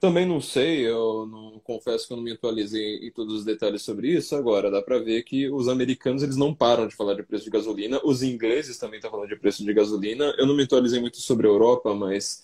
Também 0.00 0.26
não 0.26 0.40
sei, 0.40 0.88
eu 0.88 1.26
não 1.26 1.60
confesso 1.60 2.06
que 2.06 2.14
eu 2.14 2.16
não 2.16 2.24
me 2.24 2.32
atualizei 2.32 3.06
em 3.06 3.12
todos 3.12 3.34
os 3.34 3.44
detalhes 3.44 3.82
sobre 3.82 4.08
isso. 4.08 4.34
Agora, 4.34 4.70
dá 4.70 4.80
para 4.80 4.98
ver 4.98 5.22
que 5.24 5.50
os 5.50 5.68
americanos 5.68 6.22
eles 6.22 6.36
não 6.36 6.54
param 6.54 6.88
de 6.88 6.96
falar 6.96 7.12
de 7.12 7.22
preço 7.22 7.44
de 7.44 7.50
gasolina, 7.50 8.00
os 8.02 8.22
ingleses 8.22 8.78
também 8.78 8.96
estão 8.96 9.10
falando 9.10 9.28
de 9.28 9.36
preço 9.36 9.62
de 9.62 9.74
gasolina. 9.74 10.34
Eu 10.38 10.46
não 10.46 10.56
me 10.56 10.62
atualizei 10.62 10.98
muito 10.98 11.18
sobre 11.18 11.46
a 11.46 11.50
Europa, 11.50 11.94
mas 11.94 12.42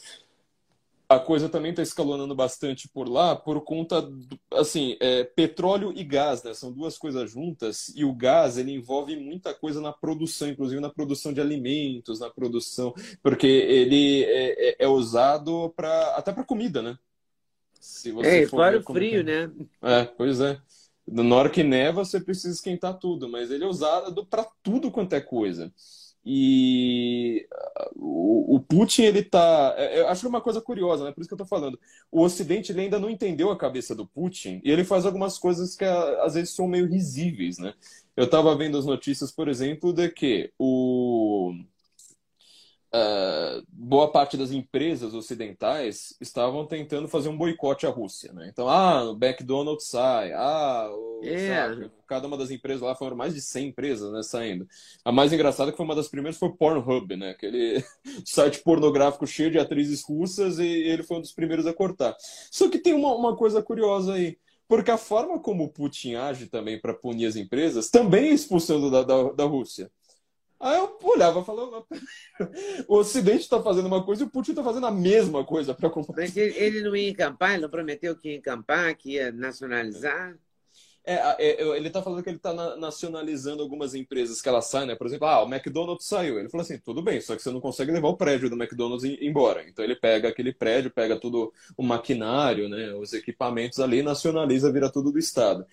a 1.09 1.19
coisa 1.21 1.49
também 1.49 1.71
está 1.71 1.83
escalonando 1.83 2.35
bastante 2.35 2.88
por 2.88 3.09
lá 3.09 3.37
por 3.37 3.61
conta, 3.62 4.03
do, 4.03 4.38
assim, 4.53 4.97
é, 5.01 5.25
petróleo 5.25 5.92
e 5.95 6.03
gás, 6.03 6.42
né? 6.42 6.53
São 6.53 6.73
duas 6.73 6.99
coisas 6.99 7.31
juntas 7.31 7.92
e 7.95 8.05
o 8.05 8.12
gás 8.12 8.59
ele 8.59 8.73
envolve 8.73 9.16
muita 9.16 9.55
coisa 9.55 9.81
na 9.81 9.92
produção, 9.92 10.49
inclusive 10.49 10.81
na 10.81 10.90
produção 10.90 11.33
de 11.33 11.40
alimentos, 11.40 12.21
na 12.21 12.29
produção, 12.29 12.92
porque 13.23 13.47
ele 13.47 14.25
é, 14.25 14.71
é, 14.71 14.77
é 14.81 14.88
usado 14.88 15.73
para 15.77 16.16
até 16.16 16.33
para 16.33 16.45
comida, 16.45 16.83
né? 16.83 16.99
Se 17.81 18.11
você 18.11 18.42
é, 18.42 18.49
fora 18.49 18.79
o 18.79 18.83
frio, 18.83 19.23
né? 19.23 19.51
É, 19.83 20.05
pois 20.05 20.40
é. 20.40 20.61
Na 21.07 21.37
hora 21.37 21.49
que 21.49 21.62
neva, 21.62 22.05
você 22.05 22.21
precisa 22.21 22.53
esquentar 22.53 22.99
tudo, 22.99 23.29
mas 23.29 23.53
ele 23.53 23.62
é 23.62 23.66
usado 23.66 24.27
para 24.27 24.45
tudo 24.61 24.90
quanto 24.90 25.12
é 25.12 25.21
coisa. 25.21 25.73
E 26.29 27.47
o, 27.95 28.59
Putin, 28.69 29.03
ele 29.03 29.23
tá. 29.23 29.75
É, 29.77 30.01
eu 30.01 30.09
acho 30.09 30.29
uma 30.29 30.41
coisa 30.41 30.61
curiosa, 30.61 31.05
né? 31.05 31.12
Por 31.12 31.21
isso 31.21 31.29
que 31.29 31.35
eu 31.35 31.39
tô 31.39 31.47
falando. 31.47 31.79
O 32.11 32.23
Ocidente 32.23 32.73
ele 32.73 32.81
ainda 32.81 32.99
não 32.99 33.09
entendeu 33.09 33.51
a 33.51 33.57
cabeça 33.57 33.95
do 33.95 34.07
Putin 34.07 34.61
e 34.65 34.71
ele 34.71 34.85
faz 34.85 35.07
algumas 35.07 35.39
coisas 35.39 35.77
que 35.77 35.85
às 35.85 36.35
vezes 36.35 36.51
são 36.55 36.67
meio 36.67 36.87
risíveis, 36.87 37.59
né? 37.59 37.75
Eu 38.17 38.29
tava 38.29 38.57
vendo 38.57 38.77
as 38.77 38.87
notícias, 38.87 39.31
por 39.31 39.49
exemplo, 39.49 39.93
de 39.93 40.09
que 40.11 40.53
o 40.59 41.55
uh, 42.93 43.36
boa 43.87 44.11
parte 44.11 44.37
das 44.37 44.51
empresas 44.51 45.14
ocidentais 45.14 46.16
estavam 46.20 46.66
tentando 46.66 47.07
fazer 47.07 47.29
um 47.29 47.37
boicote 47.37 47.87
à 47.87 47.88
Rússia. 47.88 48.33
Né? 48.33 48.49
Então, 48.53 48.68
ah, 48.68 49.05
o 49.05 49.12
McDonald's 49.12 49.87
sai, 49.87 50.33
ah, 50.33 50.90
o. 50.90 51.20
É. 51.25 51.88
cada 52.07 52.27
uma 52.27 52.37
das 52.37 52.51
empresas 52.51 52.83
lá 52.83 52.96
foram 52.96 53.16
mais 53.16 53.33
de 53.33 53.40
100 53.40 53.68
empresas 53.68 54.12
né, 54.12 54.25
saindo. 54.25 54.66
A 55.05 55.12
mais 55.12 55.33
engraçada 55.33 55.70
que 55.70 55.77
foi 55.77 55.87
uma 55.87 55.94
das 55.94 56.09
primeiras 56.09 56.37
foi 56.37 56.49
o 56.49 56.57
Pornhub, 56.57 57.16
né? 57.16 57.31
aquele 57.31 57.83
site 58.27 58.61
pornográfico 58.64 59.25
cheio 59.25 59.53
de 59.53 59.59
atrizes 59.59 60.03
russas, 60.03 60.59
e 60.59 60.66
ele 60.66 61.05
foi 61.05 61.18
um 61.18 61.22
dos 61.22 61.33
primeiros 61.33 61.64
a 61.64 61.72
cortar. 61.72 62.16
Só 62.51 62.68
que 62.68 62.81
tem 62.81 62.92
uma, 62.92 63.14
uma 63.14 63.37
coisa 63.37 63.62
curiosa 63.62 64.14
aí. 64.14 64.37
Porque 64.68 64.90
a 64.90 64.99
forma 64.99 65.38
como 65.38 65.62
o 65.62 65.68
Putin 65.68 66.16
age 66.16 66.46
também 66.46 66.81
para 66.81 66.92
punir 66.92 67.27
as 67.27 67.37
empresas 67.37 67.88
também 67.88 68.31
é 68.31 68.33
expulsando 68.33 68.90
da, 68.90 69.05
da, 69.05 69.33
da 69.33 69.44
Rússia. 69.44 69.88
Aí 70.59 70.77
eu 70.77 70.99
olhava 71.03 71.40
e 71.40 71.45
falava, 71.45 71.85
o 72.88 72.97
Ocidente 72.97 73.40
está 73.40 73.62
fazendo 73.62 73.87
uma 73.87 74.03
coisa 74.03 74.23
e 74.23 74.27
o 74.27 74.31
Putin 74.31 74.53
está 74.53 74.64
fazendo 74.64 74.87
a 74.87 74.90
mesma 74.90 75.45
coisa 75.45 75.75
para 75.75 75.90
comprar. 75.90 76.16
Mas 76.16 76.37
ele 76.37 76.83
não 76.83 76.97
ia 76.97 77.11
encampar, 77.11 77.53
ele 77.53 77.62
não 77.62 77.71
prometeu 77.71 78.16
que 78.16 78.31
ia 78.31 78.37
encampar, 78.37 78.97
que 78.97 79.12
ia 79.12 79.31
nacionalizar? 79.31 80.37
É, 81.05 81.14
é 81.38 81.77
ele 81.77 81.87
está 81.87 82.03
falando 82.03 82.23
que 82.23 82.29
ele 82.29 82.38
está 82.38 82.53
nacionalizando 82.77 83.62
algumas 83.62 83.95
empresas 83.95 84.42
que 84.42 84.49
ela 84.49 84.61
sai, 84.61 84.87
né? 84.87 84.97
Por 84.97 85.07
exemplo, 85.07 85.29
ah, 85.29 85.45
o 85.45 85.47
McDonald's 85.47 86.07
saiu. 86.07 86.38
Ele 86.38 86.49
falou 86.49 86.64
assim, 86.64 86.79
tudo 86.79 87.01
bem, 87.01 87.21
só 87.21 87.37
que 87.37 87.42
você 87.42 87.51
não 87.51 87.61
consegue 87.61 87.92
levar 87.92 88.09
o 88.09 88.16
prédio 88.16 88.51
do 88.51 88.57
McDonald's 88.57 89.05
embora. 89.21 89.69
Então 89.69 89.85
ele 89.85 89.95
pega 89.95 90.29
aquele 90.29 90.53
prédio, 90.53 90.90
pega 90.90 91.21
tudo 91.21 91.53
o 91.77 91.83
maquinário, 91.83 92.69
né? 92.69 92.92
Os 92.95 93.12
equipamentos 93.12 93.79
ali, 93.79 94.03
nacionaliza, 94.03 94.73
vira 94.73 94.90
tudo 94.90 95.12
do 95.12 95.19
Estado. 95.19 95.64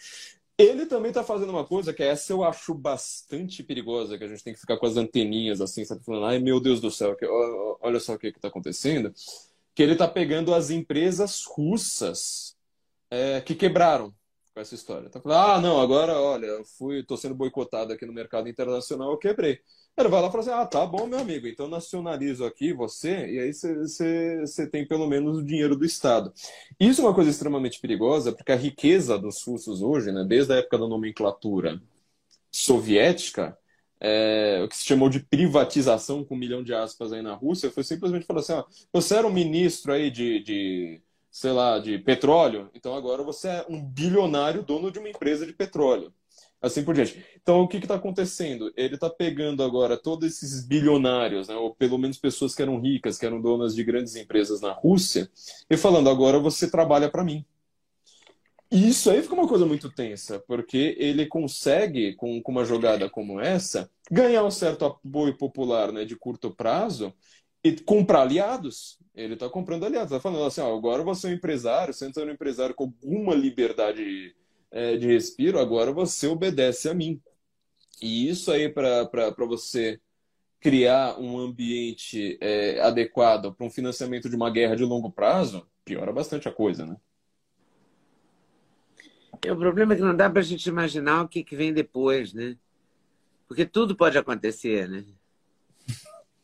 Ele 0.57 0.85
também 0.85 1.09
está 1.09 1.23
fazendo 1.23 1.49
uma 1.49 1.65
coisa 1.65 1.93
que 1.93 2.03
essa 2.03 2.31
eu 2.31 2.43
acho 2.43 2.73
bastante 2.75 3.63
perigosa, 3.63 4.17
que 4.17 4.23
a 4.23 4.27
gente 4.27 4.43
tem 4.43 4.53
que 4.53 4.59
ficar 4.59 4.77
com 4.77 4.85
as 4.85 4.97
anteninhas 4.97 5.59
assim, 5.59 5.83
sabe? 5.83 6.03
Falando, 6.03 6.25
ai 6.25 6.39
meu 6.39 6.59
Deus 6.59 6.79
do 6.79 6.91
céu, 6.91 7.15
que, 7.15 7.25
olha 7.25 7.99
só 7.99 8.13
o 8.13 8.19
que 8.19 8.27
está 8.27 8.49
acontecendo. 8.49 9.13
Que 9.73 9.81
ele 9.81 9.93
está 9.93 10.07
pegando 10.07 10.53
as 10.53 10.69
empresas 10.69 11.43
russas 11.45 12.55
é, 13.09 13.41
que 13.41 13.55
quebraram 13.55 14.13
com 14.53 14.61
essa 14.61 14.75
história. 14.75 15.09
Tá 15.09 15.19
falando, 15.19 15.39
ah, 15.39 15.61
não, 15.61 15.81
agora, 15.81 16.13
olha, 16.19 16.45
eu 16.45 16.63
fui, 16.63 17.03
tô 17.03 17.17
sendo 17.17 17.35
boicotado 17.35 17.91
aqui 17.93 18.05
no 18.05 18.13
mercado 18.13 18.47
internacional, 18.47 19.11
eu 19.11 19.17
quebrei. 19.17 19.59
Ele 19.97 20.09
vai 20.09 20.21
lá 20.21 20.27
e 20.27 20.31
fala 20.31 20.43
assim: 20.43 20.51
ah, 20.51 20.65
tá 20.65 20.85
bom, 20.85 21.07
meu 21.07 21.19
amigo, 21.19 21.47
então 21.47 21.67
nacionalizo 21.67 22.45
aqui 22.45 22.73
você, 22.73 23.27
e 23.31 23.39
aí 23.39 23.53
você 23.53 24.67
tem 24.67 24.87
pelo 24.87 25.07
menos 25.07 25.37
o 25.37 25.45
dinheiro 25.45 25.75
do 25.75 25.85
Estado. 25.85 26.33
Isso 26.79 27.01
é 27.01 27.05
uma 27.05 27.13
coisa 27.13 27.29
extremamente 27.29 27.79
perigosa, 27.79 28.31
porque 28.31 28.51
a 28.51 28.55
riqueza 28.55 29.17
dos 29.17 29.43
russos 29.43 29.81
hoje, 29.81 30.11
né, 30.11 30.23
desde 30.27 30.53
a 30.53 30.57
época 30.57 30.79
da 30.79 30.87
nomenclatura 30.87 31.81
soviética, 32.51 33.57
é, 33.99 34.61
o 34.63 34.67
que 34.67 34.75
se 34.75 34.85
chamou 34.85 35.09
de 35.09 35.19
privatização, 35.21 36.25
com 36.25 36.35
um 36.35 36.37
milhão 36.37 36.63
de 36.63 36.73
aspas 36.73 37.13
aí 37.13 37.21
na 37.21 37.33
Rússia, 37.35 37.71
foi 37.71 37.83
simplesmente 37.83 38.25
falar 38.25 38.41
assim: 38.41 38.53
você 38.91 39.15
era 39.15 39.27
um 39.27 39.33
ministro 39.33 39.93
aí 39.93 40.09
de, 40.11 40.43
de 40.43 41.02
sei 41.33 41.51
lá, 41.51 41.79
de 41.79 41.97
petróleo, 41.97 42.69
então 42.75 42.95
agora 42.95 43.23
você 43.23 43.47
é 43.47 43.65
um 43.67 43.83
bilionário 43.83 44.61
dono 44.61 44.91
de 44.91 44.99
uma 44.99 45.09
empresa 45.09 45.47
de 45.47 45.51
petróleo 45.51 46.13
assim 46.61 46.81
por 46.81 46.95
diante. 46.95 47.21
Então, 47.41 47.59
o 47.59 47.67
que 47.67 47.75
está 47.75 47.95
acontecendo? 47.95 48.71
Ele 48.77 48.95
está 48.95 49.09
pegando 49.09 49.61
agora 49.61 49.97
todos 49.97 50.25
esses 50.25 50.65
bilionários, 50.65 51.49
né, 51.49 51.55
ou 51.55 51.75
pelo 51.75 51.97
menos 51.97 52.17
pessoas 52.17 52.55
que 52.55 52.61
eram 52.61 52.79
ricas, 52.79 53.17
que 53.17 53.25
eram 53.25 53.41
donas 53.41 53.75
de 53.75 53.83
grandes 53.83 54.15
empresas 54.15 54.61
na 54.61 54.71
Rússia, 54.71 55.29
e 55.69 55.75
falando: 55.75 56.09
agora 56.09 56.39
você 56.39 56.71
trabalha 56.71 57.09
para 57.09 57.21
mim. 57.21 57.45
E 58.71 58.89
isso 58.89 59.11
aí 59.11 59.21
fica 59.21 59.35
uma 59.35 59.47
coisa 59.47 59.65
muito 59.65 59.87
tensa, 59.91 60.39
porque 60.47 60.95
ele 60.97 61.27
consegue, 61.27 62.15
com, 62.15 62.41
com 62.41 62.51
uma 62.51 62.65
jogada 62.65 63.07
como 63.09 63.39
essa, 63.39 63.87
ganhar 64.09 64.43
um 64.43 64.49
certo 64.49 64.85
apoio 64.85 65.37
popular 65.37 65.91
né, 65.91 66.05
de 66.05 66.15
curto 66.15 66.49
prazo 66.49 67.13
e 67.63 67.73
comprar 67.79 68.21
aliados. 68.21 68.99
Ele 69.15 69.35
está 69.35 69.49
comprando 69.49 69.85
aliados. 69.85 70.11
Está 70.11 70.19
falando 70.19 70.45
assim: 70.45 70.61
ó, 70.61 70.75
agora 70.75 71.03
você 71.03 71.27
é 71.27 71.29
um 71.29 71.33
empresário, 71.33 71.93
você 71.93 72.05
é 72.05 72.23
um 72.23 72.29
empresário 72.29 72.75
com 72.75 72.85
alguma 72.85 73.33
liberdade 73.33 74.35
é, 74.71 74.97
de 74.97 75.07
respiro, 75.07 75.59
agora 75.59 75.91
você 75.91 76.27
obedece 76.27 76.89
a 76.89 76.93
mim. 76.93 77.21
E 78.01 78.27
isso 78.27 78.51
aí, 78.51 78.67
para 78.67 79.07
você 79.47 80.01
criar 80.59 81.19
um 81.19 81.37
ambiente 81.37 82.37
é, 82.41 82.79
adequado 82.81 83.53
para 83.53 83.65
um 83.65 83.69
financiamento 83.69 84.29
de 84.29 84.35
uma 84.35 84.49
guerra 84.49 84.75
de 84.75 84.83
longo 84.83 85.11
prazo, 85.11 85.67
piora 85.85 86.11
bastante 86.11 86.47
a 86.47 86.51
coisa, 86.51 86.85
né? 86.85 86.97
É, 89.45 89.51
o 89.51 89.57
problema 89.57 89.93
é 89.93 89.95
que 89.97 90.01
não 90.01 90.15
dá 90.15 90.29
para 90.29 90.39
a 90.39 90.43
gente 90.43 90.65
imaginar 90.67 91.23
o 91.23 91.27
que, 91.27 91.43
que 91.43 91.55
vem 91.55 91.73
depois, 91.73 92.33
né? 92.33 92.57
Porque 93.47 93.65
tudo 93.65 93.95
pode 93.95 94.17
acontecer, 94.17 94.87
né? 94.87 95.05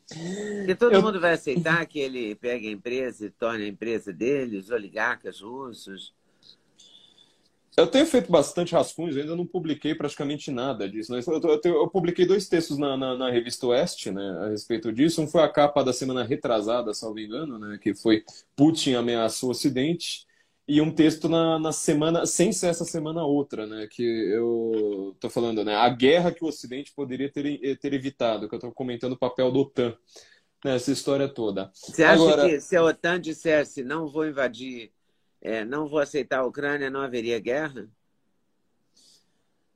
Porque 0.09 0.75
todo 0.75 0.93
Eu... 0.93 1.01
mundo 1.01 1.19
vai 1.19 1.33
aceitar 1.33 1.85
que 1.85 1.99
ele 1.99 2.35
pegue 2.35 2.67
a 2.67 2.71
empresa 2.71 3.25
e 3.25 3.29
torne 3.29 3.65
a 3.65 3.67
empresa 3.67 4.11
dele, 4.11 4.57
os 4.57 4.69
oligarcas 4.69 5.41
russos. 5.41 6.13
Eu 7.77 7.87
tenho 7.87 8.05
feito 8.05 8.29
bastante 8.29 8.73
rascunhos, 8.73 9.15
ainda 9.15 9.35
não 9.35 9.45
publiquei 9.45 9.95
praticamente 9.95 10.51
nada 10.51 10.89
disso. 10.89 11.13
Né? 11.13 11.21
Eu, 11.25 11.41
eu, 11.41 11.61
eu, 11.63 11.87
publiquei 11.87 12.25
dois 12.25 12.49
textos 12.49 12.77
na, 12.77 12.97
na, 12.97 13.15
na, 13.15 13.31
revista 13.31 13.67
Oeste 13.67 14.11
né, 14.11 14.37
a 14.43 14.49
respeito 14.49 14.91
disso. 14.91 15.21
Um 15.21 15.27
foi 15.27 15.43
a 15.43 15.47
capa 15.47 15.81
da 15.81 15.93
semana 15.93 16.23
retrasada, 16.23 16.93
salvo 16.93 17.19
engano, 17.19 17.57
né, 17.57 17.79
que 17.81 17.93
foi 17.93 18.25
Putin 18.53 18.95
ameaça 18.95 19.45
o 19.45 19.49
Ocidente. 19.49 20.27
E 20.71 20.79
um 20.81 20.91
texto 20.91 21.27
na, 21.27 21.57
na 21.57 21.71
semana, 21.71 22.27
sem 22.27 22.51
ser 22.51 22.67
essa 22.67 22.85
semana 22.85 23.23
outra, 23.23 23.65
né, 23.65 23.87
que 23.89 24.03
eu 24.03 25.13
estou 25.15 25.27
falando, 25.27 25.65
né, 25.65 25.75
a 25.75 25.89
guerra 25.89 26.31
que 26.31 26.43
o 26.43 26.47
Ocidente 26.47 26.93
poderia 26.93 27.27
ter, 27.27 27.75
ter 27.77 27.93
evitado, 27.93 28.47
que 28.47 28.53
eu 28.53 28.59
estou 28.59 28.71
comentando 28.71 29.13
o 29.13 29.17
papel 29.17 29.51
do 29.51 29.61
OTAN 29.61 29.97
nessa 30.63 30.91
história 30.91 31.27
toda. 31.27 31.71
Você 31.73 32.03
acha 32.03 32.21
Agora... 32.21 32.47
que 32.47 32.61
se 32.61 32.75
a 32.75 32.83
OTAN 32.83 33.19
dissesse 33.19 33.83
não 33.83 34.07
vou 34.07 34.27
invadir 34.27 34.91
é, 35.41 35.63
não 35.63 35.87
vou 35.87 35.99
aceitar 35.99 36.39
a 36.39 36.45
Ucrânia, 36.45 36.89
não 36.89 37.01
haveria 37.01 37.39
guerra? 37.39 37.89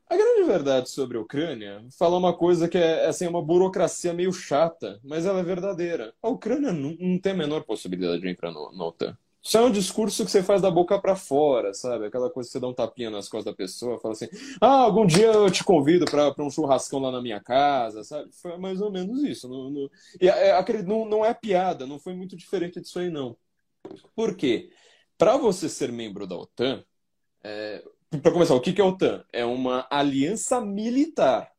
A 0.08 0.16
grande 0.16 0.44
verdade 0.44 0.90
sobre 0.90 1.18
a 1.18 1.22
Ucrânia 1.22 1.84
fala 1.98 2.18
uma 2.18 2.38
coisa 2.38 2.68
que 2.68 2.78
é 2.78 3.08
assim, 3.08 3.26
uma 3.26 3.42
burocracia 3.42 4.14
meio 4.14 4.32
chata, 4.32 5.00
mas 5.04 5.26
ela 5.26 5.40
é 5.40 5.44
verdadeira. 5.44 6.14
A 6.22 6.28
Ucrânia 6.28 6.72
não, 6.72 6.96
não 7.00 7.18
tem 7.18 7.32
a 7.32 7.36
menor 7.36 7.64
possibilidade 7.64 8.22
de 8.22 8.30
entrar 8.30 8.52
no, 8.52 8.72
na 8.78 8.86
OTAN. 8.86 9.18
Isso 9.44 9.58
é 9.58 9.62
um 9.62 9.72
discurso 9.72 10.24
que 10.24 10.32
você 10.32 10.42
faz 10.42 10.62
da 10.62 10.72
boca 10.72 10.98
para 11.00 11.18
fora, 11.18 11.74
sabe? 11.74 12.06
Aquela 12.06 12.30
coisa 12.30 12.48
que 12.48 12.54
você 12.54 12.60
dá 12.62 12.68
um 12.68 12.74
tapinha 12.74 13.10
nas 13.10 13.28
costas 13.28 13.52
da 13.52 13.56
pessoa, 13.56 14.00
fala 14.00 14.14
assim: 14.14 14.28
ah, 14.62 14.84
algum 14.84 15.06
dia 15.06 15.26
eu 15.26 15.52
te 15.52 15.64
convido 15.66 16.06
para 16.06 16.34
um 16.40 16.50
churrascão 16.50 17.00
lá 17.00 17.12
na 17.12 17.22
minha 17.22 17.42
casa, 17.42 18.04
sabe? 18.06 18.32
Foi 18.32 18.58
mais 18.58 18.80
ou 18.80 18.90
menos 18.90 19.22
isso. 19.24 19.50
Não, 19.50 19.70
não, 19.70 19.90
e, 20.22 20.30
é, 20.30 20.84
não, 20.84 21.06
não 21.06 21.26
é 21.26 21.34
piada, 21.34 21.86
não 21.86 22.00
foi 22.00 22.14
muito 22.14 22.38
diferente 22.38 22.80
disso 22.80 23.00
aí, 23.00 23.10
não. 23.10 23.36
Por 24.16 24.36
quê? 24.36 24.72
Para 25.18 25.36
você 25.38 25.68
ser 25.68 25.92
membro 25.92 26.26
da 26.26 26.38
OTAN, 26.38 26.84
é, 27.44 27.84
para 28.22 28.32
começar, 28.32 28.56
o 28.56 28.62
que, 28.62 28.72
que 28.74 28.82
é 28.82 28.84
a 28.84 28.88
OTAN? 28.88 29.26
É 29.34 29.44
uma 29.44 29.86
aliança 29.90 30.62
militar, 30.62 31.52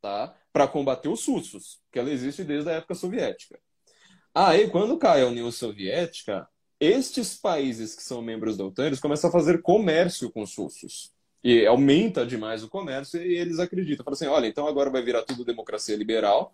tá? 0.00 0.34
Para 0.52 0.68
combater 0.68 1.08
os 1.08 1.26
russos, 1.26 1.80
que 1.90 1.98
ela 1.98 2.10
existe 2.10 2.44
desde 2.44 2.70
a 2.70 2.74
época 2.74 2.94
soviética. 2.94 3.58
Aí, 4.34 4.70
quando 4.70 4.98
cai 4.98 5.22
a 5.22 5.26
União 5.26 5.50
Soviética, 5.50 6.48
estes 6.84 7.36
países 7.36 7.94
que 7.94 8.02
são 8.02 8.20
membros 8.20 8.56
da 8.56 8.64
OTAN, 8.64 8.86
eles 8.86 8.98
começam 8.98 9.30
a 9.30 9.32
fazer 9.32 9.62
comércio 9.62 10.30
com 10.30 10.42
os 10.42 10.56
russos. 10.56 11.12
E 11.44 11.64
aumenta 11.66 12.26
demais 12.26 12.62
o 12.64 12.68
comércio 12.68 13.20
e 13.22 13.36
eles 13.36 13.58
acreditam. 13.60 14.04
Falam 14.04 14.14
assim, 14.14 14.26
olha, 14.26 14.46
então 14.46 14.66
agora 14.66 14.90
vai 14.90 15.02
virar 15.02 15.22
tudo 15.22 15.44
democracia 15.44 15.96
liberal, 15.96 16.52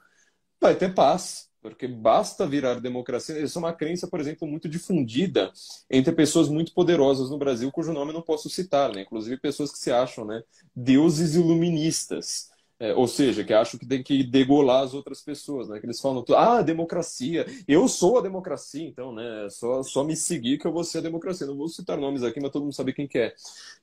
vai 0.60 0.74
ter 0.74 0.94
paz. 0.94 1.48
Porque 1.60 1.88
basta 1.88 2.46
virar 2.46 2.74
democracia. 2.74 3.40
Isso 3.40 3.58
é 3.58 3.60
uma 3.60 3.72
crença, 3.72 4.06
por 4.06 4.20
exemplo, 4.20 4.46
muito 4.46 4.68
difundida 4.68 5.50
entre 5.90 6.12
pessoas 6.12 6.48
muito 6.48 6.72
poderosas 6.72 7.30
no 7.30 7.38
Brasil, 7.38 7.72
cujo 7.72 7.92
nome 7.92 8.12
eu 8.12 8.14
não 8.14 8.22
posso 8.22 8.48
citar, 8.48 8.94
né? 8.94 9.02
Inclusive 9.02 9.36
pessoas 9.38 9.72
que 9.72 9.78
se 9.78 9.90
acham 9.90 10.24
né, 10.24 10.42
deuses 10.74 11.34
iluministas. 11.34 12.48
É, 12.80 12.94
ou 12.94 13.08
seja, 13.08 13.42
que 13.42 13.52
acham 13.52 13.78
que 13.78 13.84
tem 13.84 14.04
que 14.04 14.22
degolar 14.22 14.84
as 14.84 14.94
outras 14.94 15.20
pessoas, 15.20 15.68
né? 15.68 15.80
Que 15.80 15.86
eles 15.86 16.00
falam, 16.00 16.24
ah, 16.36 16.62
democracia, 16.62 17.44
eu 17.66 17.88
sou 17.88 18.18
a 18.18 18.22
democracia, 18.22 18.86
então, 18.86 19.12
né? 19.12 19.48
Só, 19.50 19.82
só 19.82 20.04
me 20.04 20.14
seguir 20.14 20.58
que 20.58 20.66
eu 20.66 20.72
vou 20.72 20.84
ser 20.84 20.98
a 20.98 21.00
democracia. 21.00 21.46
Não 21.46 21.56
vou 21.56 21.68
citar 21.68 21.98
nomes 21.98 22.22
aqui, 22.22 22.40
mas 22.40 22.52
todo 22.52 22.62
mundo 22.62 22.74
sabe 22.74 22.92
quem 22.92 23.08
que 23.08 23.18
é. 23.18 23.34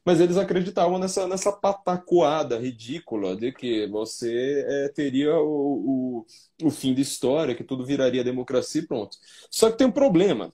Mas 0.06 0.22
eles 0.22 0.38
acreditavam 0.38 0.98
nessa, 0.98 1.28
nessa 1.28 1.52
patacoada 1.52 2.58
ridícula 2.58 3.36
de 3.36 3.52
que 3.52 3.86
você 3.88 4.64
é, 4.66 4.90
teria 4.90 5.36
o, 5.36 6.24
o, 6.62 6.68
o 6.68 6.72
fim 6.72 6.94
da 6.94 7.02
história, 7.02 7.54
que 7.56 7.66
tudo 7.66 7.86
viraria 7.86 8.24
democracia 8.24 8.82
e 8.82 8.88
pronto. 8.88 9.18
Só 9.52 9.70
que 9.70 9.78
tem 9.78 9.88
um 9.88 9.92
problema. 9.92 10.54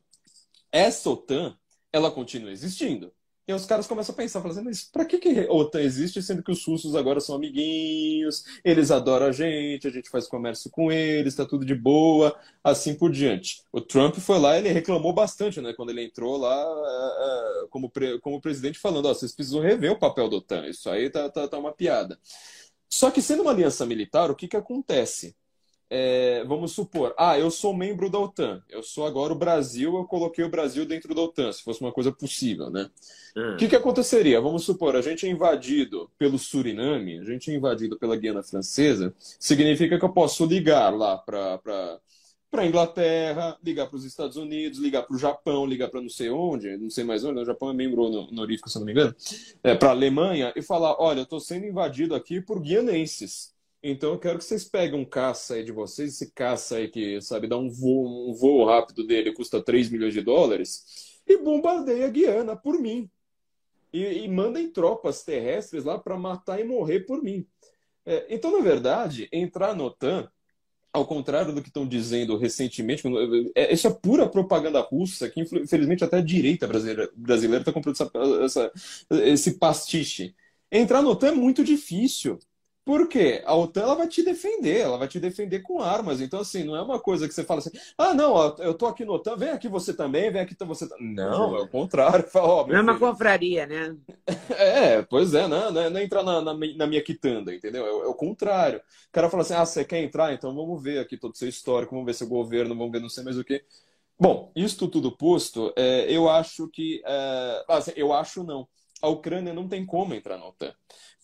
Essa 0.72 1.10
OTAN, 1.12 1.56
ela 1.94 2.12
continua 2.12 2.52
existindo. 2.52 3.14
E 3.52 3.54
os 3.54 3.66
caras 3.66 3.86
começam 3.86 4.14
a 4.14 4.16
pensar, 4.16 4.40
falando 4.40 4.58
assim, 4.58 4.66
mas 4.66 4.84
pra 4.84 5.04
que, 5.04 5.20
que 5.20 5.42
OTAN 5.50 5.82
existe, 5.82 6.24
sendo 6.24 6.42
que 6.42 6.52
os 6.52 6.66
russos 6.66 6.96
agora 6.96 7.20
são 7.20 7.36
amiguinhos, 7.36 8.46
eles 8.64 8.92
adoram 8.92 9.26
a 9.26 9.32
gente, 9.34 9.86
a 9.86 9.92
gente 9.92 10.10
faz 10.10 10.26
comércio 10.26 10.72
com 10.72 10.90
eles, 10.90 11.36
tá 11.36 11.46
tudo 11.46 11.66
de 11.66 11.76
boa, 11.76 12.34
assim 12.64 12.96
por 12.96 13.12
diante. 13.12 13.62
O 13.70 13.82
Trump 13.82 14.16
foi 14.16 14.40
lá, 14.40 14.58
ele 14.58 14.70
reclamou 14.70 15.12
bastante, 15.12 15.60
né, 15.60 15.74
quando 15.74 15.90
ele 15.90 16.06
entrou 16.06 16.38
lá 16.38 16.66
uh, 16.66 17.68
como, 17.70 17.90
pre 17.90 18.20
como 18.22 18.40
presidente, 18.40 18.80
falando, 18.80 19.08
ó, 19.08 19.12
oh, 19.12 19.16
vocês 19.16 19.34
precisam 19.34 19.60
rever 19.60 19.92
o 19.92 20.00
papel 20.00 20.30
da 20.30 20.38
OTAN, 20.38 20.68
isso 20.68 20.90
aí 20.90 21.10
tá, 21.10 21.30
tá, 21.30 21.46
tá 21.46 21.58
uma 21.60 21.74
piada. 21.74 22.18
Só 22.90 23.12
que 23.12 23.22
sendo 23.22 23.42
uma 23.42 23.52
aliança 23.52 23.86
militar, 23.86 24.32
o 24.32 24.36
que 24.36 24.48
que 24.48 24.58
acontece? 24.58 25.36
É, 25.94 26.42
vamos 26.46 26.72
supor, 26.72 27.14
ah, 27.18 27.38
eu 27.38 27.52
sou 27.52 27.76
membro 27.76 28.10
da 28.10 28.18
OTAN, 28.18 28.64
eu 28.70 28.82
sou 28.82 29.06
agora 29.06 29.34
o 29.34 29.36
Brasil, 29.36 29.94
eu 29.94 30.06
coloquei 30.06 30.42
o 30.42 30.50
Brasil 30.50 30.86
dentro 30.86 31.14
da 31.14 31.22
OTAN, 31.22 31.52
se 31.52 31.62
fosse 31.62 31.82
uma 31.82 31.92
coisa 31.92 32.14
possível, 32.14 32.70
né? 32.70 32.90
Hum. 33.36 33.56
O 33.56 33.58
que, 33.58 33.68
que 33.68 33.76
aconteceria? 33.76 34.40
Vamos 34.40 34.64
supor, 34.64 34.96
a 34.96 35.02
gente 35.02 35.26
é 35.26 35.30
invadido 35.30 36.10
pelo 36.18 36.40
Suriname, 36.40 37.20
a 37.20 37.26
gente 37.26 37.52
é 37.52 37.56
invadido 37.56 38.00
pela 38.00 38.16
Guiana 38.16 38.42
Francesa, 38.42 39.14
significa 39.38 40.00
que 40.00 40.06
eu 40.06 40.14
posso 40.14 40.46
ligar 40.46 40.96
lá 40.96 41.18
para 41.18 41.60
para 42.50 42.64
a 42.64 42.68
Inglaterra, 42.68 43.58
ligar 43.64 43.88
para 43.88 43.96
os 43.96 44.04
Estados 44.04 44.36
Unidos, 44.36 44.78
ligar 44.78 45.04
para 45.04 45.16
o 45.16 45.18
Japão, 45.20 45.66
ligar 45.66 45.90
para 45.90 46.02
não 46.02 46.10
sei 46.10 46.30
onde, 46.30 46.78
não 46.78 46.90
sei 46.90 47.06
mais 47.06 47.24
onde, 47.24 47.40
o 47.40 47.46
Japão 47.46 47.70
é 47.70 47.74
membro 47.74 48.02
honorífico, 48.04 48.70
se 48.70 48.78
não 48.78 48.86
me 48.86 48.92
engano, 48.92 49.16
é, 49.64 49.74
para 49.74 49.88
a 49.90 49.92
Alemanha, 49.92 50.52
e 50.54 50.62
falar: 50.62 51.02
olha, 51.02 51.20
eu 51.20 51.24
estou 51.24 51.40
sendo 51.40 51.66
invadido 51.66 52.14
aqui 52.14 52.42
por 52.42 52.62
guianenses. 52.62 53.54
Então 53.84 54.12
eu 54.12 54.20
quero 54.20 54.38
que 54.38 54.44
vocês 54.44 54.64
peguem 54.64 55.00
um 55.00 55.06
caça 55.06 55.56
aí 55.56 55.64
de 55.64 55.72
vocês, 55.72 56.14
esse 56.14 56.32
caça 56.32 56.76
aí 56.76 56.88
que, 56.88 57.20
sabe, 57.22 57.48
dá 57.48 57.58
um 57.58 57.70
voo, 57.70 58.30
um 58.30 58.34
voo 58.34 58.66
rápido 58.66 59.06
dele, 59.06 59.34
custa 59.34 59.62
3 59.62 59.90
milhões 59.90 60.14
de 60.14 60.22
dólares, 60.22 61.20
e 61.26 61.38
bombardeia 61.38 62.06
a 62.06 62.10
Guiana 62.10 62.56
por 62.56 62.80
mim. 62.80 63.10
E, 63.92 64.04
e 64.04 64.28
mandem 64.28 64.70
tropas 64.70 65.24
terrestres 65.24 65.84
lá 65.84 65.98
para 65.98 66.18
matar 66.18 66.60
e 66.60 66.64
morrer 66.64 67.02
por 67.02 67.24
mim. 67.24 67.46
É, 68.06 68.28
então, 68.30 68.52
na 68.52 68.64
verdade, 68.64 69.28
entrar 69.32 69.76
no 69.76 69.86
OTAN, 69.86 70.30
ao 70.94 71.06
contrário 71.06 71.54
do 71.54 71.62
que 71.62 71.70
estão 71.70 71.88
dizendo 71.88 72.38
recentemente, 72.38 73.04
é, 73.56 73.74
isso 73.74 73.88
é 73.88 73.92
pura 73.92 74.30
propaganda 74.30 74.80
russa, 74.82 75.30
que 75.30 75.42
infelizmente 75.42 76.04
até 76.04 76.18
a 76.18 76.22
direita 76.22 76.68
brasileira 76.68 77.62
está 77.62 77.72
comprando 77.72 77.96
essa, 77.96 78.12
essa, 78.44 78.72
esse 79.24 79.58
pastiche. 79.58 80.36
Entrar 80.72 81.02
no 81.02 81.10
OTAN 81.10 81.30
é 81.30 81.32
muito 81.32 81.64
difícil. 81.64 82.40
Porque 82.84 83.44
a 83.46 83.56
OTAN 83.56 83.82
ela 83.82 83.96
vai 83.96 84.08
te 84.08 84.24
defender, 84.24 84.80
ela 84.80 84.98
vai 84.98 85.08
te 85.08 85.20
defender 85.20 85.60
com 85.60 85.80
armas. 85.80 86.20
Então, 86.20 86.40
assim, 86.40 86.64
não 86.64 86.76
é 86.76 86.82
uma 86.82 87.00
coisa 87.00 87.28
que 87.28 87.34
você 87.34 87.44
fala 87.44 87.60
assim, 87.60 87.70
ah, 87.96 88.14
não, 88.14 88.58
eu 88.58 88.74
tô 88.74 88.88
aqui 88.88 89.06
no 89.06 89.14
OTAN, 89.14 89.36
vem 89.36 89.50
aqui 89.50 89.68
você 89.68 89.94
também, 89.94 90.32
vem 90.32 90.42
aqui 90.42 90.56
você 90.66 90.90
também. 90.90 91.14
Não, 91.14 91.56
é 91.56 91.62
o 91.62 91.68
contrário. 91.68 92.26
Fala, 92.32 92.48
ó, 92.48 92.68
não 92.68 92.76
é 92.76 92.82
uma 92.82 92.98
confraria, 92.98 93.68
né? 93.68 93.96
É, 94.58 95.02
pois 95.04 95.34
é, 95.34 95.48
né? 95.48 95.70
não 95.70 95.82
é, 95.82 95.90
não 95.90 96.00
é 96.00 96.04
entrar 96.04 96.24
na, 96.24 96.42
na, 96.42 96.54
na, 96.54 96.88
minha 96.88 97.04
quitanda, 97.04 97.54
entendeu? 97.54 97.86
É, 97.86 97.90
é, 97.90 98.08
o 98.08 98.14
contrário. 98.16 98.80
O 98.80 99.12
cara 99.12 99.30
fala 99.30 99.44
assim, 99.44 99.54
ah, 99.54 99.66
você 99.66 99.86
quer 99.86 100.04
entrar? 100.04 100.34
Então 100.34 100.54
vamos 100.56 100.82
ver 100.82 101.00
aqui 101.00 101.18
todo 101.18 101.34
o 101.34 101.38
seu 101.38 101.48
histórico, 101.50 101.94
vamos 101.94 102.06
ver 102.06 102.14
seu 102.14 102.28
governo, 102.28 102.76
vamos 102.76 102.92
ver 102.92 103.00
não 103.00 103.10
sei 103.10 103.24
mais 103.24 103.38
o 103.38 103.44
quê. 103.44 103.64
Bom, 104.20 104.52
isto 104.56 104.88
tudo 104.88 105.16
posto, 105.16 105.72
é, 105.76 106.12
eu 106.12 106.28
acho 106.30 106.68
que. 106.68 107.02
É, 107.06 107.66
assim, 107.70 107.92
eu 107.96 108.12
acho 108.12 108.44
não. 108.44 108.68
A 109.02 109.08
Ucrânia 109.08 109.54
não 109.54 109.68
tem 109.68 109.86
como 109.86 110.14
entrar 110.14 110.38
na 110.38 110.48
OTAN 110.48 110.74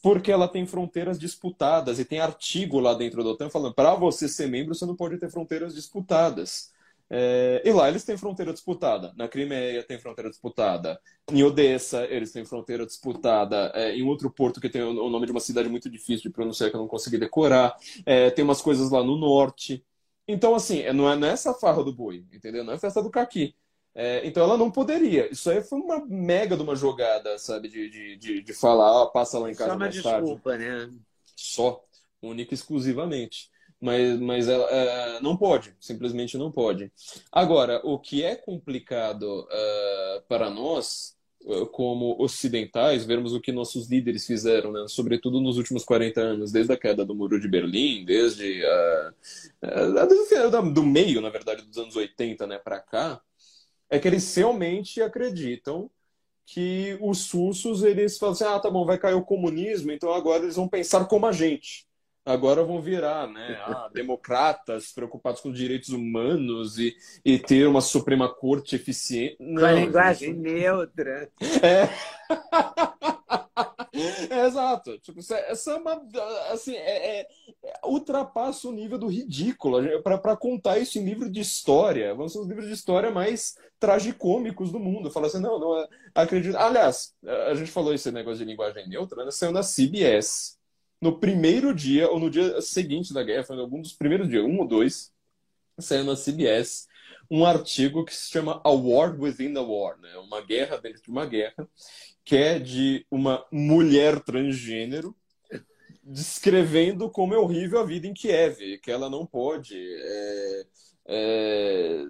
porque 0.02 0.32
ela 0.32 0.48
tem 0.48 0.66
fronteiras 0.66 1.20
disputadas 1.20 2.00
e 2.00 2.06
tem 2.06 2.20
artigo 2.20 2.80
lá 2.80 2.94
dentro 2.94 3.24
da 3.24 3.30
OTAN 3.30 3.50
falando 3.50 3.74
para 3.74 3.96
você 3.96 4.28
ser 4.28 4.48
membro 4.48 4.76
você 4.76 4.86
não 4.86 4.96
pode 4.96 5.18
ter 5.18 5.30
fronteiras 5.30 5.74
disputadas. 5.76 6.72
É, 7.10 7.62
e 7.64 7.72
lá 7.72 7.88
eles 7.88 8.04
têm 8.04 8.18
fronteira 8.18 8.52
disputada. 8.52 9.14
Na 9.16 9.28
Crimeia 9.28 9.82
tem 9.84 9.98
fronteira 9.98 10.30
disputada. 10.30 11.00
Em 11.32 11.42
Odessa 11.44 12.06
eles 12.06 12.32
têm 12.32 12.46
fronteira 12.46 12.86
disputada. 12.86 13.72
É, 13.74 13.96
em 13.96 14.04
outro 14.04 14.30
porto 14.30 14.60
que 14.60 14.70
tem 14.70 14.82
o 14.82 15.10
nome 15.10 15.26
de 15.26 15.32
uma 15.32 15.40
cidade 15.40 15.70
muito 15.70 15.90
difícil 15.90 16.24
de 16.24 16.30
pronunciar 16.30 16.70
que 16.70 16.76
eu 16.76 16.82
não 16.82 16.88
consegui 16.88 17.18
decorar. 17.18 17.76
É, 18.06 18.30
tem 18.30 18.44
umas 18.44 18.62
coisas 18.62 18.90
lá 18.92 19.04
no 19.04 19.18
norte. 19.18 19.84
Então, 20.28 20.54
assim, 20.56 20.84
não 20.94 21.10
é 21.10 21.16
nessa 21.16 21.54
farra 21.54 21.84
do 21.84 21.94
boi, 21.94 22.26
entendeu? 22.34 22.64
Não 22.64 22.74
é 22.74 22.80
festa 22.80 23.02
do 23.02 23.10
caqui. 23.10 23.56
É, 24.00 24.22
então 24.28 24.44
ela 24.44 24.56
não 24.56 24.70
poderia. 24.70 25.28
Isso 25.32 25.50
aí 25.50 25.64
foi 25.64 25.80
uma 25.80 26.06
mega 26.06 26.56
de 26.56 26.62
uma 26.62 26.76
jogada, 26.76 27.36
sabe? 27.40 27.68
De, 27.68 27.90
de, 27.90 28.16
de, 28.16 28.42
de 28.44 28.54
falar, 28.54 28.92
ó, 28.92 29.08
passa 29.08 29.40
lá 29.40 29.50
em 29.50 29.56
casa 29.56 29.72
Só 29.72 29.76
uma 29.76 29.90
desculpa, 29.90 30.52
tarde. 30.52 30.66
né? 30.66 30.92
Só, 31.36 31.84
única 32.22 32.54
e 32.54 32.56
exclusivamente. 32.56 33.50
Mas, 33.82 34.20
mas 34.20 34.48
ela 34.48 34.70
é, 34.70 35.20
não 35.20 35.36
pode, 35.36 35.76
simplesmente 35.80 36.38
não 36.38 36.52
pode. 36.52 36.92
Agora, 37.32 37.82
o 37.84 37.98
que 37.98 38.24
é 38.24 38.36
complicado 38.36 39.24
uh, 39.24 40.22
para 40.28 40.48
nós, 40.48 41.16
uh, 41.46 41.66
como 41.66 42.16
ocidentais, 42.20 43.04
vermos 43.04 43.34
o 43.34 43.42
que 43.42 43.52
nossos 43.52 43.90
líderes 43.90 44.28
fizeram, 44.28 44.72
né? 44.72 44.86
sobretudo 44.88 45.42
nos 45.42 45.58
últimos 45.58 45.84
40 45.84 46.22
anos, 46.22 46.52
desde 46.52 46.72
a 46.72 46.78
queda 46.78 47.04
do 47.04 47.16
Muro 47.16 47.40
de 47.40 47.48
Berlim, 47.48 48.06
desde, 48.06 48.64
uh, 48.64 50.08
desde 50.08 50.72
do 50.72 50.84
meio, 50.84 51.20
na 51.20 51.30
verdade, 51.32 51.64
dos 51.64 51.78
anos 51.80 51.96
80 51.96 52.46
né, 52.46 52.60
para 52.60 52.80
cá, 52.80 53.22
é 53.90 54.00
que 54.00 54.08
eles 54.08 54.36
realmente 54.36 55.02
acreditam 55.02 55.90
que 56.46 56.98
os 57.02 57.30
russos 57.32 57.84
eles 57.84 58.18
falam 58.18 58.34
assim, 58.34 58.46
ah, 58.46 58.60
tá 58.60 58.70
bom, 58.70 58.86
vai 58.86 58.98
cair 58.98 59.16
o 59.16 59.26
comunismo, 59.26 59.92
então 59.92 60.14
agora 60.14 60.44
eles 60.44 60.56
vão 60.56 60.68
pensar 60.68 61.06
como 61.06 61.26
a 61.26 61.32
gente. 61.32 61.86
Agora 62.26 62.62
vão 62.62 62.82
virar 62.82 63.26
né, 63.28 63.58
ah, 63.62 63.90
democratas 63.96 64.92
preocupados 64.92 65.40
com 65.40 65.50
os 65.50 65.58
direitos 65.58 65.90
humanos 65.90 66.78
e, 66.78 66.94
e 67.24 67.40
ter 67.40 67.66
uma 67.68 67.80
Suprema 67.80 68.28
Corte 68.28 68.76
eficiente. 68.76 69.38
Não, 69.40 69.62
com 69.62 69.66
a 69.66 69.72
linguagem 69.72 70.34
gente... 70.34 70.40
neutra. 70.40 71.30
É. 71.62 71.90
É, 74.30 74.46
exato. 74.46 75.00
Tipo, 75.00 75.20
essa 75.20 75.72
é 75.72 75.76
uma. 75.76 76.06
Assim, 76.52 76.76
é, 76.76 77.22
é, 77.22 77.28
ultrapassa 77.88 78.68
o 78.68 78.72
nível 78.72 78.98
do 78.98 79.08
ridículo. 79.08 80.02
Para 80.02 80.36
contar 80.36 80.78
isso 80.78 81.00
em 81.00 81.06
livro 81.06 81.30
de 81.30 81.40
história, 81.40 82.14
vão 82.14 82.28
ser 82.28 82.40
os 82.40 82.48
livros 82.48 82.68
de 82.68 82.74
história 82.74 83.12
mais 83.12 83.58
tragicômicos 83.80 84.72
do 84.72 84.80
mundo. 84.80 85.12
Fala 85.12 85.28
assim, 85.28 85.40
não, 85.40 85.60
não 85.60 85.88
acredito. 86.14 86.58
Aliás, 86.58 87.14
a 87.48 87.54
gente 87.56 87.72
falou 87.72 87.94
esse 87.94 88.12
negócio 88.12 88.40
de 88.40 88.46
linguagem 88.46 88.88
neutra, 88.88 89.24
né? 89.26 89.32
Saiu 89.32 89.52
na 89.52 89.62
CBS. 89.62 90.58
No 91.02 91.20
primeiro 91.20 91.74
dia, 91.74 92.10
ou 92.10 92.20
no 92.20 92.30
dia 92.30 92.60
seguinte 92.62 93.14
da 93.14 93.24
guerra, 93.24 93.44
foi 93.44 93.60
algum 93.60 93.82
dos 93.82 93.94
primeiros 93.94 94.28
dias, 94.28 94.44
um 94.44 94.60
ou 94.60 94.68
dois, 94.68 95.12
saiu 95.80 96.04
na 96.04 96.16
CBS 96.16 96.88
um 97.30 97.46
artigo 97.46 98.06
que 98.06 98.16
se 98.16 98.32
chama 98.32 98.62
A 98.64 98.72
War 98.72 99.20
Within 99.20 99.56
a 99.58 99.62
War, 99.62 100.00
né? 100.00 100.16
uma 100.18 100.42
guerra 100.42 100.78
dentro 100.78 101.02
de 101.02 101.10
uma 101.10 101.26
guerra, 101.26 101.68
que 102.24 102.36
é 102.36 102.58
de 102.58 103.06
uma 103.12 103.46
mulher 103.52 104.22
transgênero 104.22 105.16
descrevendo 106.08 107.10
como 107.10 107.34
é 107.34 107.38
horrível 107.38 107.80
a 107.80 107.86
vida 107.86 108.08
em 108.08 108.14
Kiev, 108.14 108.80
que 108.80 108.90
ela 108.90 109.10
não 109.10 109.26
pode. 109.26 109.76
É, 109.76 110.66
é, 111.08 112.04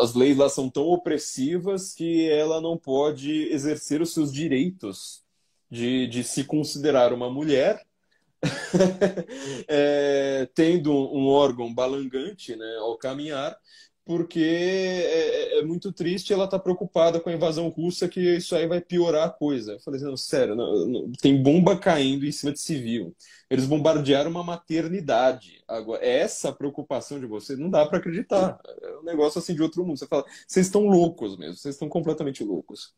as 0.00 0.14
leis 0.14 0.36
lá 0.36 0.48
são 0.48 0.68
tão 0.68 0.84
opressivas 0.84 1.94
que 1.94 2.28
ela 2.28 2.60
não 2.60 2.76
pode 2.76 3.48
exercer 3.52 4.02
os 4.02 4.12
seus 4.12 4.32
direitos 4.32 5.24
de, 5.70 6.06
de 6.06 6.22
se 6.22 6.44
considerar 6.44 7.12
uma 7.12 7.30
mulher, 7.30 7.84
é, 9.68 10.48
tendo 10.54 10.92
um 10.92 11.26
órgão 11.26 11.72
balangante 11.72 12.54
né, 12.56 12.76
ao 12.80 12.98
caminhar, 12.98 13.56
porque 14.06 14.38
é, 14.38 15.56
é, 15.56 15.58
é, 15.58 15.62
muito 15.64 15.92
triste 15.92 16.32
ela 16.32 16.46
tá 16.46 16.60
preocupada 16.60 17.18
com 17.18 17.28
a 17.28 17.32
invasão 17.32 17.68
russa 17.68 18.08
que 18.08 18.20
isso 18.20 18.54
aí 18.54 18.64
vai 18.64 18.80
piorar 18.80 19.26
a 19.26 19.30
coisa. 19.30 19.72
Eu 19.72 19.80
falei 19.80 19.98
assim, 19.98 20.08
não, 20.08 20.16
sério, 20.16 20.54
não, 20.54 20.86
não, 20.86 21.12
tem 21.20 21.42
bomba 21.42 21.76
caindo 21.76 22.24
em 22.24 22.30
cima 22.30 22.52
de 22.52 22.60
civil. 22.60 23.12
Eles 23.50 23.66
bombardearam 23.66 24.30
uma 24.30 24.44
maternidade. 24.44 25.60
Agora, 25.66 26.06
essa 26.06 26.52
preocupação 26.52 27.18
de 27.18 27.26
você 27.26 27.56
não 27.56 27.68
dá 27.68 27.84
para 27.84 27.98
acreditar. 27.98 28.60
É 28.80 28.96
um 28.98 29.02
negócio 29.02 29.40
assim 29.40 29.56
de 29.56 29.62
outro 29.62 29.84
mundo. 29.84 29.98
Você 29.98 30.06
fala, 30.06 30.24
vocês 30.46 30.66
estão 30.66 30.86
loucos 30.86 31.36
mesmo, 31.36 31.56
vocês 31.56 31.74
estão 31.74 31.88
completamente 31.88 32.44
loucos. 32.44 32.94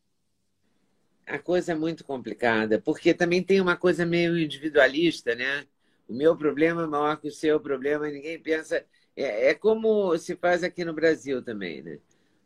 A 1.26 1.38
coisa 1.38 1.72
é 1.72 1.74
muito 1.74 2.04
complicada, 2.04 2.78
porque 2.82 3.14
também 3.14 3.42
tem 3.42 3.62
uma 3.62 3.78
coisa 3.78 4.04
meio 4.04 4.38
individualista, 4.38 5.34
né? 5.34 5.64
O 6.06 6.12
meu 6.12 6.36
problema 6.36 6.82
é 6.82 6.86
maior 6.86 7.18
que 7.18 7.28
o 7.28 7.32
seu 7.32 7.58
problema, 7.58 8.10
ninguém 8.10 8.38
pensa 8.38 8.84
É, 9.20 9.50
é 9.50 9.54
como 9.54 10.16
se 10.16 10.36
faz 10.36 10.62
aqui 10.62 10.84
no 10.84 10.94
Brasil 10.94 11.42
também, 11.42 11.82
né? 11.82 11.98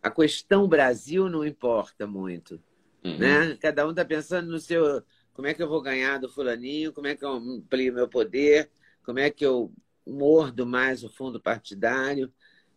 A 0.03 0.11
questão 0.11 0.66
Brasil 0.66 1.29
não 1.29 1.45
importa 1.45 2.07
muito, 2.07 2.59
uhum. 3.05 3.18
né? 3.18 3.57
Cada 3.61 3.87
um 3.87 3.91
está 3.91 4.05
pensando 4.05 4.51
no 4.51 4.59
seu... 4.59 5.03
Como 5.35 5.47
é 5.47 5.53
que 5.53 5.62
eu 5.62 5.68
vou 5.68 5.83
ganhar 5.83 6.18
do 6.18 6.31
fulaninho? 6.31 6.93
Como 6.93 7.07
é 7.07 7.14
que 7.14 7.25
eu 7.25 7.31
amplio 7.31 7.93
meu 7.93 8.09
poder? 8.09 8.70
Como 9.05 9.18
é 9.18 9.29
que 9.29 9.45
eu 9.45 9.70
mordo 10.07 10.66
mais 10.66 11.05
o 11.05 11.11
fundo 11.11 11.39
partidário? 11.39 12.33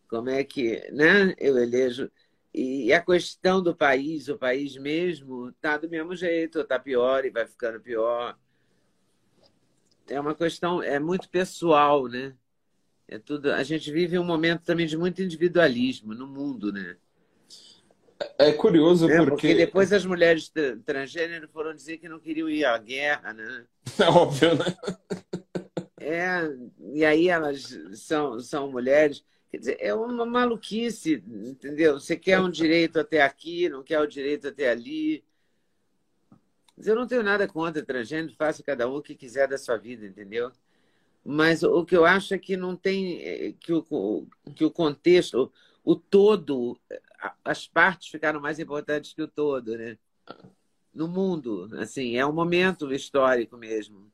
Como 0.08 0.28
é 0.28 0.44
que 0.44 0.86
né, 0.92 1.34
eu 1.38 1.56
elejo... 1.56 2.10
E 2.58 2.90
a 2.92 3.02
questão 3.02 3.62
do 3.62 3.76
país, 3.76 4.28
o 4.28 4.38
país 4.38 4.78
mesmo, 4.78 5.50
está 5.50 5.76
do 5.76 5.90
mesmo 5.90 6.16
jeito, 6.16 6.60
está 6.60 6.78
pior 6.78 7.24
e 7.26 7.30
vai 7.30 7.46
ficando 7.46 7.78
pior. 7.78 8.34
É 10.08 10.18
uma 10.18 10.34
questão, 10.34 10.82
é 10.82 10.98
muito 10.98 11.28
pessoal, 11.28 12.06
né? 12.06 12.34
É 13.08 13.18
tudo. 13.18 13.52
A 13.52 13.62
gente 13.62 13.90
vive 13.92 14.18
um 14.18 14.24
momento 14.24 14.62
também 14.62 14.86
de 14.86 14.96
muito 14.96 15.22
individualismo 15.22 16.14
no 16.14 16.26
mundo, 16.26 16.72
né? 16.72 16.96
É 18.38 18.52
curioso 18.52 19.08
é, 19.08 19.16
porque... 19.16 19.30
porque 19.30 19.54
depois 19.54 19.92
as 19.92 20.04
mulheres 20.04 20.50
transgênero 20.84 21.48
foram 21.48 21.74
dizer 21.74 21.98
que 21.98 22.08
não 22.08 22.18
queriam 22.18 22.48
ir 22.48 22.64
à 22.64 22.76
guerra, 22.78 23.32
né? 23.32 23.64
É 23.98 24.08
óbvio, 24.08 24.54
né? 24.54 24.64
É, 25.98 26.40
e 26.94 27.04
aí 27.04 27.28
elas 27.28 27.78
são, 27.94 28.40
são 28.40 28.70
mulheres. 28.70 29.24
Quer 29.50 29.58
dizer, 29.58 29.76
é 29.80 29.94
uma 29.94 30.26
maluquice, 30.26 31.22
entendeu? 31.26 31.98
Você 32.00 32.16
quer 32.16 32.40
um 32.40 32.50
direito 32.50 32.98
até 32.98 33.22
aqui, 33.22 33.68
não 33.68 33.82
quer 33.82 34.00
o 34.00 34.06
direito 34.06 34.48
até 34.48 34.70
ali. 34.70 35.24
Eu 36.84 36.94
não 36.94 37.06
tenho 37.06 37.22
nada 37.22 37.46
contra 37.48 37.84
transgênero, 37.84 38.34
faça 38.34 38.62
cada 38.62 38.88
um 38.88 38.96
o 38.96 39.02
que 39.02 39.14
quiser 39.14 39.48
da 39.48 39.56
sua 39.56 39.76
vida, 39.76 40.04
entendeu? 40.04 40.52
Mas 41.28 41.64
o 41.64 41.84
que 41.84 41.96
eu 41.96 42.04
acho 42.04 42.34
é 42.34 42.38
que 42.38 42.56
não 42.56 42.76
tem 42.76 43.20
é, 43.20 43.52
que 43.58 43.72
o, 43.72 44.28
que 44.54 44.64
o 44.64 44.70
contexto, 44.70 45.52
o 45.82 45.96
todo, 45.96 46.78
as 47.44 47.66
partes 47.66 48.08
ficaram 48.08 48.40
mais 48.40 48.60
importantes 48.60 49.12
que 49.12 49.22
o 49.22 49.26
todo, 49.26 49.76
né? 49.76 49.98
No 50.94 51.08
mundo, 51.08 51.68
assim, 51.80 52.16
é 52.16 52.24
um 52.24 52.32
momento 52.32 52.92
histórico 52.92 53.56
mesmo. 53.56 54.08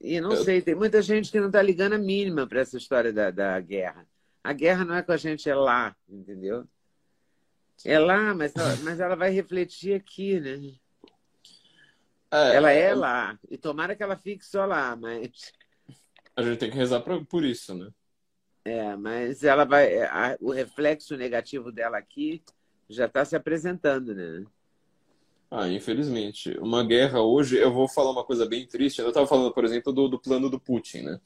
E 0.00 0.22
não 0.22 0.32
eu... 0.32 0.42
sei, 0.42 0.62
tem 0.62 0.74
muita 0.74 1.02
gente 1.02 1.30
que 1.30 1.38
não 1.38 1.48
está 1.48 1.60
ligando 1.60 1.92
a 1.92 1.98
mínima 1.98 2.46
para 2.46 2.60
essa 2.60 2.78
história 2.78 3.12
da, 3.12 3.30
da 3.30 3.60
guerra. 3.60 4.08
A 4.42 4.54
guerra 4.54 4.86
não 4.86 4.94
é 4.94 5.02
com 5.02 5.12
a 5.12 5.18
gente, 5.18 5.50
é 5.50 5.54
lá, 5.54 5.94
entendeu? 6.08 6.66
É 7.84 7.98
lá, 7.98 8.34
mas, 8.34 8.54
mas 8.82 9.00
ela 9.00 9.14
vai 9.14 9.30
refletir 9.30 9.92
aqui, 9.92 10.40
né? 10.40 10.72
É, 12.32 12.56
ela 12.56 12.70
é, 12.70 12.94
lá. 12.94 13.38
E 13.50 13.58
tomara 13.58 13.94
que 13.94 14.02
ela 14.02 14.16
fique 14.16 14.44
só 14.44 14.64
lá, 14.64 14.96
mas. 14.96 15.52
A 16.34 16.42
gente 16.42 16.58
tem 16.58 16.70
que 16.70 16.76
rezar 16.76 17.00
pra, 17.00 17.22
por 17.22 17.44
isso, 17.44 17.74
né? 17.74 17.90
É, 18.64 18.96
mas 18.96 19.44
ela 19.44 19.64
vai. 19.64 20.00
A, 20.02 20.36
o 20.40 20.50
reflexo 20.50 21.16
negativo 21.16 21.70
dela 21.70 21.98
aqui 21.98 22.42
já 22.88 23.04
está 23.04 23.24
se 23.24 23.36
apresentando, 23.36 24.14
né? 24.14 24.44
Ah, 25.54 25.68
infelizmente. 25.68 26.56
Uma 26.60 26.82
guerra 26.82 27.20
hoje, 27.20 27.58
eu 27.58 27.70
vou 27.70 27.86
falar 27.86 28.10
uma 28.10 28.24
coisa 28.24 28.46
bem 28.46 28.66
triste. 28.66 29.00
Eu 29.00 29.08
estava 29.08 29.26
falando, 29.26 29.52
por 29.52 29.64
exemplo, 29.66 29.92
do, 29.92 30.08
do 30.08 30.18
plano 30.18 30.48
do 30.48 30.58
Putin, 30.58 31.02
né? 31.02 31.20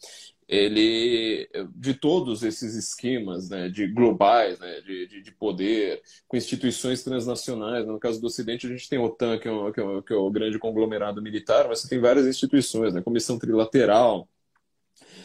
ele 0.49 1.49
de 1.75 1.95
todos 1.95 2.43
esses 2.43 2.75
esquemas 2.75 3.49
né, 3.51 3.69
de 3.69 3.87
globais 3.89 4.59
né, 4.61 4.81
de, 4.81 5.07
de, 5.09 5.23
de, 5.23 5.33
poder 5.33 6.01
com 6.29 6.37
instituições 6.37 7.03
transnacionais 7.03 7.85
no 7.85 7.99
caso 7.99 8.21
do 8.21 8.29
Ocidente 8.29 8.67
a 8.67 8.71
gente 8.71 8.89
tem 8.89 8.99
a 8.99 9.03
OTAN 9.03 9.39
que 9.39 9.49
é, 9.49 9.51
o, 9.51 9.73
que, 9.73 9.81
é 9.81 9.83
o, 9.83 10.03
que 10.03 10.13
é 10.13 10.17
o 10.17 10.31
grande 10.31 10.57
conglomerado 10.59 11.21
militar 11.21 11.67
mas 11.69 11.81
você 11.81 11.89
tem 11.89 11.99
várias 11.99 12.27
instituições 12.27 12.95
né 12.95 13.03
comissão 13.03 13.39
trilateral 13.41 14.29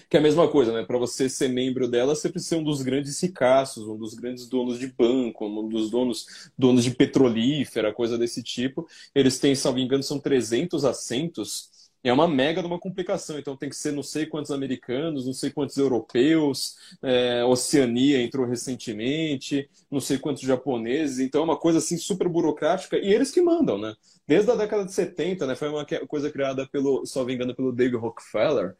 que 0.10 0.18
é 0.18 0.20
a 0.20 0.24
mesma 0.24 0.48
coisa, 0.48 0.74
né? 0.74 0.84
Para 0.84 0.98
você 0.98 1.30
ser 1.30 1.50
membro 1.50 1.88
dela, 1.88 2.16
você 2.16 2.30
precisa 2.30 2.56
ser 2.56 2.62
um 2.62 2.64
dos 2.64 2.82
grandes 2.82 3.20
ricaços, 3.22 3.88
um 3.88 3.98
dos 3.98 4.14
grandes 4.14 4.48
donos 4.48 4.80
de 4.80 4.88
banco, 4.88 5.46
um 5.46 5.68
dos 5.68 5.90
donos, 5.90 6.52
donos 6.58 6.84
de 6.84 6.92
petrolífera, 6.92 7.94
coisa 7.94 8.18
desse 8.18 8.44
tipo. 8.44 8.88
Eles 9.16 9.40
têm, 9.40 9.56
salvo 9.56 9.80
engano, 9.80 10.04
são 10.04 10.20
300 10.20 10.86
assentos 10.86 11.72
é 12.04 12.12
uma 12.12 12.28
mega 12.28 12.62
de 12.62 12.68
uma 12.68 12.80
complicação. 12.80 13.38
Então 13.38 13.56
tem 13.56 13.70
que 13.70 13.76
ser 13.76 13.92
não 13.92 14.04
sei 14.04 14.26
quantos 14.26 14.52
americanos, 14.52 15.26
não 15.26 15.34
sei 15.34 15.52
quantos 15.52 15.78
europeus, 15.78 16.76
é, 17.02 17.44
Oceania 17.46 18.22
entrou 18.22 18.46
recentemente, 18.46 19.70
não 19.90 20.00
sei 20.00 20.18
quantos 20.18 20.44
japoneses. 20.44 21.20
Então 21.20 21.42
é 21.42 21.44
uma 21.44 21.58
coisa 21.58 21.80
assim 21.80 21.98
super 21.98 22.28
burocrática 22.28 22.98
e 22.98 23.14
eles 23.14 23.32
que 23.32 23.42
mandam, 23.42 23.78
né? 23.78 23.96
Desde 24.28 24.50
a 24.52 24.56
década 24.56 24.86
de 24.86 24.94
70, 24.94 25.46
né? 25.46 25.56
Foi 25.56 25.70
uma 25.70 25.86
coisa 26.08 26.32
criada 26.32 26.68
pelo, 26.68 27.06
só 27.06 27.24
me 27.24 27.34
engano, 27.34 27.56
pelo 27.56 27.72
David 27.72 27.98
Rockefeller. 27.98 28.76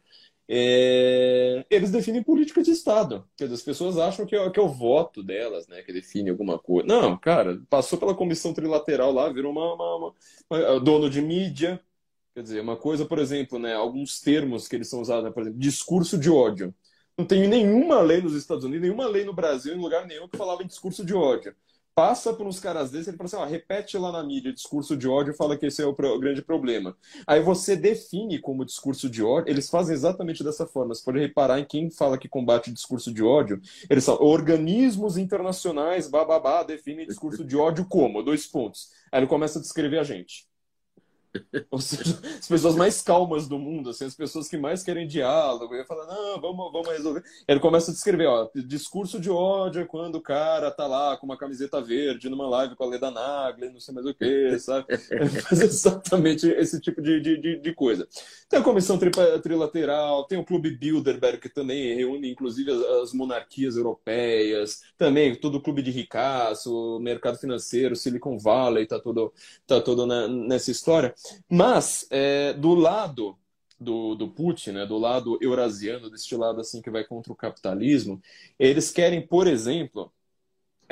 É, 0.48 1.64
eles 1.70 1.90
definem 1.90 2.22
política 2.22 2.62
de 2.62 2.70
Estado. 2.70 3.26
Quer 3.36 3.44
dizer, 3.44 3.54
as 3.54 3.62
pessoas 3.62 3.98
acham 3.98 4.26
que 4.26 4.36
é, 4.36 4.50
que 4.50 4.58
é, 4.60 4.62
o 4.62 4.68
voto 4.68 5.22
delas, 5.22 5.66
né, 5.68 5.82
que 5.82 5.92
define 5.92 6.30
alguma 6.30 6.58
coisa. 6.58 6.86
Não, 6.86 7.16
cara, 7.16 7.60
passou 7.70 7.98
pela 7.98 8.14
comissão 8.14 8.52
trilateral 8.52 9.12
lá, 9.12 9.32
virou 9.32 9.52
uma, 9.52 9.74
uma, 9.74 9.96
uma, 9.96 10.14
uma 10.50 10.80
dono 10.80 11.08
de 11.08 11.22
mídia, 11.22 11.80
Quer 12.34 12.42
dizer, 12.42 12.60
uma 12.60 12.76
coisa, 12.76 13.04
por 13.04 13.18
exemplo, 13.18 13.58
né, 13.58 13.74
alguns 13.74 14.20
termos 14.20 14.66
que 14.66 14.74
eles 14.76 14.88
são 14.88 15.02
usados, 15.02 15.24
né, 15.24 15.30
por 15.30 15.42
exemplo, 15.42 15.58
discurso 15.58 16.16
de 16.16 16.30
ódio. 16.30 16.74
Não 17.16 17.26
tem 17.26 17.46
nenhuma 17.46 18.00
lei 18.00 18.22
nos 18.22 18.34
Estados 18.34 18.64
Unidos, 18.64 18.82
nenhuma 18.82 19.06
lei 19.06 19.24
no 19.24 19.34
Brasil, 19.34 19.74
em 19.74 19.80
lugar 19.80 20.06
nenhum, 20.06 20.26
que 20.28 20.38
falava 20.38 20.62
em 20.62 20.66
discurso 20.66 21.04
de 21.04 21.14
ódio. 21.14 21.54
Passa 21.94 22.32
por 22.32 22.46
uns 22.46 22.58
caras 22.58 22.90
desses, 22.90 23.08
ele 23.08 23.18
fala 23.18 23.26
assim, 23.26 23.36
ó, 23.36 23.44
repete 23.44 23.98
lá 23.98 24.10
na 24.10 24.22
mídia 24.22 24.50
discurso 24.50 24.96
de 24.96 25.06
ódio 25.06 25.34
fala 25.34 25.58
que 25.58 25.66
esse 25.66 25.82
é 25.82 25.86
o, 25.86 25.90
o 25.90 26.18
grande 26.18 26.40
problema. 26.40 26.96
Aí 27.26 27.40
você 27.40 27.76
define 27.76 28.38
como 28.38 28.64
discurso 28.64 29.10
de 29.10 29.22
ódio, 29.22 29.50
eles 29.50 29.68
fazem 29.68 29.94
exatamente 29.94 30.42
dessa 30.42 30.66
forma. 30.66 30.94
Você 30.94 31.04
pode 31.04 31.18
reparar 31.18 31.58
em 31.60 31.66
quem 31.66 31.90
fala 31.90 32.16
que 32.16 32.28
combate 32.28 32.72
discurso 32.72 33.12
de 33.12 33.22
ódio, 33.22 33.60
eles 33.90 34.04
são 34.04 34.16
organismos 34.22 35.18
internacionais, 35.18 36.08
bababá, 36.08 36.62
definem 36.62 37.06
discurso 37.06 37.44
de 37.44 37.56
ódio 37.56 37.84
como? 37.84 38.22
Dois 38.22 38.46
pontos. 38.46 38.90
Aí 39.10 39.20
ele 39.20 39.26
começa 39.26 39.58
a 39.58 39.62
descrever 39.62 39.98
a 39.98 40.04
gente. 40.04 40.46
Ou 41.70 41.80
seja, 41.80 42.18
as 42.38 42.46
pessoas 42.46 42.76
mais 42.76 43.00
calmas 43.00 43.48
do 43.48 43.58
mundo, 43.58 43.90
assim, 43.90 44.04
as 44.04 44.14
pessoas 44.14 44.48
que 44.48 44.56
mais 44.56 44.82
querem 44.82 45.06
diálogo, 45.06 45.74
e 45.74 45.84
fala, 45.84 46.06
não, 46.06 46.40
vamos, 46.40 46.72
vamos 46.72 46.88
resolver. 46.88 47.22
Ele 47.48 47.60
começa 47.60 47.90
a 47.90 47.94
descrever, 47.94 48.26
ó, 48.26 48.50
discurso 48.54 49.18
de 49.18 49.30
ódio 49.30 49.82
é 49.82 49.84
quando 49.86 50.16
o 50.16 50.20
cara 50.20 50.70
tá 50.70 50.86
lá 50.86 51.16
com 51.16 51.26
uma 51.26 51.36
camiseta 51.36 51.80
verde 51.80 52.28
numa 52.28 52.48
live 52.48 52.76
com 52.76 52.84
a 52.84 52.86
Leda 52.86 53.10
Nagli, 53.10 53.70
não 53.70 53.80
sei 53.80 53.94
mais 53.94 54.06
o 54.06 54.14
que, 54.14 54.58
sabe? 54.60 54.86
Ele 55.10 55.28
faz 55.40 55.60
exatamente 55.60 56.48
esse 56.48 56.80
tipo 56.80 57.00
de, 57.00 57.20
de, 57.20 57.60
de 57.60 57.74
coisa. 57.74 58.06
Tem 58.48 58.60
a 58.60 58.62
comissão 58.62 58.98
trilateral, 59.42 60.24
tem 60.26 60.38
o 60.38 60.44
Clube 60.44 60.76
Bilderberg, 60.76 61.38
que 61.38 61.48
também 61.48 61.94
reúne, 61.94 62.30
inclusive, 62.30 62.70
as, 62.70 62.80
as 63.02 63.12
monarquias 63.12 63.76
europeias, 63.76 64.82
também 64.98 65.34
todo 65.34 65.56
o 65.56 65.62
clube 65.62 65.82
de 65.82 65.90
ricaço, 65.90 66.98
mercado 67.00 67.38
financeiro, 67.38 67.96
Silicon 67.96 68.38
Valley, 68.38 68.86
tá 68.86 68.98
todo, 68.98 69.32
tá 69.66 69.80
todo 69.80 70.06
na, 70.06 70.28
nessa 70.28 70.70
história. 70.70 71.14
Mas, 71.48 72.06
é, 72.10 72.52
do 72.52 72.74
lado 72.74 73.38
do, 73.78 74.14
do 74.14 74.28
Putin, 74.28 74.72
né, 74.72 74.86
do 74.86 74.96
lado 74.96 75.38
eurasiano, 75.40 76.10
deste 76.10 76.36
lado 76.36 76.60
assim 76.60 76.80
que 76.80 76.90
vai 76.90 77.04
contra 77.04 77.32
o 77.32 77.36
capitalismo, 77.36 78.20
eles 78.58 78.90
querem, 78.90 79.26
por 79.26 79.46
exemplo, 79.46 80.12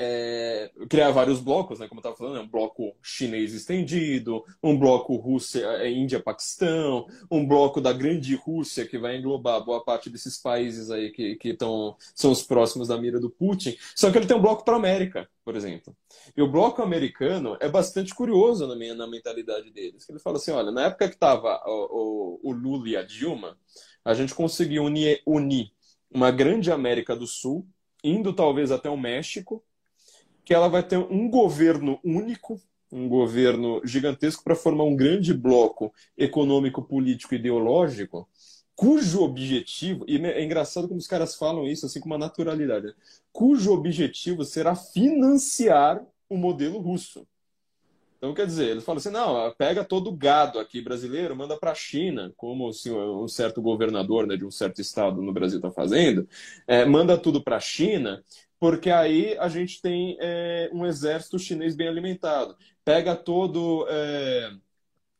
é, 0.02 0.70
criar 0.88 1.10
vários 1.10 1.40
blocos, 1.40 1.78
né, 1.78 1.86
como 1.86 1.98
eu 1.98 2.00
estava 2.00 2.16
falando, 2.16 2.36
né, 2.36 2.40
um 2.40 2.48
bloco 2.48 2.96
chinês 3.02 3.52
estendido, 3.52 4.42
um 4.62 4.78
bloco 4.78 5.14
Rússia, 5.16 5.66
é, 5.76 5.90
Índia, 5.90 6.18
Paquistão, 6.18 7.06
um 7.30 7.46
bloco 7.46 7.82
da 7.82 7.92
grande 7.92 8.34
Rússia 8.34 8.86
que 8.86 8.96
vai 8.96 9.18
englobar 9.18 9.62
boa 9.62 9.84
parte 9.84 10.08
desses 10.08 10.38
países 10.38 10.90
aí 10.90 11.10
que, 11.10 11.36
que 11.36 11.52
tão, 11.52 11.96
são 12.14 12.32
os 12.32 12.42
próximos 12.42 12.88
da 12.88 12.96
mira 12.96 13.20
do 13.20 13.28
Putin. 13.28 13.76
Só 13.94 14.10
que 14.10 14.16
ele 14.16 14.26
tem 14.26 14.34
um 14.34 14.40
bloco 14.40 14.64
para 14.64 14.72
a 14.72 14.78
América, 14.78 15.28
por 15.44 15.54
exemplo. 15.54 15.94
E 16.34 16.40
o 16.40 16.50
bloco 16.50 16.80
americano 16.80 17.58
é 17.60 17.68
bastante 17.68 18.14
curioso 18.14 18.66
na, 18.66 18.74
minha, 18.74 18.94
na 18.94 19.06
mentalidade 19.06 19.70
deles. 19.70 20.08
Ele 20.08 20.18
fala 20.18 20.38
assim, 20.38 20.50
olha, 20.50 20.70
na 20.70 20.86
época 20.86 21.08
que 21.08 21.14
estava 21.14 21.62
o, 21.66 22.40
o, 22.42 22.50
o, 22.50 22.52
Lula 22.52 22.88
e 22.88 22.96
a 22.96 23.02
Dilma, 23.02 23.58
a 24.02 24.14
gente 24.14 24.34
conseguiu 24.34 24.84
unir, 24.84 25.20
unir 25.26 25.72
uma 26.10 26.30
grande 26.30 26.72
América 26.72 27.14
do 27.14 27.26
Sul, 27.26 27.68
indo 28.02 28.32
talvez 28.32 28.70
até 28.70 28.88
o 28.88 28.96
México, 28.96 29.62
que 30.44 30.54
ela 30.54 30.68
vai 30.68 30.82
ter 30.82 30.98
um 30.98 31.28
governo 31.28 31.98
único, 32.04 32.60
um 32.90 33.08
governo 33.08 33.80
gigantesco 33.84 34.42
para 34.42 34.56
formar 34.56 34.84
um 34.84 34.96
grande 34.96 35.32
bloco 35.32 35.92
econômico, 36.16 36.82
político, 36.82 37.34
ideológico, 37.34 38.28
cujo 38.74 39.22
objetivo, 39.22 40.04
e 40.08 40.16
é 40.16 40.42
engraçado 40.42 40.88
como 40.88 40.98
os 40.98 41.06
caras 41.06 41.36
falam 41.36 41.66
isso 41.66 41.84
assim 41.86 42.00
com 42.00 42.06
uma 42.06 42.16
naturalidade, 42.18 42.86
né? 42.86 42.94
cujo 43.32 43.72
objetivo 43.72 44.44
será 44.44 44.74
financiar 44.74 46.02
o 46.28 46.36
modelo 46.36 46.78
russo. 46.78 47.26
Então, 48.20 48.34
quer 48.34 48.46
dizer, 48.46 48.68
eles 48.68 48.84
falam 48.84 48.98
assim: 48.98 49.10
não, 49.10 49.50
pega 49.54 49.82
todo 49.82 50.10
o 50.10 50.16
gado 50.16 50.58
aqui 50.58 50.82
brasileiro, 50.82 51.34
manda 51.34 51.56
para 51.56 51.70
a 51.70 51.74
China, 51.74 52.30
como 52.36 52.68
assim, 52.68 52.90
um 52.92 53.26
certo 53.26 53.62
governador 53.62 54.26
né, 54.26 54.36
de 54.36 54.44
um 54.44 54.50
certo 54.50 54.78
estado 54.78 55.22
no 55.22 55.32
Brasil 55.32 55.56
está 55.58 55.70
fazendo, 55.70 56.28
é, 56.66 56.84
manda 56.84 57.16
tudo 57.16 57.42
para 57.42 57.56
a 57.56 57.60
China, 57.60 58.22
porque 58.58 58.90
aí 58.90 59.38
a 59.38 59.48
gente 59.48 59.80
tem 59.80 60.18
é, 60.20 60.68
um 60.70 60.84
exército 60.84 61.38
chinês 61.38 61.74
bem 61.74 61.88
alimentado. 61.88 62.54
Pega 62.84 63.16
todo 63.16 63.86
é, 63.88 64.52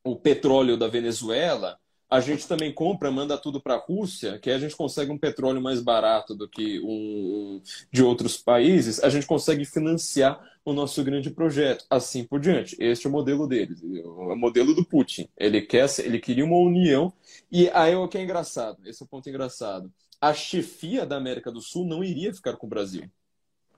o 0.05 0.14
petróleo 0.16 0.76
da 0.76 0.86
Venezuela, 0.86 1.78
a 2.11 2.19
gente 2.21 2.49
também 2.49 2.73
compra, 2.75 3.09
manda 3.09 3.39
tudo 3.39 3.61
para 3.61 3.75
a 3.75 3.79
Rússia, 3.79 4.37
que 4.41 4.51
a 4.51 4.59
gente 4.59 4.75
consegue 4.75 5.13
um 5.13 5.19
petróleo 5.19 5.63
mais 5.63 5.81
barato 5.81 6.35
do 6.35 6.49
que 6.49 6.81
um, 6.81 7.63
de 7.93 8.03
outros 8.03 8.37
países, 8.37 8.99
a 9.05 9.09
gente 9.09 9.27
consegue 9.27 9.65
financiar 9.65 10.45
o 10.65 10.73
nosso 10.73 11.05
grande 11.05 11.31
projeto, 11.31 11.85
assim 11.89 12.25
por 12.25 12.41
diante. 12.41 12.77
Este 12.81 13.07
é 13.07 13.09
o 13.09 13.13
modelo 13.13 13.47
deles, 13.47 13.81
é 13.83 14.07
o 14.07 14.35
modelo 14.35 14.75
do 14.75 14.85
Putin. 14.85 15.29
Ele 15.37 15.63
quer, 15.63 15.89
ele 16.01 16.19
queria 16.19 16.45
uma 16.45 16.57
união 16.57 17.13
e 17.51 17.71
aí 17.71 17.93
é 17.93 17.97
o 17.97 18.09
que 18.09 18.19
é 18.19 18.23
engraçado, 18.23 18.79
esse 18.85 19.01
é 19.01 19.07
o 19.07 19.09
ponto 19.09 19.29
engraçado. 19.29 19.93
A 20.21 20.35
chefia 20.35 21.07
da 21.07 21.17
América 21.17 21.53
do 21.53 21.61
Sul 21.61 21.87
não 21.87 22.03
iria 22.03 22.35
ficar 22.35 22.57
com 22.57 22.67
o 22.67 22.71
Brasil, 22.71 23.09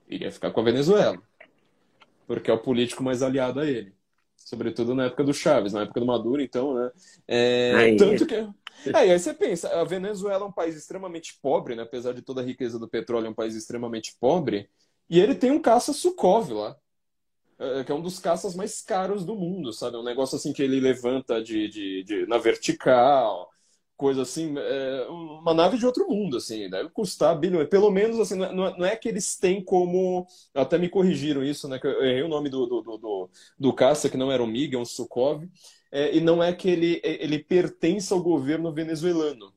iria 0.09 0.31
ficar 0.31 0.49
com 0.49 0.59
a 0.59 0.63
Venezuela, 0.63 1.21
porque 2.25 2.49
é 2.49 2.53
o 2.53 2.57
político 2.57 3.03
mais 3.03 3.21
aliado 3.21 3.59
a 3.59 3.67
ele 3.67 3.93
sobretudo 4.43 4.93
na 4.93 5.05
época 5.05 5.23
do 5.23 5.33
Chaves, 5.33 5.73
na 5.73 5.83
época 5.83 5.99
do 5.99 6.05
Maduro, 6.05 6.41
então, 6.41 6.73
né? 6.73 6.91
É, 7.27 7.95
tanto 7.95 8.25
que. 8.25 8.35
É, 8.35 8.51
aí 8.93 9.17
você 9.17 9.33
pensa, 9.33 9.69
a 9.69 9.83
Venezuela 9.83 10.43
é 10.43 10.47
um 10.47 10.51
país 10.51 10.75
extremamente 10.75 11.39
pobre, 11.41 11.75
né? 11.75 11.83
apesar 11.83 12.13
de 12.13 12.21
toda 12.21 12.41
a 12.41 12.43
riqueza 12.43 12.77
do 12.77 12.87
petróleo, 12.87 13.27
é 13.27 13.29
um 13.29 13.33
país 13.33 13.55
extremamente 13.55 14.15
pobre, 14.19 14.69
e 15.09 15.19
ele 15.19 15.35
tem 15.35 15.51
um 15.51 15.61
caça 15.61 15.93
Sukhov 15.93 16.51
lá, 16.51 16.75
é, 17.59 17.83
que 17.83 17.91
é 17.91 17.95
um 17.95 18.01
dos 18.01 18.19
caças 18.19 18.55
mais 18.55 18.81
caros 18.81 19.23
do 19.25 19.35
mundo, 19.35 19.71
sabe? 19.71 19.95
É 19.95 19.99
um 19.99 20.03
negócio 20.03 20.35
assim 20.35 20.51
que 20.51 20.61
ele 20.61 20.79
levanta 20.79 21.41
de, 21.41 21.69
de, 21.69 22.03
de 22.03 22.25
na 22.25 22.37
vertical, 22.37 23.49
coisa 23.95 24.23
assim, 24.23 24.55
é 24.57 25.07
uma 25.09 25.53
nave 25.53 25.77
de 25.77 25.85
outro 25.85 26.07
mundo, 26.07 26.37
assim, 26.37 26.69
deve 26.69 26.89
custar 26.89 27.37
bilhões. 27.37 27.67
Pelo 27.67 27.91
menos, 27.91 28.19
assim, 28.19 28.35
não 28.35 28.65
é, 28.65 28.77
não 28.77 28.85
é 28.85 28.95
que 28.95 29.07
eles 29.07 29.37
têm 29.37 29.63
como. 29.63 30.25
Até 30.53 30.77
me 30.77 30.89
corrigiram 30.89 31.43
isso, 31.43 31.67
né? 31.67 31.79
Que 31.79 31.87
eu 31.87 32.03
errei 32.03 32.23
o 32.23 32.27
nome 32.27 32.49
do, 32.49 32.65
do, 32.65 32.81
do, 32.81 33.29
do 33.57 33.73
caça, 33.73 34.09
que 34.09 34.17
não 34.17 34.31
era 34.31 34.43
o 34.43 34.47
MiG, 34.47 34.75
é 34.75 34.79
um 34.79 34.85
Sukhov. 34.85 35.47
É, 35.91 36.15
e 36.15 36.19
não 36.19 36.43
é 36.43 36.51
que 36.51 36.69
ele, 36.69 36.99
ele 37.03 37.37
pertence 37.37 38.11
ao 38.11 38.21
governo 38.21 38.73
venezuelano. 38.73 39.53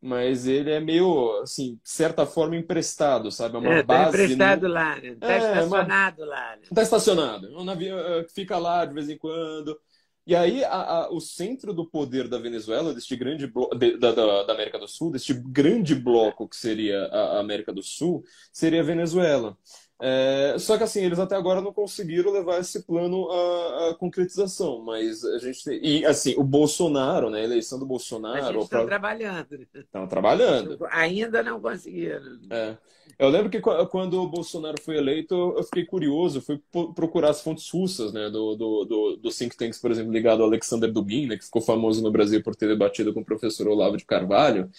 Mas 0.00 0.46
ele 0.46 0.70
é 0.70 0.78
meio, 0.78 1.40
assim, 1.42 1.80
de 1.82 1.90
certa 1.90 2.26
forma, 2.26 2.56
emprestado, 2.56 3.30
sabe? 3.32 3.56
É 3.56 3.58
uma 3.58 3.72
é, 3.72 3.82
tá 3.82 4.04
base. 4.04 4.08
emprestado 4.08 4.68
no... 4.68 4.74
lá, 4.74 4.96
né? 5.00 5.16
Tá 5.18 5.32
é, 5.32 5.38
estacionado 5.38 6.22
uma... 6.22 6.28
lá. 6.28 6.56
Né? 6.56 6.62
Tá 6.74 6.82
estacionado. 6.82 7.58
Um 7.58 7.64
navio 7.64 7.96
fica 8.34 8.58
lá 8.58 8.84
de 8.84 8.94
vez 8.94 9.08
em 9.08 9.16
quando. 9.16 9.78
E 10.26 10.34
aí 10.34 10.64
a, 10.64 10.74
a, 10.74 11.10
o 11.12 11.20
centro 11.20 11.72
do 11.72 11.88
poder 11.88 12.26
da 12.26 12.36
Venezuela, 12.36 12.92
deste 12.92 13.14
grande 13.14 13.46
de, 13.46 13.96
da, 13.96 14.10
da, 14.10 14.52
América 14.52 14.76
do 14.76 14.88
Sul, 14.88 15.12
deste 15.12 15.32
grande 15.32 15.94
bloco 15.94 16.48
que 16.48 16.56
seria 16.56 17.04
a 17.06 17.38
América 17.38 17.72
do 17.72 17.82
Sul, 17.82 18.24
seria 18.52 18.80
a 18.80 18.84
Venezuela. 18.84 19.56
É, 19.98 20.56
só 20.58 20.76
que 20.76 20.84
assim, 20.84 21.02
eles 21.02 21.18
até 21.18 21.34
agora 21.36 21.62
não 21.62 21.72
conseguiram 21.72 22.30
levar 22.30 22.60
esse 22.60 22.82
plano 22.82 23.30
à, 23.30 23.90
à 23.90 23.94
concretização, 23.94 24.82
mas 24.82 25.24
a 25.24 25.38
gente 25.38 25.64
tem... 25.64 25.80
E 25.82 26.04
assim, 26.04 26.34
o 26.36 26.44
Bolsonaro, 26.44 27.30
né, 27.30 27.40
a 27.40 27.44
eleição 27.44 27.78
do 27.78 27.86
Bolsonaro... 27.86 28.52
Gente 28.52 28.64
está 28.64 28.78
pra... 28.78 28.86
trabalhando. 28.86 29.66
Estão 29.74 30.06
trabalhando. 30.06 30.78
Ainda 30.92 31.42
não 31.42 31.60
conseguiram. 31.60 32.38
É. 32.50 32.76
Eu 33.18 33.30
lembro 33.30 33.48
que 33.48 33.60
quando 33.60 34.20
o 34.20 34.28
Bolsonaro 34.28 34.78
foi 34.82 34.98
eleito, 34.98 35.34
eu 35.56 35.62
fiquei 35.64 35.86
curioso, 35.86 36.42
fui 36.42 36.60
procurar 36.94 37.30
as 37.30 37.40
fontes 37.40 37.70
russas, 37.70 38.12
né, 38.12 38.28
do, 38.28 38.54
do, 38.54 38.84
do, 38.84 39.16
do 39.16 39.30
think 39.30 39.56
tanks, 39.56 39.78
por 39.78 39.90
exemplo, 39.90 40.12
ligado 40.12 40.42
ao 40.42 40.48
Alexander 40.48 40.92
Dugin, 40.92 41.26
né, 41.26 41.38
que 41.38 41.44
ficou 41.44 41.62
famoso 41.62 42.02
no 42.02 42.10
Brasil 42.10 42.42
por 42.42 42.54
ter 42.54 42.66
debatido 42.66 43.14
com 43.14 43.20
o 43.20 43.24
professor 43.24 43.66
Olavo 43.68 43.96
de 43.96 44.04
Carvalho 44.04 44.70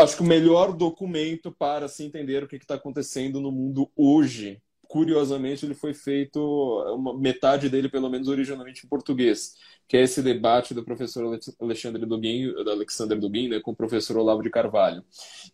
acho 0.00 0.16
que 0.16 0.22
o 0.22 0.26
melhor 0.26 0.72
documento 0.72 1.52
para 1.52 1.88
se 1.88 2.04
entender 2.04 2.42
o 2.42 2.48
que 2.48 2.56
está 2.56 2.74
acontecendo 2.74 3.40
no 3.40 3.52
mundo 3.52 3.90
hoje. 3.96 4.60
Curiosamente, 4.82 5.64
ele 5.64 5.74
foi 5.74 5.94
feito, 5.94 6.40
uma, 6.96 7.16
metade 7.16 7.68
dele, 7.68 7.88
pelo 7.88 8.10
menos, 8.10 8.26
originalmente 8.26 8.84
em 8.84 8.88
português, 8.88 9.54
que 9.86 9.96
é 9.96 10.02
esse 10.02 10.20
debate 10.20 10.74
do 10.74 10.84
professor 10.84 11.38
Alexandre 11.60 12.04
Dugin, 12.04 12.52
da 12.64 12.72
Alexander 12.72 13.16
Dugin, 13.16 13.48
né, 13.48 13.60
com 13.60 13.70
o 13.70 13.76
professor 13.76 14.16
Olavo 14.16 14.42
de 14.42 14.50
Carvalho. 14.50 15.04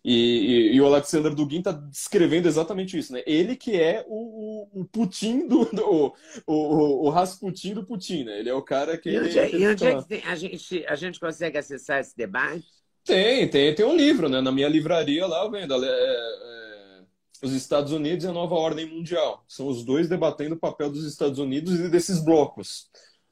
E, 0.03 0.71
e, 0.73 0.77
e 0.77 0.81
o 0.81 0.87
Alexander 0.87 1.35
Dugin 1.35 1.59
está 1.59 1.73
descrevendo 1.73 2.49
exatamente 2.49 2.97
isso, 2.97 3.13
né? 3.13 3.23
Ele 3.27 3.57
que 3.57 3.79
é 3.79 4.07
o, 4.09 4.71
o, 4.73 4.81
o 4.81 4.85
Putin 4.87 5.47
do, 5.47 5.67
do 5.67 5.85
o, 5.85 6.13
o, 6.47 7.07
o 7.07 7.11
Rasputin 7.11 7.75
do 7.75 7.85
Putin, 7.85 8.25
né? 8.25 8.41
Ele 8.41 8.49
é 8.49 8.55
o 8.55 8.63
cara 8.63 8.97
que... 8.97 9.11
E 9.11 9.19
onde, 9.19 9.39
é, 9.39 9.55
e 9.55 9.69
onde 9.69 9.87
é 9.87 9.97
que 9.97 10.09
tem, 10.09 10.23
a, 10.25 10.35
gente, 10.35 10.87
a 10.87 10.95
gente 10.95 11.21
consegue 11.21 11.59
acessar 11.59 12.01
esse 12.01 12.17
debate? 12.17 12.65
Tem, 13.07 13.49
tem, 13.49 13.73
tem 13.73 13.87
um 13.87 13.97
livro, 13.97 14.29
né? 14.29 14.41
Na 14.41 14.51
minha 14.51 14.69
livraria 14.69 15.27
lá, 15.27 15.49
vendo. 15.49 15.73
É, 15.85 15.89
é, 15.89 17.03
os 17.41 17.53
Estados 17.53 17.93
Unidos 17.93 18.25
e 18.25 18.29
a 18.29 18.33
nova 18.33 18.57
ordem 18.57 18.85
mundial. 18.85 19.45
São 19.47 19.69
os 19.69 19.85
dois 19.85 20.09
debatendo 20.09 20.57
o 20.57 20.59
papel 20.59 20.91
dos 20.91 21.05
Estados 21.05 21.39
Unidos 21.39 21.79
e 21.79 21.89
desses 21.89 22.19
blocos. 22.19 22.91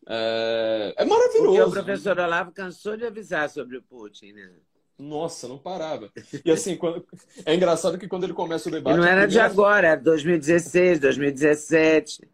É, 0.08 0.94
é 0.96 1.04
maravilhoso. 1.04 1.56
Porque 1.56 1.62
o 1.62 1.84
professor 1.84 2.18
Olavo 2.18 2.52
cansou 2.52 2.96
de 2.96 3.04
avisar 3.04 3.50
sobre 3.50 3.78
o 3.78 3.82
Putin, 3.82 4.32
né? 4.32 4.50
Nossa, 4.96 5.48
não 5.48 5.58
parava. 5.58 6.08
E 6.44 6.50
assim, 6.52 6.76
quando... 6.78 7.04
é 7.44 7.52
engraçado 7.52 7.98
que 7.98 8.06
quando 8.06 8.24
ele 8.24 8.32
começa 8.32 8.68
o 8.68 8.72
debate. 8.72 8.94
E 8.94 9.00
não 9.00 9.04
era 9.04 9.26
de 9.26 9.40
agora, 9.40 9.88
era 9.88 10.00
2016, 10.00 11.00
2017. 11.00 12.28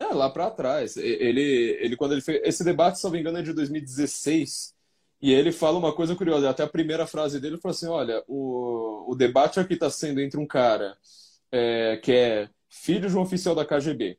É, 0.00 0.06
lá 0.06 0.30
para 0.30 0.50
trás. 0.50 0.96
Ele, 0.96 1.76
ele, 1.80 1.96
quando 1.96 2.12
ele 2.12 2.22
fez. 2.22 2.40
Esse 2.44 2.64
debate, 2.64 2.98
se 2.98 3.04
não 3.04 3.10
me 3.10 3.20
engano, 3.20 3.38
é 3.38 3.42
de 3.42 3.52
2016. 3.52 4.77
E 5.20 5.32
ele 5.32 5.50
fala 5.52 5.78
uma 5.78 5.92
coisa 5.92 6.14
curiosa, 6.14 6.48
até 6.48 6.62
a 6.62 6.68
primeira 6.68 7.06
frase 7.06 7.40
dele 7.40 7.58
foi 7.58 7.72
assim: 7.72 7.86
olha, 7.88 8.22
o, 8.28 9.12
o 9.12 9.14
debate 9.16 9.58
aqui 9.58 9.74
está 9.74 9.90
sendo 9.90 10.20
entre 10.20 10.38
um 10.38 10.46
cara 10.46 10.96
é, 11.50 11.96
que 11.98 12.12
é 12.12 12.48
filho 12.68 13.08
de 13.08 13.16
um 13.16 13.20
oficial 13.20 13.54
da 13.54 13.64
KGB, 13.64 14.18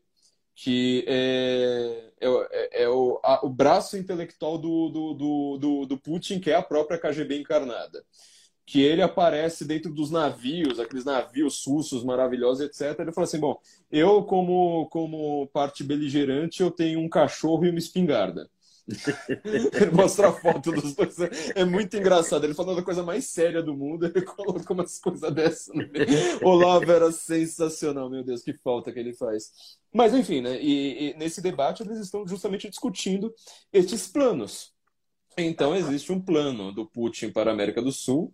que 0.56 1.06
é, 1.08 2.12
é, 2.20 2.28
é, 2.52 2.84
é 2.84 2.89
o, 2.89 3.20
a, 3.24 3.45
o 3.45 3.50
braço 3.50 3.97
intelectual 3.97 4.58
do, 4.58 4.89
do, 4.89 5.58
do, 5.58 5.86
do, 5.86 5.97
Putin, 5.97 6.39
que 6.39 6.52
é 6.52 6.56
a 6.56 6.62
própria 6.62 7.00
KGB 7.00 7.39
encarnada 7.39 8.04
que 8.70 8.84
ele 8.84 9.02
aparece 9.02 9.66
dentro 9.66 9.91
dos 9.91 10.12
navios, 10.12 10.80
aqueles 10.80 11.04
navios 11.04 11.66
russos 11.66 12.04
maravilhosos, 12.04 12.64
etc. 12.64 13.00
Ele 13.00 13.12
fala 13.12 13.26
assim: 13.26 13.39
bom, 13.39 13.60
eu 13.91 14.24
como 14.24 14.88
como 14.89 15.47
parte 15.47 15.84
beligerante 15.84 16.62
eu 16.62 16.70
tenho 16.70 17.00
um 17.00 17.10
cachorro 17.10 17.66
e 17.66 17.72
uma 17.72 17.80
espingarda. 17.80 18.47
Ele 19.46 19.92
mostra 19.94 20.30
a 20.30 20.32
foto 20.32 20.72
dos 20.72 20.96
dois. 20.96 21.16
É 21.56 21.64
muito 21.64 21.96
engraçado. 21.96 22.44
Ele 22.44 22.54
falando 22.54 22.78
da 22.78 22.84
coisa 22.84 23.04
mais 23.04 23.26
séria 23.26 23.62
do 23.62 23.76
mundo, 23.76 24.06
ele 24.14 24.22
coloca 24.24 24.74
umas 24.74 25.00
coisas 25.00 25.32
dessas. 25.34 25.70
Olavo 26.42 26.92
era 26.92 27.12
sensacional, 27.12 28.10
meu 28.10 28.24
Deus, 28.24 28.42
que 28.42 28.54
falta 28.54 28.92
que 28.92 29.00
ele 29.00 29.14
faz. 29.14 29.52
Mas 29.94 30.14
enfim, 30.14 30.42
né? 30.42 30.60
E, 30.62 31.12
e 31.12 31.14
nesse 31.16 31.42
debate 31.42 31.84
eles 31.84 32.00
estão 32.00 32.28
justamente 32.28 32.70
discutindo 32.70 33.34
estes 33.72 34.08
planos. 34.08 34.74
Então 35.38 35.76
existe 35.76 36.12
um 36.12 36.20
plano 36.20 36.72
do 36.72 36.86
Putin 36.86 37.32
para 37.32 37.52
a 37.52 37.54
América 37.54 37.82
do 37.82 37.92
Sul, 37.92 38.34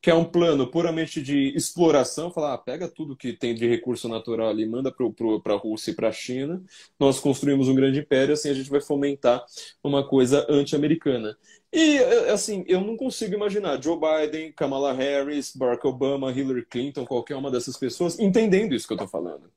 que 0.00 0.10
é 0.10 0.14
um 0.14 0.24
plano 0.24 0.66
puramente 0.66 1.20
de 1.20 1.48
exploração, 1.56 2.30
falar, 2.30 2.54
ah, 2.54 2.58
pega 2.58 2.88
tudo 2.88 3.16
que 3.16 3.32
tem 3.32 3.54
de 3.54 3.66
recurso 3.66 4.08
natural 4.08 4.48
ali, 4.48 4.66
manda 4.66 4.92
para 4.92 5.54
a 5.54 5.58
Rússia 5.58 5.90
e 5.90 5.94
para 5.94 6.08
a 6.08 6.12
China, 6.12 6.62
nós 6.98 7.18
construímos 7.18 7.68
um 7.68 7.74
grande 7.74 8.00
império, 8.00 8.34
assim 8.34 8.50
a 8.50 8.54
gente 8.54 8.70
vai 8.70 8.80
fomentar 8.80 9.44
uma 9.82 10.06
coisa 10.06 10.46
anti-americana. 10.48 11.36
E, 11.72 11.98
assim, 12.32 12.64
eu 12.68 12.80
não 12.80 12.96
consigo 12.96 13.34
imaginar 13.34 13.82
Joe 13.82 13.98
Biden, 13.98 14.52
Kamala 14.52 14.92
Harris, 14.92 15.54
Barack 15.54 15.86
Obama, 15.86 16.32
Hillary 16.32 16.64
Clinton, 16.64 17.04
qualquer 17.04 17.36
uma 17.36 17.50
dessas 17.50 17.76
pessoas 17.76 18.18
entendendo 18.18 18.74
isso 18.74 18.86
que 18.86 18.92
eu 18.92 18.96
estou 18.96 19.08
falando 19.08 19.50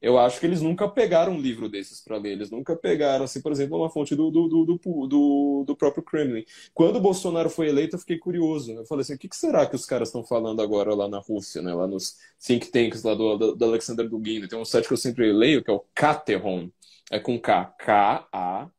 eu 0.00 0.18
acho 0.18 0.40
que 0.40 0.46
eles 0.46 0.62
nunca 0.62 0.88
pegaram 0.88 1.32
um 1.32 1.40
livro 1.40 1.68
desses 1.68 2.00
para 2.00 2.16
ler. 2.16 2.32
Eles 2.32 2.50
nunca 2.50 2.74
pegaram, 2.74 3.24
assim, 3.24 3.40
por 3.42 3.52
exemplo, 3.52 3.76
uma 3.76 3.90
fonte 3.90 4.16
do, 4.16 4.30
do, 4.30 4.48
do, 4.48 4.80
do, 5.06 5.64
do 5.66 5.76
próprio 5.76 6.02
Kremlin. 6.02 6.44
Quando 6.72 6.96
o 6.96 7.00
Bolsonaro 7.00 7.50
foi 7.50 7.68
eleito, 7.68 7.96
eu 7.96 8.00
fiquei 8.00 8.18
curioso. 8.18 8.72
Eu 8.72 8.86
falei 8.86 9.02
assim, 9.02 9.14
o 9.14 9.18
que, 9.18 9.28
será 9.36 9.66
que 9.66 9.76
os 9.76 9.84
caras 9.84 10.08
estão 10.08 10.24
falando 10.24 10.62
agora 10.62 10.94
lá 10.94 11.06
na 11.08 11.18
Rússia, 11.18 11.60
né? 11.60 11.74
lá 11.74 11.86
nos 11.86 12.16
think 12.38 12.70
tanks 12.70 13.02
lá 13.02 13.14
do, 13.14 13.36
do, 13.36 13.54
do 13.56 13.64
Alexander 13.64 14.08
Dugin. 14.08 14.46
Tem 14.48 14.58
um 14.58 14.64
site 14.64 14.86
que 14.86 14.92
eu 14.94 14.96
sempre 14.96 15.30
leio, 15.32 15.62
que 15.62 15.70
é 15.70 15.74
o 15.74 15.84
Kateron. 15.94 16.70
É 17.10 17.18
com 17.20 17.38
K. 17.38 17.64
K-A-T-E-H-O-N. 17.78 18.70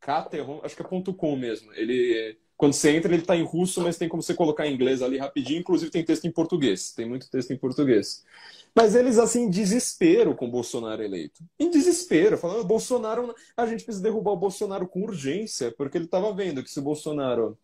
Kateron, 0.00 0.60
acho 0.64 0.76
que 0.76 0.82
é 0.82 0.84
ponto 0.84 1.14
.com 1.14 1.36
mesmo. 1.36 1.72
Ele 1.74 2.38
quando 2.56 2.72
você 2.72 2.90
entra, 2.90 3.12
ele 3.12 3.22
está 3.22 3.36
em 3.36 3.42
russo, 3.42 3.82
mas 3.82 3.98
tem 3.98 4.08
como 4.08 4.22
você 4.22 4.34
colocar 4.34 4.66
em 4.66 4.74
inglês 4.74 5.02
ali 5.02 5.18
rapidinho. 5.18 5.60
Inclusive, 5.60 5.90
tem 5.90 6.04
texto 6.04 6.24
em 6.24 6.32
português. 6.32 6.92
Tem 6.92 7.06
muito 7.06 7.30
texto 7.30 7.52
em 7.52 7.56
português. 7.56 8.24
Mas 8.74 8.94
eles, 8.94 9.18
assim, 9.18 9.44
em 9.44 9.50
desespero 9.50 10.34
com 10.34 10.46
o 10.46 10.50
Bolsonaro 10.50 11.02
eleito. 11.02 11.42
Em 11.58 11.70
desespero, 11.70 12.36
falando, 12.36 12.64
Bolsonaro, 12.64 13.34
a 13.56 13.66
gente 13.66 13.84
precisa 13.84 14.02
derrubar 14.02 14.32
o 14.32 14.36
Bolsonaro 14.36 14.86
com 14.86 15.02
urgência, 15.02 15.70
porque 15.72 15.98
ele 15.98 16.04
estava 16.06 16.32
vendo 16.34 16.62
que 16.62 16.70
se 16.70 16.78
o 16.78 16.82
Bolsonaro 16.82 17.58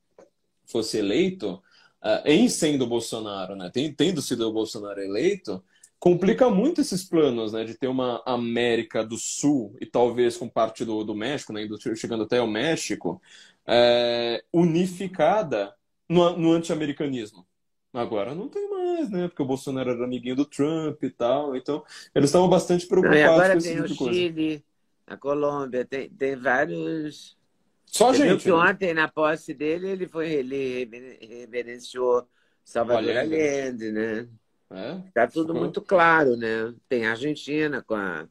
fosse 0.67 0.99
eleito, 0.99 1.63
uh, 2.03 2.27
em 2.27 2.49
sendo 2.49 2.85
o 2.85 2.87
Bolsonaro, 2.87 3.55
né, 3.55 3.71
tendo 3.97 4.23
sido 4.23 4.49
o 4.49 4.53
Bolsonaro 4.53 5.01
eleito, 5.01 5.63
complica 5.99 6.51
muito 6.51 6.81
esses 6.81 7.05
planos, 7.05 7.53
né, 7.53 7.63
de 7.65 7.75
ter 7.75 7.87
uma 7.87 8.23
América 8.27 9.05
do 9.05 9.17
Sul 9.17 9.77
e 9.81 9.87
talvez 9.87 10.37
com 10.37 10.49
parte 10.49 10.85
do, 10.85 11.05
do 11.05 11.15
México, 11.15 11.53
né, 11.53 11.69
chegando 11.95 12.25
até 12.25 12.41
o 12.41 12.47
México, 12.47 13.21
é, 13.67 14.43
unificada 14.53 15.75
no, 16.09 16.37
no 16.37 16.53
anti-americanismo. 16.53 17.47
Agora 17.93 18.35
não 18.35 18.49
tem 18.49 18.69
mais, 18.71 19.11
né? 19.11 19.29
Porque 19.29 19.43
o 19.43 19.47
Bolsonaro 19.47 19.91
era 19.91 20.05
amiguinho 20.05 20.37
do 20.37 20.47
Trump 20.47 21.03
e 21.03 21.11
tal. 21.11 21.55
Então, 21.55 21.85
eles 22.15 22.31
estavam 22.31 22.49
bastante 22.49 22.87
preocupados 22.87 23.23
não, 23.23 23.33
agora 23.35 23.53
com 23.53 23.59
esse 23.59 23.75
tem 23.75 23.85
tipo 23.85 24.05
o 24.05 24.13
Chile, 24.13 24.65
a 25.07 25.17
Colômbia, 25.17 25.85
tem, 25.85 26.09
tem 26.09 26.37
vários. 26.37 27.37
Só 27.85 28.13
Você 28.13 28.23
viu 28.23 28.33
gente. 28.33 28.45
que 28.45 28.49
né? 28.49 28.55
ontem, 28.55 28.95
na 28.95 29.09
posse 29.09 29.53
dele, 29.53 29.91
ele 29.91 30.09
foi, 30.09 30.33
ele 30.33 30.89
reverenciou 31.21 32.27
Salvador 32.65 33.11
Allende. 33.11 33.35
Allende, 33.35 33.93
né? 33.93 34.29
É? 34.71 35.03
Tá 35.13 35.27
tudo 35.27 35.55
muito 35.55 35.83
claro, 35.83 36.35
né? 36.35 36.75
Tem 36.89 37.05
a 37.05 37.11
Argentina 37.11 37.83
com 37.83 37.95
a. 37.95 38.27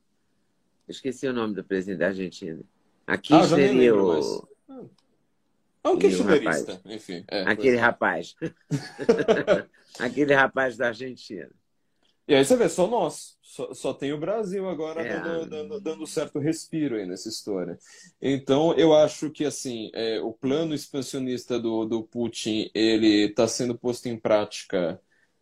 Esqueci 0.88 1.28
o 1.28 1.34
nome 1.34 1.54
do 1.54 1.64
presidente 1.64 2.00
da 2.00 2.08
Argentina. 2.08 2.60
Aqui 3.06 3.34
Ah, 3.34 3.44
seria 3.44 3.96
o... 3.96 4.48
É 5.84 5.90
um 5.90 5.98
kirchnerista, 5.98 6.82
enfim. 6.86 7.24
é, 7.28 7.42
aquele 7.42 7.56
pois 7.56 7.76
é. 7.76 7.78
rapaz. 7.78 8.36
aquele 10.00 10.34
rapaz 10.34 10.78
da 10.78 10.88
Argentina. 10.88 11.50
E 12.28 12.36
aí 12.36 12.46
você 12.46 12.56
vê, 12.56 12.70
só 12.70 12.88
nós. 12.88 13.38
Só, 13.42 13.74
só 13.74 13.94
tem 13.94 14.14
o 14.14 14.18
Brasil 14.18 14.70
agora 14.70 15.02
É. 15.02 15.20
dando, 15.20 15.50
dando, 15.50 15.82
dando 15.82 16.08
certo 16.08 16.40
respiro 16.40 16.96
aí 16.96 17.06
nessa 17.06 17.28
história. 17.28 17.78
Então, 18.22 18.74
eu 18.76 18.96
acho 18.96 19.30
que, 19.30 19.44
assim, 19.44 19.92
é, 19.94 20.22
o 20.22 20.32
plano 20.32 20.74
expansionista 20.74 21.60
do, 21.60 21.84
do 21.86 22.04
Putin, 22.04 22.70
ele 22.74 23.26
está 23.26 23.48
sendo 23.48 23.78
posto 23.78 24.08
em 24.08 24.18
prática 24.18 25.02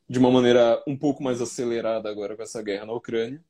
de 0.10 0.18
uma 0.18 0.32
maneira 0.32 0.82
um 0.88 0.98
pouco 0.98 1.22
mais 1.22 1.40
acelerada 1.42 2.10
agora 2.10 2.36
com 2.36 2.42
essa 2.42 2.64
guerra 2.64 2.86
na 2.88 2.94
Ucrânia. 2.94 3.44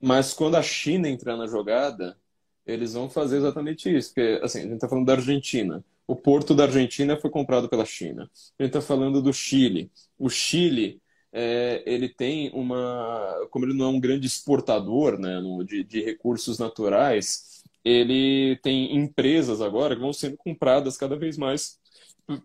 Mas 0.00 0.34
quando 0.34 0.56
a 0.56 0.62
China 0.62 1.08
entrar 1.08 1.36
na 1.36 1.46
jogada, 1.46 2.18
eles 2.66 2.94
vão 2.94 3.08
fazer 3.08 3.36
exatamente 3.36 3.94
isso. 3.94 4.08
Porque, 4.12 4.40
assim, 4.42 4.58
a 4.60 4.62
gente 4.62 4.74
está 4.74 4.88
falando 4.88 5.06
da 5.06 5.12
Argentina. 5.12 5.84
O 6.06 6.16
porto 6.16 6.54
da 6.54 6.64
Argentina 6.64 7.16
foi 7.16 7.30
comprado 7.30 7.68
pela 7.68 7.84
China. 7.84 8.30
Gente 8.60 8.68
está 8.68 8.80
falando 8.80 9.22
do 9.22 9.32
Chile. 9.32 9.90
O 10.18 10.28
Chile 10.28 11.00
é, 11.32 11.82
ele 11.86 12.08
tem 12.08 12.50
uma. 12.54 13.46
Como 13.50 13.64
ele 13.64 13.74
não 13.74 13.86
é 13.86 13.88
um 13.88 14.00
grande 14.00 14.26
exportador 14.26 15.18
né, 15.18 15.40
no- 15.40 15.64
de, 15.64 15.82
de 15.84 16.02
recursos 16.02 16.58
naturais, 16.58 17.62
ele 17.84 18.56
tem 18.62 18.96
empresas 18.96 19.60
agora 19.60 19.94
que 19.94 20.00
vão 20.02 20.12
sendo 20.12 20.36
compradas 20.36 20.96
cada 20.96 21.16
vez 21.16 21.38
mais 21.38 21.78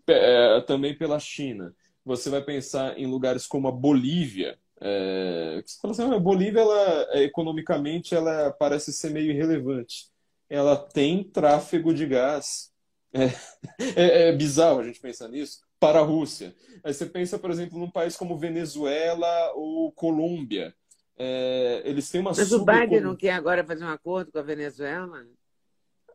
é, 0.08 0.62
também 0.62 0.98
pela 0.98 1.20
China. 1.20 1.74
Você 2.06 2.30
vai 2.30 2.42
pensar 2.42 2.98
em 2.98 3.06
lugares 3.08 3.46
como 3.48 3.68
a 3.68 3.72
Bolívia. 3.72 4.58
É, 4.80 5.62
você 5.66 5.78
fala 5.82 5.92
assim, 5.94 6.04
"Ah, 6.04 6.16
a 6.16 6.20
Bolívia, 6.20 6.62
ela, 6.62 7.08
é, 7.12 7.24
economicamente, 7.24 8.16
ela 8.16 8.52
parece 8.52 8.94
ser 8.94 9.12
meio 9.12 9.32
irrelevante. 9.32 10.08
Ela 10.50 10.76
tem 10.78 11.24
tráfego 11.24 11.94
de 11.94 12.06
gás. 12.06 12.72
É, 13.14 13.26
é- 13.96 14.30
é 14.30 14.32
bizarro 14.32 14.80
a 14.80 14.84
gente 14.84 15.00
pensar 15.00 15.28
nisso. 15.28 15.60
Para 15.80 16.00
a 16.00 16.04
Rússia. 16.04 16.56
Aí 16.84 16.94
você 16.94 17.06
pensa, 17.06 17.38
por 17.38 17.52
exemplo, 17.52 17.78
num 17.78 17.90
país 17.92 18.18
como 18.18 18.38
Venezuela 18.38 19.52
ou 19.54 19.92
Colômbia. 19.92 20.76
É, 21.16 21.82
eles 21.86 22.10
têm 22.10 22.22
uma 22.22 22.32
Mas 22.32 22.52
o 22.52 22.66
Biden 22.66 23.02
não 23.02 23.16
quer 23.16 23.32
agora 23.34 23.64
fazer 23.64 23.84
um 23.84 23.90
acordo 23.90 24.32
com 24.32 24.40
a 24.40 24.44
Venezuela? 24.44 25.26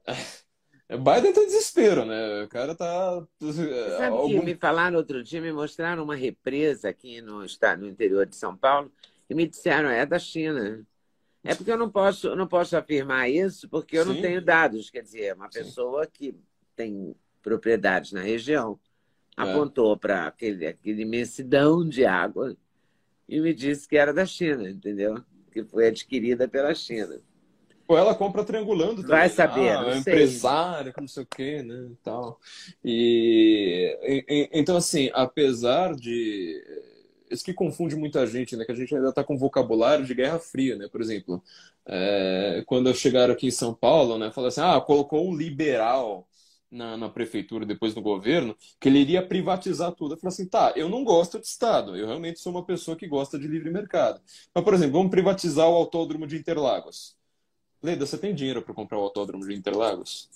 Biden 0.89 1.33
tá 1.33 1.41
em 1.41 1.47
desespero, 1.47 2.05
né? 2.05 2.43
O 2.43 2.49
cara 2.49 2.75
tá. 2.75 3.25
Você 3.41 3.67
sabe 3.97 4.17
que 4.17 4.23
algum- 4.23 4.43
me 4.43 4.55
falaram 4.55 4.99
outro 4.99 5.23
dia, 5.23 5.41
me 5.41 5.53
mostraram 5.53 6.03
uma 6.05 6.15
represa 6.15 6.89
aqui 6.89 7.21
no 7.23 7.45
estado, 7.45 7.81
no 7.83 7.89
interior 7.89 8.27
de 8.27 8.37
São 8.37 8.57
Paulo, 8.57 8.93
e 9.29 9.35
me 9.35 9.47
disseram, 9.47 9.89
é 9.89 10.05
da 10.05 10.19
China. 10.19 10.85
É 11.43 11.55
porque 11.55 11.73
eu 11.73 11.79
não 11.79 11.91
posso, 11.91 12.37
não 12.37 12.47
posso 12.47 12.77
afirmar 12.77 13.29
isso, 13.29 13.69
porque 13.69 13.97
eu 13.97 14.05
não 14.05 14.15
Sim. 14.15 14.21
tenho 14.23 14.45
dados. 14.45 14.91
Quer 14.91 15.03
dizer, 15.03 15.25
é 15.25 15.35
uma 15.35 15.51
Sim. 15.51 15.61
pessoa 15.61 16.07
que 16.07 16.37
tem 16.77 17.15
propriedades 17.43 18.13
na 18.13 18.23
região 18.23 18.79
É. 19.39 19.43
apontou 19.43 19.97
para 19.97 20.27
aquele, 20.27 20.67
aquele 20.67 21.03
imensidão 21.03 21.87
de 21.89 22.05
água 22.05 22.57
e 23.29 23.41
me 23.41 23.55
disse 23.55 23.89
que 23.89 23.97
era 23.97 24.13
da 24.13 24.27
China, 24.27 24.69
entendeu? 24.69 25.23
Que 25.51 25.65
foi 25.65 25.89
adquirida 25.89 26.49
pela 26.49 26.75
China. 26.75 27.21
Ou 27.89 27.99
ela 27.99 28.15
compra 28.15 28.45
triangulando 28.45 29.03
Vai 29.03 29.29
também. 29.29 29.29
saber, 29.29 29.71
Ah, 29.71 30.83
é 30.87 30.93
que 30.93 31.01
não 31.01 31.09
sei 31.09 31.23
o 31.23 31.27
quê, 31.27 31.63
né? 31.63 31.89
e 31.93 31.97
Tal. 32.03 32.41
E, 32.85 33.99
e- 34.29 34.51
então, 34.53 34.77
assim, 34.77 35.11
apesar 35.13 35.95
de. 35.95 36.63
Isso 37.31 37.45
que 37.45 37.55
confunde 37.55 37.97
muita 37.97 38.27
gente, 38.27 38.57
né? 38.57 38.65
Que 38.65 38.73
a 38.73 38.75
gente 38.75 38.95
ainda 38.95 39.09
está 39.09 39.25
com 39.25 39.39
vocabulário 39.39 40.05
de 40.05 40.15
Guerra 40.15 40.39
Fria, 40.39 40.77
né? 40.77 40.87
Por 40.89 41.01
exemplo, 41.01 41.43
é, 41.87 42.63
quando 42.67 42.89
eu 42.91 42.95
chegaram 42.95 43.33
aqui 43.33 43.47
em 43.47 43.51
São 43.51 43.73
Paulo, 43.75 44.19
né? 44.19 44.31
Falaram 44.31 44.49
assim: 44.49 44.61
ah, 44.61 44.81
colocou 44.81 45.27
um 45.29 45.35
liberal 45.35 46.27
na, 46.73 46.97
na 46.97 47.09
prefeitura, 47.11 47.67
depois 47.67 47.95
no 47.95 48.03
governo, 48.03 48.57
que 48.81 48.89
ele 48.89 48.99
iria 49.01 49.27
privatizar 49.27 49.93
tudo. 49.93 50.15
Eu 50.15 50.19
falei 50.19 50.33
assim: 50.35 50.49
tá, 50.49 50.73
eu 50.77 50.89
não 50.89 51.05
gosto 51.05 51.39
de 51.39 51.47
Estado, 51.47 51.97
eu 51.97 52.07
realmente 52.07 52.41
sou 52.41 52.53
uma 52.53 52.65
pessoa 52.65 52.97
que 52.97 53.07
gosta 53.07 53.39
de 53.39 53.47
livre 53.49 53.71
mercado. 53.71 54.21
Mas, 54.55 54.65
por 54.65 54.75
exemplo, 54.75 54.95
vamos 54.95 55.11
privatizar 55.11 55.69
o 55.69 55.75
autódromo 55.77 56.27
de 56.27 56.37
Interlagos. 56.37 57.17
Leda, 57.83 58.07
você 58.07 58.19
tem 58.19 58.35
dinheiro 58.35 58.63
para 58.63 58.75
comprar 58.75 58.99
o 58.99 59.03
autódromo 59.03 59.47
de 59.47 59.55
Interlagos? 59.55 60.31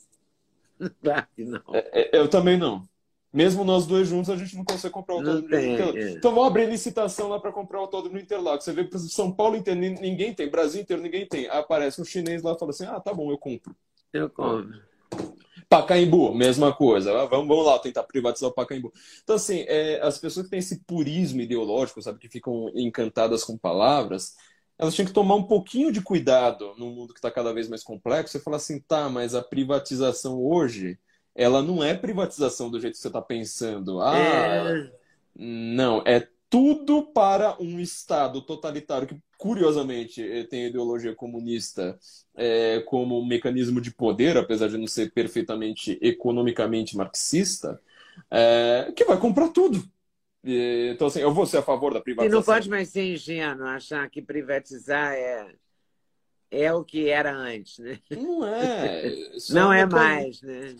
Que 1.36 1.44
não. 1.44 1.62
É, 1.72 2.18
Eu 2.18 2.28
também 2.28 2.56
não. 2.58 2.86
Mesmo 3.32 3.64
nós 3.64 3.86
dois 3.86 4.08
juntos, 4.08 4.30
a 4.30 4.36
gente 4.36 4.56
não 4.56 4.64
consegue 4.64 4.94
comprar 4.94 5.14
o 5.14 5.18
Não 5.18 5.24
autódromo 5.32 5.48
de 5.48 5.56
tem, 5.56 5.72
Interlagos. 5.72 6.00
é. 6.00 6.10
Então 6.12 6.32
vamos 6.34 6.48
abrir 6.48 6.66
licitação 6.70 7.28
lá 7.28 7.38
para 7.38 7.52
comprar 7.52 7.78
o 7.78 7.82
autódromo 7.82 8.16
de 8.16 8.24
Interlagos. 8.24 8.64
Você 8.64 8.72
vê 8.72 8.84
para 8.84 8.98
São 8.98 9.30
Paulo 9.30 9.56
inteiro, 9.56 9.78
nin- 9.78 10.00
ninguém 10.00 10.32
tem, 10.34 10.48
Brasil 10.48 10.80
inteiro, 10.80 11.02
ninguém 11.02 11.26
tem. 11.26 11.46
Aí 11.48 11.58
aparece 11.58 12.00
um 12.00 12.04
chinês 12.04 12.42
lá 12.42 12.52
e 12.54 12.58
fala 12.58 12.70
assim: 12.70 12.86
ah, 12.86 12.98
tá 13.00 13.12
bom, 13.12 13.30
eu 13.30 13.36
compro. 13.36 13.76
Eu 14.12 14.30
compro. 14.30 14.80
Pacaembu, 15.68 16.34
mesma 16.34 16.72
coisa. 16.74 17.12
Ah, 17.22 17.26
Vamos, 17.26 17.48
vamos 17.48 17.66
lá 17.66 17.78
tentar 17.78 18.04
privatizar 18.04 18.50
o 18.50 18.54
Pacaembu. 18.54 18.92
Então, 19.22 19.36
assim, 19.36 19.64
é, 19.68 20.00
as 20.00 20.18
pessoas 20.18 20.46
que 20.46 20.50
têm 20.50 20.60
esse 20.60 20.80
purismo 20.84 21.40
ideológico, 21.40 22.00
sabe, 22.02 22.18
que 22.20 22.28
ficam 22.28 22.70
encantadas 22.74 23.42
com 23.44 23.58
palavras, 23.58 24.34
elas 24.78 24.94
tinham 24.94 25.06
que 25.06 25.12
tomar 25.12 25.34
um 25.34 25.42
pouquinho 25.46 25.90
de 25.92 26.00
cuidado 26.02 26.74
num 26.78 26.94
mundo 26.94 27.12
que 27.12 27.18
está 27.18 27.30
cada 27.30 27.52
vez 27.52 27.68
mais 27.68 27.82
complexo 27.82 28.36
e 28.36 28.40
falar 28.40 28.58
assim, 28.58 28.80
tá, 28.80 29.08
mas 29.08 29.34
a 29.34 29.42
privatização 29.42 30.40
hoje, 30.44 30.98
ela 31.34 31.62
não 31.62 31.82
é 31.82 31.94
privatização 31.94 32.70
do 32.70 32.80
jeito 32.80 32.94
que 32.94 33.00
você 33.00 33.08
está 33.08 33.22
pensando. 33.22 34.00
Ah, 34.00 34.16
É, 34.16 34.90
não, 35.34 36.02
é 36.06 36.28
tudo 36.48 37.02
para 37.12 37.60
um 37.60 37.80
Estado 37.80 38.40
totalitário 38.42 39.08
que, 39.08 39.20
curiosamente, 39.36 40.22
eh, 40.22 40.44
tem 40.44 40.64
a 40.64 40.68
ideologia 40.68 41.14
comunista 41.14 41.98
eh, 42.36 42.80
como 42.86 43.20
um 43.20 43.26
mecanismo 43.26 43.80
de 43.80 43.90
poder, 43.92 44.36
apesar 44.36 44.68
de 44.68 44.78
não 44.78 44.86
ser 44.86 45.12
perfeitamente 45.12 45.98
economicamente 46.00 46.96
marxista, 46.96 47.80
eh, 48.30 48.92
que 48.96 49.04
vai 49.04 49.18
comprar 49.18 49.48
tudo. 49.50 49.82
E, 50.44 50.92
Então, 50.94 51.08
assim, 51.08 51.20
eu 51.20 51.34
vou 51.34 51.46
ser 51.46 51.58
a 51.58 51.62
favor 51.62 51.92
da 51.92 52.00
E 52.00 52.02
privatização. 52.02 52.40
não 52.40 52.44
pode 52.44 52.70
mais 52.70 52.88
ser 52.88 53.12
ingênuo 53.12 53.66
achar 53.66 54.08
que 54.08 54.22
privatizar 54.22 55.12
é, 55.12 55.52
é 56.50 56.72
o 56.72 56.84
que 56.84 57.08
era 57.08 57.34
antes, 57.34 57.78
né? 57.78 57.98
Não 58.10 58.46
é. 58.46 59.02
Não 59.50 59.72
é 59.72 59.84
mais, 59.84 60.40
né? 60.42 60.74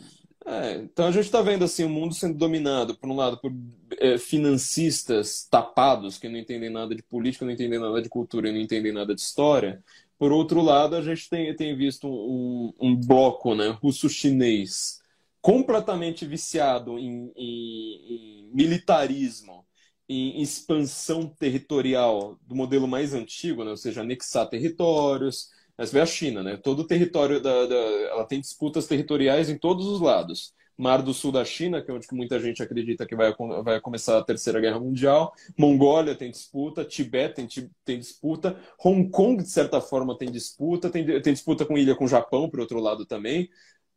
É, 0.48 0.74
então 0.76 1.06
a 1.08 1.10
gente 1.10 1.24
está 1.24 1.42
vendo 1.42 1.64
assim 1.64 1.82
o 1.84 1.88
mundo 1.88 2.14
sendo 2.14 2.38
dominado, 2.38 2.96
por 2.96 3.08
um 3.10 3.16
lado, 3.16 3.36
por 3.40 3.52
é, 3.98 4.16
financistas 4.16 5.44
tapados 5.50 6.18
que 6.18 6.28
não 6.28 6.38
entendem 6.38 6.70
nada 6.70 6.94
de 6.94 7.02
política, 7.02 7.44
não 7.44 7.52
entendem 7.52 7.80
nada 7.80 8.00
de 8.00 8.08
cultura 8.08 8.52
não 8.52 8.58
entendem 8.60 8.92
nada 8.92 9.12
de 9.14 9.20
história. 9.20 9.82
Por 10.16 10.30
outro 10.32 10.62
lado, 10.62 10.94
a 10.96 11.02
gente 11.02 11.28
tem, 11.28 11.54
tem 11.56 11.76
visto 11.76 12.06
um, 12.08 12.72
um 12.80 12.94
bloco 12.96 13.54
né, 13.56 13.68
russo-chinês 13.70 15.00
completamente 15.40 16.24
viciado 16.24 16.96
em, 16.98 17.32
em- 17.36 18.46
em 18.46 18.50
militarismo, 18.54 19.66
em 20.08 20.40
expansão 20.40 21.26
territorial 21.28 22.38
do 22.42 22.54
modelo 22.54 22.86
mais 22.86 23.12
antigo, 23.14 23.64
né, 23.64 23.70
ou 23.70 23.76
seja, 23.76 24.02
anexar 24.02 24.48
territórios, 24.48 25.50
mas 25.76 25.92
vê 25.92 26.00
a 26.00 26.06
China, 26.06 26.42
né? 26.42 26.56
Todo 26.56 26.80
o 26.80 26.86
território 26.86 27.40
da, 27.40 27.66
da- 27.66 27.74
ela 27.76 28.24
tem 28.26 28.40
disputas 28.40 28.86
territoriais 28.86 29.48
em 29.50 29.58
todos 29.58 29.86
os 29.86 30.00
lados. 30.00 30.54
Mar 30.78 31.00
do 31.02 31.14
Sul 31.14 31.32
da 31.32 31.42
China, 31.44 31.82
que 31.82 31.90
é 31.90 31.94
onde 31.94 32.06
muita 32.12 32.38
gente 32.38 32.62
acredita 32.62 33.06
que 33.06 33.16
vai, 33.16 33.34
vai 33.64 33.80
começar 33.80 34.18
a 34.18 34.22
Terceira 34.24 34.60
Guerra 34.60 34.78
Mundial. 34.78 35.32
Mongólia 35.58 36.14
tem 36.14 36.30
disputa, 36.30 36.84
Tibete 36.84 37.34
tem, 37.46 37.70
tem 37.84 37.98
disputa, 37.98 38.58
Hong 38.84 39.08
Kong, 39.10 39.42
de 39.42 39.48
certa 39.50 39.80
forma, 39.80 40.16
tem 40.18 40.30
disputa, 40.30 40.90
tem, 40.90 41.04
tem 41.22 41.32
disputa 41.32 41.64
com 41.64 41.78
ilha 41.78 41.94
com 41.96 42.04
o 42.04 42.08
Japão, 42.08 42.48
por 42.50 42.60
outro 42.60 42.78
lado 42.80 43.06
também. 43.06 43.48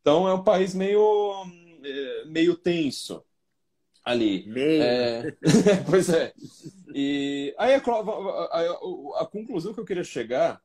Então 0.02 0.28
é 0.28 0.34
um 0.34 0.44
país 0.44 0.74
meio, 0.74 1.02
é, 1.84 2.26
meio 2.26 2.56
tenso 2.56 3.24
ali. 4.04 4.48
Meio. 4.48 4.84
É, 4.84 5.28
pois 5.90 6.10
é. 6.10 6.34
E 6.94 7.54
aí 7.58 7.74
a, 7.76 7.78
a- 7.78 9.22
a 9.24 9.26
conclusão 9.28 9.74
que 9.74 9.80
eu 9.80 9.86
queria 9.86 10.04
chegar, 10.04 10.62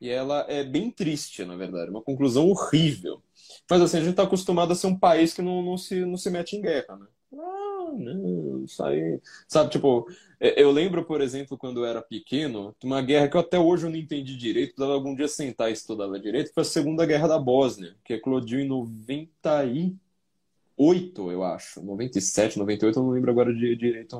e 0.00 0.10
ela 0.10 0.44
é 0.48 0.62
bem 0.62 0.90
triste, 0.90 1.44
na 1.44 1.56
verdade, 1.56 1.90
uma 1.90 2.02
conclusão 2.02 2.48
horrível. 2.48 3.22
Mas 3.70 3.80
assim, 3.80 3.98
a 3.98 4.00
gente 4.00 4.10
está 4.10 4.22
acostumado 4.22 4.72
a 4.72 4.76
ser 4.76 4.86
um 4.86 4.98
país 4.98 5.32
que 5.32 5.42
não, 5.42 5.62
não, 5.62 5.78
se, 5.78 6.04
não 6.04 6.16
se 6.16 6.30
mete 6.30 6.56
em 6.56 6.60
guerra, 6.60 6.96
né? 6.96 7.06
Ah, 7.34 7.92
não, 7.96 8.64
isso 8.64 8.82
aí. 8.84 9.20
Sabe, 9.48 9.70
tipo, 9.70 10.06
é, 10.40 10.62
eu 10.62 10.70
lembro, 10.70 11.04
por 11.04 11.20
exemplo, 11.20 11.56
quando 11.56 11.80
eu 11.80 11.86
era 11.86 12.02
pequeno, 12.02 12.74
de 12.78 12.86
uma 12.86 13.00
guerra 13.02 13.28
que 13.28 13.36
eu 13.36 13.40
até 13.40 13.58
hoje 13.58 13.86
eu 13.86 13.90
não 13.90 13.96
entendi 13.96 14.36
direito, 14.36 14.74
precisava 14.74 14.94
algum 14.94 15.14
dia 15.14 15.28
sentar 15.28 15.70
e 15.70 15.72
estudar 15.72 16.04
ela 16.04 16.20
direito, 16.20 16.52
foi 16.52 16.62
a 16.62 16.64
Segunda 16.64 17.06
Guerra 17.06 17.28
da 17.28 17.38
Bósnia, 17.38 17.96
que 18.04 18.14
eclodiu 18.14 18.60
em 18.60 18.68
98, 18.68 21.30
eu 21.30 21.42
acho. 21.42 21.82
97, 21.82 22.58
98, 22.58 22.98
eu 22.98 23.02
não 23.02 23.10
lembro 23.10 23.30
agora 23.30 23.54
de, 23.54 23.76
direito 23.76 24.18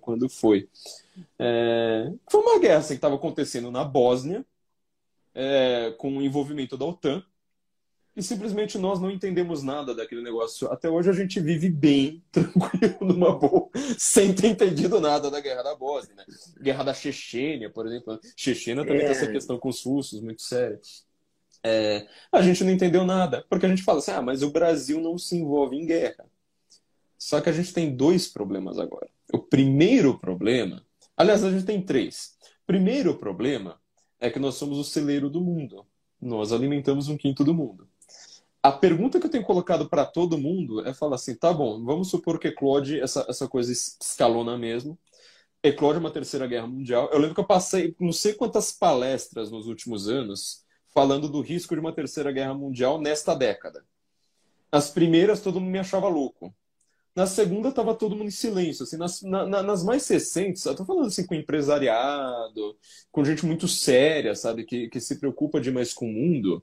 quando 0.00 0.28
foi. 0.28 0.68
É, 1.38 2.12
foi 2.30 2.40
uma 2.40 2.58
guerra 2.58 2.78
assim, 2.78 2.88
que 2.88 2.94
estava 2.94 3.14
acontecendo 3.14 3.70
na 3.70 3.84
Bósnia, 3.84 4.44
é, 5.38 5.94
com 5.96 6.16
o 6.16 6.22
envolvimento 6.22 6.76
da 6.76 6.84
OTAN. 6.84 7.22
e 8.16 8.22
simplesmente 8.24 8.76
nós 8.76 8.98
não 8.98 9.08
entendemos 9.08 9.62
nada 9.62 9.94
daquele 9.94 10.20
negócio. 10.20 10.66
Até 10.72 10.90
hoje 10.90 11.08
a 11.08 11.12
gente 11.12 11.38
vive 11.38 11.70
bem, 11.70 12.24
tranquilo, 12.32 12.96
numa 13.00 13.38
boa, 13.38 13.70
sem 13.96 14.34
ter 14.34 14.48
entendido 14.48 15.00
nada 15.00 15.30
da 15.30 15.38
guerra 15.38 15.62
da 15.62 15.76
Bósnia, 15.76 16.16
né? 16.16 16.24
Guerra 16.60 16.82
da 16.82 16.92
Chechênia, 16.92 17.70
por 17.70 17.86
exemplo. 17.86 18.18
Chechênia 18.36 18.82
também 18.82 19.02
é. 19.02 19.04
tem 19.04 19.10
essa 19.10 19.30
questão 19.30 19.56
com 19.58 19.68
os 19.68 19.80
russos, 19.84 20.20
muito 20.20 20.42
séria. 20.42 20.80
É, 21.62 22.08
a 22.32 22.42
gente 22.42 22.64
não 22.64 22.72
entendeu 22.72 23.04
nada, 23.04 23.46
porque 23.48 23.66
a 23.66 23.68
gente 23.68 23.84
fala 23.84 24.00
assim, 24.00 24.10
ah, 24.10 24.22
mas 24.22 24.42
o 24.42 24.50
Brasil 24.50 25.00
não 25.00 25.16
se 25.16 25.36
envolve 25.36 25.76
em 25.76 25.86
guerra. 25.86 26.26
Só 27.16 27.40
que 27.40 27.48
a 27.48 27.52
gente 27.52 27.72
tem 27.72 27.94
dois 27.94 28.26
problemas 28.26 28.76
agora. 28.76 29.08
O 29.32 29.38
primeiro 29.38 30.18
problema, 30.18 30.84
aliás, 31.16 31.44
a 31.44 31.50
gente 31.52 31.64
tem 31.64 31.80
três. 31.80 32.36
Primeiro 32.66 33.16
problema 33.16 33.80
é 34.20 34.30
que 34.30 34.38
nós 34.38 34.54
somos 34.54 34.78
o 34.78 34.84
celeiro 34.84 35.30
do 35.30 35.40
mundo. 35.40 35.86
Nós 36.20 36.52
alimentamos 36.52 37.08
um 37.08 37.16
quinto 37.16 37.44
do 37.44 37.54
mundo. 37.54 37.88
A 38.62 38.72
pergunta 38.72 39.20
que 39.20 39.26
eu 39.26 39.30
tenho 39.30 39.44
colocado 39.44 39.88
para 39.88 40.04
todo 40.04 40.36
mundo 40.36 40.86
é 40.86 40.92
falar 40.92 41.14
assim, 41.14 41.34
tá 41.34 41.52
bom, 41.52 41.82
vamos 41.84 42.10
supor 42.10 42.38
que 42.38 42.48
eclode 42.48 43.00
essa, 43.00 43.24
essa 43.28 43.46
coisa 43.46 43.72
escalona 43.72 44.58
mesmo, 44.58 44.98
eclode 45.62 45.98
uma 45.98 46.10
terceira 46.10 46.46
guerra 46.46 46.66
mundial. 46.66 47.08
Eu 47.12 47.18
lembro 47.18 47.34
que 47.34 47.40
eu 47.40 47.46
passei 47.46 47.94
não 48.00 48.12
sei 48.12 48.34
quantas 48.34 48.72
palestras 48.72 49.50
nos 49.50 49.66
últimos 49.66 50.08
anos 50.08 50.64
falando 50.92 51.28
do 51.28 51.40
risco 51.40 51.74
de 51.74 51.80
uma 51.80 51.92
terceira 51.92 52.32
guerra 52.32 52.54
mundial 52.54 53.00
nesta 53.00 53.34
década. 53.34 53.84
As 54.72 54.90
primeiras 54.90 55.40
todo 55.40 55.60
mundo 55.60 55.70
me 55.70 55.78
achava 55.78 56.08
louco. 56.08 56.52
Na 57.18 57.26
segunda 57.26 57.70
estava 57.70 57.96
todo 57.96 58.14
mundo 58.14 58.28
em 58.28 58.30
silêncio. 58.30 58.84
Assim, 58.84 58.96
nas, 58.96 59.22
na, 59.22 59.60
nas 59.60 59.82
mais 59.82 60.06
recentes, 60.06 60.64
eu 60.64 60.76
tô 60.76 60.84
falando 60.84 61.08
assim 61.08 61.26
com 61.26 61.34
empresariado, 61.34 62.76
com 63.10 63.24
gente 63.24 63.44
muito 63.44 63.66
séria, 63.66 64.36
sabe, 64.36 64.62
que, 64.64 64.88
que 64.88 65.00
se 65.00 65.16
preocupa 65.18 65.60
demais 65.60 65.92
com 65.92 66.06
o 66.08 66.12
mundo 66.12 66.62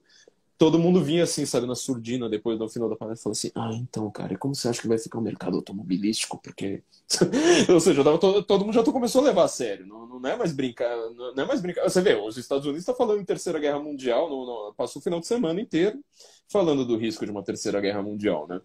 todo 0.57 0.79
mundo 0.79 1.03
vinha 1.03 1.23
assim, 1.23 1.45
sabe, 1.45 1.67
na 1.67 1.75
surdina 1.75 2.29
depois 2.29 2.57
do 2.57 2.69
final 2.69 2.89
da 2.89 2.95
palestra, 2.95 3.23
falando 3.23 3.35
assim: 3.35 3.51
Ah, 3.53 3.71
então, 3.73 4.09
cara, 4.09 4.37
como 4.37 4.55
você 4.55 4.69
acha 4.69 4.81
que 4.81 4.87
vai 4.87 4.97
ficar 4.97 5.19
o 5.19 5.21
mercado 5.21 5.57
automobilístico? 5.57 6.39
Porque. 6.41 6.81
Ou 7.69 7.79
seja, 7.79 8.03
todo, 8.17 8.43
todo 8.43 8.65
mundo 8.65 8.73
já 8.73 8.83
começou 8.83 9.21
a 9.21 9.25
levar 9.25 9.43
a 9.43 9.47
sério. 9.47 9.85
Não, 9.85 10.07
não 10.07 10.29
é 10.29 10.37
mais 10.37 10.53
brincar. 10.53 10.95
Não 11.11 11.43
é 11.43 11.45
mais 11.45 11.61
brincar. 11.61 11.83
Você 11.83 12.01
vê, 12.01 12.15
os 12.15 12.37
Estados 12.37 12.65
Unidos 12.65 12.81
estão 12.81 12.95
tá 12.95 12.97
falando 12.97 13.21
em 13.21 13.25
Terceira 13.25 13.59
Guerra 13.59 13.79
Mundial, 13.79 14.73
passou 14.77 14.99
o 14.99 15.03
final 15.03 15.19
de 15.19 15.27
semana 15.27 15.59
inteiro 15.59 15.99
falando 16.47 16.85
do 16.85 16.95
risco 16.95 17.25
de 17.25 17.31
uma 17.31 17.43
Terceira 17.43 17.81
Guerra 17.81 18.01
Mundial, 18.01 18.47
né? 18.47 18.61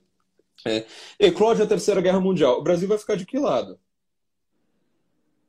É, 0.67 0.87
eclode 1.19 1.63
a 1.63 1.67
Terceira 1.67 2.01
Guerra 2.01 2.21
Mundial. 2.21 2.59
O 2.59 2.63
Brasil 2.63 2.89
vai 2.89 2.99
ficar 2.99 3.17
de 3.17 3.27
que 3.27 3.39
lado? 3.39 3.79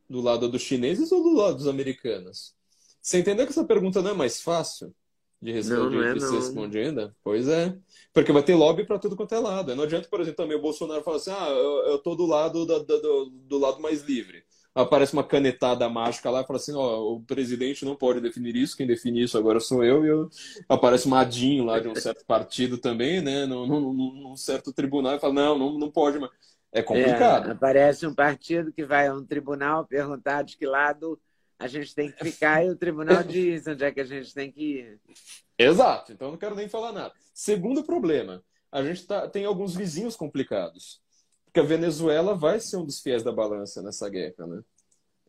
Do 0.09 0.22
lado 0.22 0.49
dos 0.49 0.62
chineses 0.62 1.12
ou 1.12 1.24
do 1.24 1.34
lado 1.34 1.57
dos 1.57 1.68
americanos? 1.68 2.53
Você 3.01 3.20
entendeu 3.20 3.45
que 3.45 3.51
essa 3.51 3.64
pergunta 3.64 4.01
não 4.01 4.12
é 4.12 4.14
mais 4.14 4.41
fácil? 4.41 4.93
de, 5.41 5.51
responder, 5.51 5.80
não, 5.80 5.89
não 5.89 6.03
é, 6.03 6.14
de 6.14 6.20
ser 6.20 6.36
respondida? 6.36 7.16
Pois 7.24 7.47
é. 7.47 7.76
Porque 8.14 8.32
vai 8.32 8.43
ter 8.43 8.53
lobby 8.53 8.86
para 8.86 8.99
tudo 8.99 9.16
quanto 9.16 9.34
é 9.34 9.39
lado. 9.39 9.76
Não 9.76 9.86
adianta, 9.86 10.07
por 10.07 10.22
exemplo, 10.22 10.38
também 10.38 10.55
o 10.55 10.62
Bolsonaro 10.62 11.03
falar 11.03 11.18
assim: 11.18 11.32
ah, 11.32 11.49
eu, 11.49 11.91
eu 11.91 11.97
tô 11.97 12.14
do 12.14 12.26
lado 12.26 12.66
do, 12.66 12.84
do, 12.84 13.26
do 13.26 13.57
lado 13.57 13.82
mais 13.82 14.03
livre. 14.03 14.43
Aparece 14.74 15.13
uma 15.13 15.24
canetada 15.24 15.89
mágica 15.89 16.30
lá 16.30 16.41
e 16.41 16.45
fala 16.45 16.57
assim: 16.57 16.74
ó, 16.74 17.13
o 17.13 17.22
presidente 17.22 17.84
não 17.84 17.95
pode 17.95 18.22
definir 18.22 18.55
isso, 18.55 18.78
quem 18.78 18.88
define 18.88 19.24
isso 19.24 19.38
agora 19.38 19.59
sou 19.59 19.84
eu. 19.84 20.05
E 20.05 20.07
eu... 20.07 20.30
aparece 20.69 21.07
um 21.07 21.11
Madinho 21.11 21.65
lá 21.65 21.80
de 21.80 21.89
um 21.89 21.95
certo 21.95 22.26
partido 22.26 22.78
também, 22.78 23.22
né, 23.22 23.45
num, 23.45 23.67
num, 23.67 23.93
num 23.93 24.38
certo 24.38 24.72
tribunal 24.72 25.15
e 25.15 25.19
fala: 25.19 25.34
não, 25.34 25.57
não, 25.57 25.78
não 25.78 25.91
pode. 25.91 26.19
Mas... 26.19 26.30
É 26.72 26.82
complicado. 26.82 27.49
É, 27.49 27.51
aparece 27.51 28.07
um 28.07 28.15
partido 28.15 28.72
que 28.72 28.86
vai 28.86 29.07
a 29.07 29.13
um 29.13 29.26
tribunal 29.26 29.86
perguntar 29.86 30.43
de 30.43 30.55
que 30.57 30.65
lado 30.65 31.19
a 31.59 31.67
gente 31.67 31.93
tem 31.93 32.09
que 32.09 32.24
ficar 32.24 32.65
e 32.65 32.69
o 32.69 32.78
tribunal 32.78 33.22
diz 33.24 33.67
onde 33.67 33.84
é 33.84 33.91
que 33.91 33.99
a 33.99 34.05
gente 34.05 34.34
tem 34.34 34.51
que 34.51 34.80
ir. 34.80 34.99
Exato, 35.57 36.13
então 36.13 36.32
não 36.32 36.38
quero 36.38 36.55
nem 36.55 36.69
falar 36.69 36.93
nada. 36.93 37.13
Segundo 37.34 37.84
problema, 37.84 38.41
a 38.72 38.82
gente 38.84 39.05
tá, 39.05 39.28
tem 39.28 39.45
alguns 39.45 39.76
vizinhos 39.76 40.15
complicados. 40.15 41.01
Porque 41.52 41.60
a 41.60 41.64
Venezuela 41.64 42.34
vai 42.34 42.62
ser 42.62 42.78
um 42.78 42.86
dos 42.86 43.02
fiéis 43.02 43.24
da 43.24 43.32
balança 43.32 43.82
nessa 43.82 44.08
guerra, 44.10 44.47
né? 44.47 44.62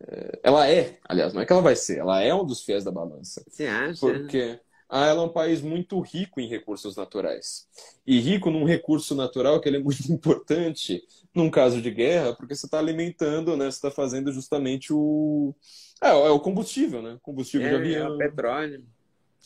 É, 0.00 0.40
ela 0.44 0.68
é, 0.68 0.98
aliás, 1.08 1.32
não 1.32 1.42
é 1.42 1.46
que 1.46 1.52
ela 1.52 1.62
vai 1.62 1.74
ser, 1.74 1.98
ela 1.98 2.20
é 2.20 2.32
um 2.32 2.44
dos 2.44 2.62
fiéis 2.62 2.84
da 2.84 2.92
balança. 2.92 3.42
Você 3.48 3.66
acha? 3.66 4.00
Porque 4.00 4.60
ah, 4.88 5.06
ela 5.06 5.22
é 5.22 5.24
um 5.24 5.32
país 5.32 5.60
muito 5.60 5.98
rico 6.00 6.40
em 6.40 6.46
recursos 6.46 6.96
naturais. 6.96 7.66
E 8.06 8.20
rico 8.20 8.50
num 8.50 8.64
recurso 8.64 9.16
natural 9.16 9.60
que 9.60 9.68
ele 9.68 9.78
é 9.78 9.82
muito 9.82 10.00
importante 10.12 11.02
num 11.34 11.50
caso 11.50 11.82
de 11.82 11.90
guerra, 11.90 12.34
porque 12.34 12.54
você 12.54 12.66
está 12.66 12.78
alimentando, 12.78 13.56
né? 13.56 13.64
Você 13.64 13.78
está 13.78 13.90
fazendo 13.90 14.30
justamente 14.30 14.92
o, 14.92 15.54
é, 16.00 16.10
é 16.10 16.30
o 16.30 16.38
combustível, 16.38 17.02
né? 17.02 17.18
Combustível 17.20 17.66
é, 17.66 17.70
de 17.70 17.76
avião. 17.76 18.06
É 18.06 18.10
o 18.10 18.18
petróleo. 18.18 18.84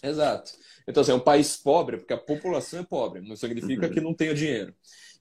Exato. 0.02 0.52
Então, 0.86 1.00
assim, 1.00 1.12
é 1.12 1.14
um 1.14 1.20
país 1.20 1.56
pobre, 1.56 1.96
porque 1.96 2.12
a 2.12 2.18
população 2.18 2.80
é 2.80 2.84
pobre, 2.84 3.20
não 3.20 3.34
significa 3.34 3.86
uhum. 3.86 3.92
que 3.92 4.00
não 4.00 4.14
tenha 4.14 4.34
dinheiro. 4.34 4.74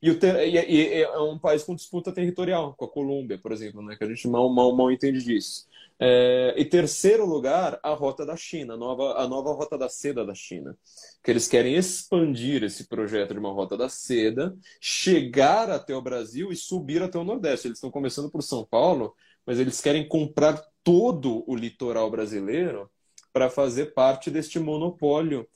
E, 0.06 0.12
o 0.12 0.20
ter... 0.20 0.36
e, 0.48 0.56
e, 0.56 1.02
é 1.02 1.20
um 1.20 1.40
país 1.40 1.64
com 1.64 1.74
disputa 1.74 2.12
territorial, 2.12 2.76
com 2.76 2.86
a 2.86 2.88
Colômbia, 2.88 3.40
por 3.40 3.52
exemplo, 3.52 3.82
né? 3.82 3.96
que 3.96 4.04
a 4.04 4.08
gente 4.08 4.28
mal, 4.28 4.48
mal, 4.54 4.76
mal 4.76 4.92
entende 4.92 5.24
disso. 5.24 5.66
É... 6.00 6.54
E 6.56 6.64
terceiro 6.64 7.26
lugar, 7.26 7.80
a 7.82 7.90
rota 7.90 8.24
da 8.24 8.38
China, 8.38 8.76
a 8.76 8.78
nova, 8.78 9.18
a 9.20 9.28
nova 9.28 9.52
rota 9.54 9.80
da 9.80 9.90
seda 9.90 10.24
da 10.24 10.36
China. 10.36 10.78
Que 11.24 11.32
eles 11.32 11.48
querem 11.48 11.74
expandir 11.74 12.64
esse 12.64 12.88
projeto 12.88 13.34
de 13.34 13.40
uma 13.40 13.52
rota 13.52 13.76
da 13.76 13.90
seda, 13.90 14.56
chegar 14.80 15.72
até 15.72 15.96
o 15.96 16.02
Brasil 16.04 16.52
e 16.52 16.56
subir 16.56 17.02
até 17.02 17.18
o 17.18 17.24
Nordeste. 17.24 17.68
Eles 17.68 17.80
estão 17.80 17.90
começando 17.90 18.30
por 18.30 18.44
São 18.44 18.64
Paulo, 18.64 19.16
mas 19.44 19.60
eles 19.60 19.82
querem 19.82 20.08
comprar 20.08 20.64
todo 20.84 21.44
o 21.48 21.56
litoral 21.56 22.12
brasileiro 22.12 22.92
para 23.34 23.50
fazer 23.50 23.96
parte 23.96 24.30
deste 24.30 24.60
monopólio 24.60 25.48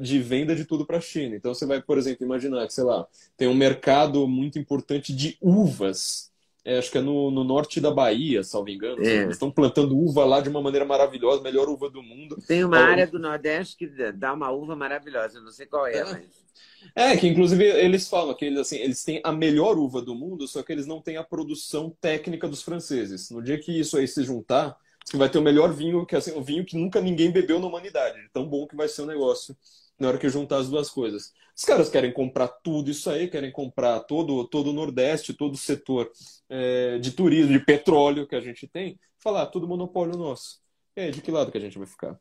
de 0.00 0.18
venda 0.18 0.54
de 0.54 0.64
tudo 0.64 0.84
para 0.84 0.98
a 0.98 1.00
China. 1.00 1.36
Então 1.36 1.54
você 1.54 1.64
vai, 1.64 1.80
por 1.80 1.96
exemplo, 1.96 2.24
imaginar 2.24 2.66
que, 2.66 2.72
sei 2.72 2.84
lá, 2.84 3.06
tem 3.36 3.48
um 3.48 3.54
mercado 3.54 4.26
muito 4.26 4.58
importante 4.58 5.14
de 5.14 5.36
uvas. 5.40 6.30
É, 6.64 6.78
acho 6.78 6.90
que 6.90 6.98
é 6.98 7.00
no, 7.00 7.30
no, 7.30 7.42
norte 7.42 7.80
da 7.80 7.90
Bahia, 7.90 8.42
salvo 8.42 8.68
engano. 8.68 9.02
É. 9.02 9.22
Eles 9.22 9.32
estão 9.32 9.50
plantando 9.50 9.96
uva 9.96 10.24
lá 10.24 10.40
de 10.40 10.48
uma 10.48 10.60
maneira 10.60 10.84
maravilhosa, 10.84 11.42
melhor 11.42 11.68
uva 11.68 11.88
do 11.88 12.02
mundo. 12.02 12.36
Tem 12.46 12.64
uma 12.64 12.76
então, 12.76 12.90
área 12.90 13.06
do 13.06 13.18
Nordeste 13.18 13.76
que 13.76 14.12
dá 14.12 14.34
uma 14.34 14.50
uva 14.50 14.76
maravilhosa, 14.76 15.38
eu 15.38 15.42
não 15.42 15.52
sei 15.52 15.66
qual 15.66 15.86
é, 15.86 15.96
é. 15.96 16.04
mas. 16.04 16.40
É, 16.94 17.16
que 17.16 17.26
inclusive 17.26 17.64
eles 17.64 18.08
falam 18.08 18.34
que 18.34 18.44
eles, 18.44 18.58
assim, 18.58 18.76
eles 18.76 19.04
têm 19.04 19.20
a 19.22 19.32
melhor 19.32 19.78
uva 19.78 20.00
do 20.00 20.14
mundo, 20.14 20.46
só 20.48 20.62
que 20.62 20.72
eles 20.72 20.86
não 20.86 21.00
têm 21.00 21.16
a 21.16 21.24
produção 21.24 21.94
técnica 22.00 22.48
dos 22.48 22.62
franceses. 22.62 23.30
No 23.30 23.42
dia 23.42 23.58
que 23.58 23.78
isso 23.78 23.96
aí 23.96 24.08
se 24.08 24.22
juntar, 24.22 24.76
vai 25.16 25.28
ter 25.28 25.38
o 25.38 25.42
melhor 25.42 25.72
vinho, 25.72 26.06
que 26.06 26.16
assim, 26.16 26.32
o 26.32 26.42
vinho 26.42 26.64
que 26.64 26.76
nunca 26.76 27.00
ninguém 27.00 27.30
bebeu 27.30 27.58
na 27.58 27.66
humanidade. 27.66 28.18
Tão 28.32 28.46
bom 28.48 28.66
que 28.66 28.76
vai 28.76 28.88
ser 28.88 29.02
o 29.02 29.06
negócio 29.06 29.56
na 29.98 30.08
hora 30.08 30.18
que 30.18 30.28
juntar 30.28 30.58
as 30.58 30.70
duas 30.70 30.88
coisas. 30.88 31.32
Os 31.54 31.64
caras 31.64 31.90
querem 31.90 32.10
comprar 32.10 32.48
tudo 32.48 32.90
isso 32.90 33.10
aí, 33.10 33.28
querem 33.28 33.52
comprar 33.52 34.00
todo, 34.00 34.48
todo 34.48 34.70
o 34.70 34.72
Nordeste, 34.72 35.34
todo 35.34 35.54
o 35.54 35.58
setor 35.58 36.10
é, 36.48 36.98
de 36.98 37.12
turismo, 37.12 37.52
de 37.52 37.62
petróleo 37.62 38.26
que 38.26 38.34
a 38.34 38.40
gente 38.40 38.66
tem, 38.66 38.98
falar, 39.18 39.42
ah, 39.42 39.46
tudo 39.46 39.68
monopólio 39.68 40.16
nosso. 40.16 40.58
E 40.96 41.02
aí, 41.02 41.10
de 41.10 41.20
que 41.20 41.30
lado 41.30 41.52
que 41.52 41.58
a 41.58 41.60
gente 41.60 41.76
vai 41.76 41.86
ficar? 41.86 42.18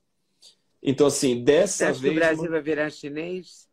Então, 0.83 1.07
assim, 1.07 1.41
dessa 1.41 1.77
Você 1.77 1.83
acha 1.85 1.99
vez. 2.01 2.13
Que 2.13 2.19
o 2.19 2.21
Brasil 2.21 2.51
vai 2.51 2.61
virar 2.61 2.89
chinês? 2.89 3.68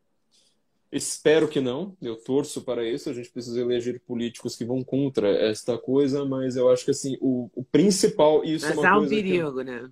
Espero 0.90 1.48
que 1.48 1.60
não, 1.60 1.96
eu 2.00 2.16
torço 2.16 2.62
para 2.62 2.88
isso. 2.88 3.10
A 3.10 3.12
gente 3.12 3.30
precisa 3.30 3.60
eleger 3.60 4.00
políticos 4.00 4.56
que 4.56 4.64
vão 4.64 4.84
contra 4.84 5.28
esta 5.28 5.76
coisa, 5.76 6.24
mas 6.24 6.56
eu 6.56 6.70
acho 6.70 6.84
que 6.84 6.92
assim, 6.92 7.16
o, 7.20 7.50
o 7.54 7.64
principal. 7.64 8.44
Isso 8.44 8.66
mas 8.68 8.78
é 8.78 8.86
há 8.86 8.96
um 8.96 9.08
perigo, 9.08 9.58
que... 9.58 9.64
né? 9.64 9.90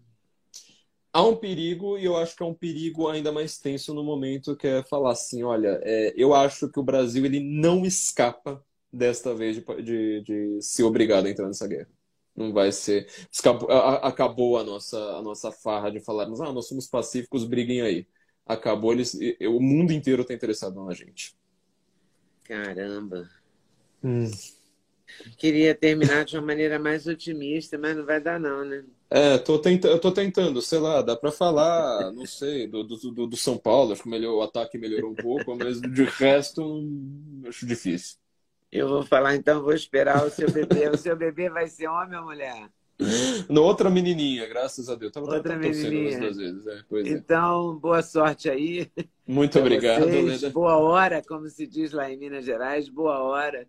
Há 1.12 1.22
um 1.22 1.36
perigo, 1.36 1.99
e 1.99 2.05
eu 2.05 2.16
acho 2.16 2.36
que 2.36 2.42
é 2.42 2.47
um 2.47 2.55
perigo 2.55 3.09
ainda 3.09 3.30
mais 3.30 3.59
tenso 3.59 3.95
no 3.95 4.03
momento, 4.03 4.57
que 4.57 4.66
é 4.66 4.82
falar 4.84 5.12
assim: 5.12 5.42
olha, 5.42 5.80
é, 5.82 6.14
eu 6.16 6.32
acho 6.32 6.68
que 6.70 6.78
o 6.78 6.84
Brasil 6.84 7.24
ele 7.24 7.40
não 7.40 7.84
escapa 7.84 8.64
desta 8.92 9.34
vez 9.34 9.57
de, 9.57 9.82
de, 9.82 10.22
de 10.22 10.62
ser 10.62 10.84
obrigado 10.84 11.26
a 11.26 11.30
entrar 11.30 11.47
nessa 11.47 11.66
guerra. 11.66 11.88
Não 12.36 12.53
vai 12.53 12.72
ser. 12.72 13.09
Acabou 14.03 14.59
a 14.59 14.64
nossa, 14.64 14.99
a 15.16 15.22
nossa 15.22 15.53
farra 15.53 15.90
de 15.90 16.01
falarmos, 16.01 16.40
ah, 16.40 16.53
nós 16.53 16.66
somos 16.66 16.86
pacíficos, 16.86 17.45
briguem 17.45 17.80
aí 17.80 18.07
acabou, 18.47 18.92
eles, 18.92 19.18
o 19.42 19.61
mundo 19.61 19.92
inteiro 19.92 20.22
está 20.22 20.34
interessado 20.34 20.84
na 20.84 20.92
gente. 20.92 21.34
Caramba. 22.45 23.28
Hum. 24.03 24.30
Queria 25.38 25.74
terminar 25.74 26.24
de 26.24 26.36
uma 26.36 26.47
maneira 26.47 26.78
mais 26.78 27.07
otimista, 27.07 27.78
mas 27.78 27.97
não 27.97 28.05
vai 28.05 28.20
dar 28.20 28.38
não, 28.38 28.64
né? 28.64 28.84
É, 29.11 29.38
tô 29.38 29.59
tenta, 29.59 29.86
eu 29.86 30.01
tô 30.01 30.11
tentando, 30.11 30.61
sei 30.61 30.78
lá, 30.78 31.01
dá 31.01 31.14
para 31.16 31.30
falar, 31.30 32.11
não 32.12 32.26
sei, 32.26 32.66
do, 32.66 32.82
do, 32.82 33.26
do, 33.26 33.36
São 33.36 33.57
Paulo, 33.57 33.92
acho 33.92 34.03
que 34.03 34.09
melhor, 34.09 34.34
o 34.34 34.42
ataque 34.42 34.76
melhorou 34.76 35.12
um 35.12 35.14
pouco, 35.14 35.55
mas 35.55 35.80
de 35.80 36.05
resto, 36.05 36.82
acho 37.47 37.64
difícil. 37.64 38.18
Eu 38.72 38.88
vou 38.88 39.05
falar 39.05 39.36
então, 39.36 39.62
vou 39.62 39.72
esperar 39.72 40.26
o 40.26 40.30
seu 40.30 40.51
bebê. 40.51 40.88
O 40.88 40.97
seu 40.97 41.14
bebê 41.14 41.49
vai 41.49 41.68
ser 41.68 41.86
homem 41.86 42.18
ou 42.18 42.24
mulher? 42.24 42.68
No, 43.49 43.62
outra 43.62 43.90
menininha, 43.90 44.47
graças 44.47 44.88
a 44.88 44.95
Deus. 44.95 45.12
Tava 45.12 45.34
outra 45.34 45.57
menininha. 45.57 46.20
duas 46.20 46.36
vezes. 46.36 46.66
É, 46.66 46.78
é. 46.78 47.09
então, 47.09 47.76
boa 47.78 48.03
sorte 48.03 48.49
aí. 48.49 48.90
Muito 49.26 49.59
obrigado, 49.61 50.07
Leda. 50.07 50.51
Boa 50.51 50.76
hora, 50.76 51.22
como 51.26 51.49
se 51.49 51.66
diz 51.66 51.92
lá 51.92 52.11
em 52.11 52.16
Minas 52.16 52.45
Gerais. 52.45 52.88
Boa 52.88 53.18
hora. 53.20 53.66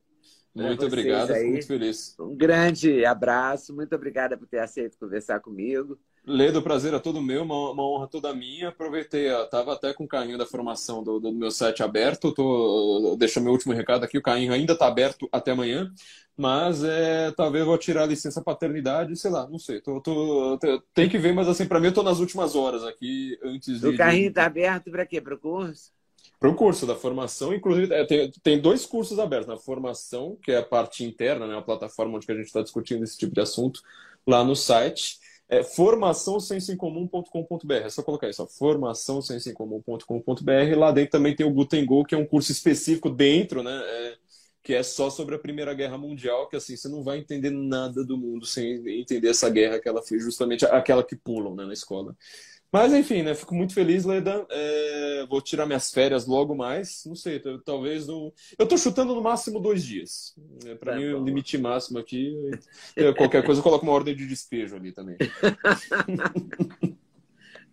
Muito 0.54 0.86
obrigado, 0.86 1.34
fico 1.34 1.50
muito 1.50 1.68
feliz. 1.68 2.16
Um 2.18 2.36
grande 2.36 3.04
abraço. 3.04 3.76
Muito 3.76 3.94
obrigada 3.94 4.38
por 4.38 4.48
ter 4.48 4.60
aceito 4.60 4.98
conversar 4.98 5.40
comigo. 5.42 6.00
Ledo, 6.28 6.60
o 6.60 6.62
prazer 6.64 6.94
é 6.94 7.00
todo 7.00 7.22
meu, 7.22 7.44
uma, 7.44 7.72
uma, 7.72 7.88
honra 7.88 8.08
toda 8.08 8.34
minha. 8.34 8.70
Aproveitei, 8.70 9.28
estava 9.28 9.74
até 9.74 9.94
com 9.94 10.06
o 10.06 10.08
carrinho 10.08 10.38
da 10.38 10.46
formação 10.46 11.04
do, 11.04 11.20
do 11.20 11.32
meu 11.32 11.52
site 11.52 11.84
aberto. 11.84 12.34
Tô, 12.34 13.16
deixa 13.18 13.40
meu 13.40 13.52
último 13.52 13.74
recado 13.74 14.04
aqui, 14.04 14.18
o 14.18 14.24
carrinho 14.24 14.52
ainda 14.52 14.74
está 14.74 14.88
aberto 14.88 15.30
até 15.32 15.52
amanhã. 15.52 15.92
Mas 16.36 16.84
é, 16.84 17.32
talvez 17.32 17.62
eu 17.62 17.68
vou 17.68 17.78
tirar 17.78 18.04
a 18.04 18.08
licença 18.08 18.42
paternidade, 18.42 19.16
sei 19.16 19.32
lá, 19.32 19.48
não 19.48 19.60
sei. 19.60 19.80
Tô, 19.80 20.02
tô, 20.02 20.58
tô 20.58 20.82
tem 20.94 21.08
que 21.08 21.18
ver, 21.18 21.34
mas 21.34 21.48
assim, 21.48 21.66
para 21.66 21.80
mim 21.80 21.88
eu 21.88 21.94
tô 21.94 22.04
nas 22.04 22.20
últimas 22.20 22.56
horas 22.56 22.84
aqui, 22.84 23.38
antes 23.44 23.80
de. 23.80 23.88
O 23.88 23.96
carrinho 23.96 24.30
está 24.30 24.46
aberto 24.46 24.92
para 24.92 25.06
quê? 25.06 25.22
Para 25.22 25.36
o 25.36 25.38
curso? 25.38 25.92
Para 26.40 26.50
o 26.50 26.56
curso 26.56 26.86
da 26.86 26.96
formação, 26.96 27.54
inclusive, 27.54 27.94
é, 27.94 28.06
tem, 28.06 28.32
tem 28.44 28.60
dois 28.60 28.86
cursos 28.86 29.20
abertos. 29.20 29.48
Na 29.48 29.58
formação, 29.58 30.38
que 30.42 30.52
é 30.52 30.58
a 30.58 30.64
parte 30.64 31.04
interna, 31.04 31.48
né, 31.48 31.58
a 31.58 31.62
plataforma 31.62 32.18
onde 32.18 32.30
a 32.30 32.36
gente 32.36 32.48
está 32.48 32.62
discutindo 32.62 33.04
esse 33.04 33.18
tipo 33.18 33.34
de 33.34 33.42
assunto, 33.42 33.82
lá 34.28 34.44
no 34.44 34.56
site. 34.56 35.20
É 35.48 35.64
formaçãosensoincomum.com.br. 35.64 37.74
É 37.74 37.90
só 37.90 38.02
colocar 38.02 38.28
isso, 38.30 38.48
formaçãosensoincomum.com.br. 38.48 40.78
Lá 40.78 40.92
dentro 40.92 41.12
também 41.12 41.36
tem 41.36 41.46
o 41.46 41.52
Guten 41.52 41.86
Go, 41.86 42.04
que 42.04 42.16
é 42.16 42.18
um 42.18 42.26
curso 42.26 42.52
específico 42.52 43.08
dentro, 43.10 43.62
né? 43.62 43.72
É, 43.72 44.18
que 44.64 44.74
é 44.74 44.82
só 44.82 45.12
sobre 45.12 45.36
a 45.36 45.40
Primeira 45.40 45.76
Guerra 45.76 45.96
Mundial, 45.96 46.50
que 46.50 46.56
assim, 46.56 46.76
você 46.76 46.90
não 46.90 47.04
vai 47.04 47.20
entender 47.20 47.52
nada 47.52 48.04
do 48.04 48.18
mundo 48.18 48.48
sem 48.48 48.84
entender 49.00 49.30
essa 49.30 49.48
guerra 49.48 49.80
que 49.80 49.88
ela 49.88 50.02
fez, 50.02 50.24
justamente 50.24 50.66
aquela 50.66 51.04
que 51.04 51.16
pulam 51.16 51.56
né, 51.56 51.66
na 51.66 51.74
escola. 51.74 52.18
Mas 52.72 52.94
enfim, 52.94 53.24
né? 53.24 53.34
Fico 53.34 53.56
muito 53.56 53.74
feliz, 53.74 54.04
Leda. 54.04 54.46
É, 54.50 55.26
vou 55.30 55.42
tirar 55.42 55.66
minhas 55.66 55.92
férias 55.92 56.26
logo 56.28 56.54
mais. 56.56 57.04
Não 57.06 57.16
sei, 57.16 57.42
talvez 57.64 58.08
no. 58.08 58.34
Eu 58.60 58.68
tô 58.68 58.78
chutando 58.78 59.16
no 59.16 59.22
máximo 59.22 59.60
dois 59.60 59.84
dias. 59.84 60.36
É, 60.66 60.76
Para 60.76 60.94
tá 60.94 60.98
mim, 61.00 61.06
o 61.14 61.24
limite 61.24 61.58
máximo 61.58 62.00
aqui. 62.00 62.36
É, 62.96 63.14
qualquer 63.14 63.44
coisa, 63.46 63.60
eu 63.60 63.64
coloco 63.64 63.86
uma 63.86 63.94
ordem 63.94 64.16
de 64.16 64.28
despejo 64.28 64.76
ali 64.76 64.92
também. 64.92 65.16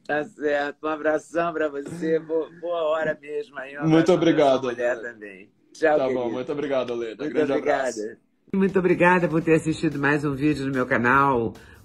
tá 0.07 0.25
certo. 0.25 0.87
Um 0.87 0.89
abração 0.89 1.53
para 1.53 1.69
você. 1.69 2.19
Boa, 2.21 2.49
boa, 2.61 2.83
hora 2.91 3.19
mesmo 3.21 3.59
aí. 3.59 3.77
Um 3.79 3.89
muito 3.89 4.13
obrigado. 4.13 4.65
Mulher 4.65 5.01
também. 5.01 5.51
Tchau, 5.73 5.99
tá 5.99 6.05
querido. 6.05 6.21
bom, 6.21 6.31
muito 6.31 6.53
obrigado, 6.53 6.95
Leda. 6.95 7.25
Muito 7.25 7.35
Grande 7.35 7.53
obrigada. 7.53 7.81
abraço. 7.81 8.17
Muito 8.55 8.79
obrigada 8.79 9.27
por 9.29 9.43
ter 9.43 9.55
assistido 9.55 9.99
mais 9.99 10.25
um 10.27 10.35
vídeo 10.35 10.67
no 10.67 10.73
meu 10.73 10.87
canal. 10.87 11.55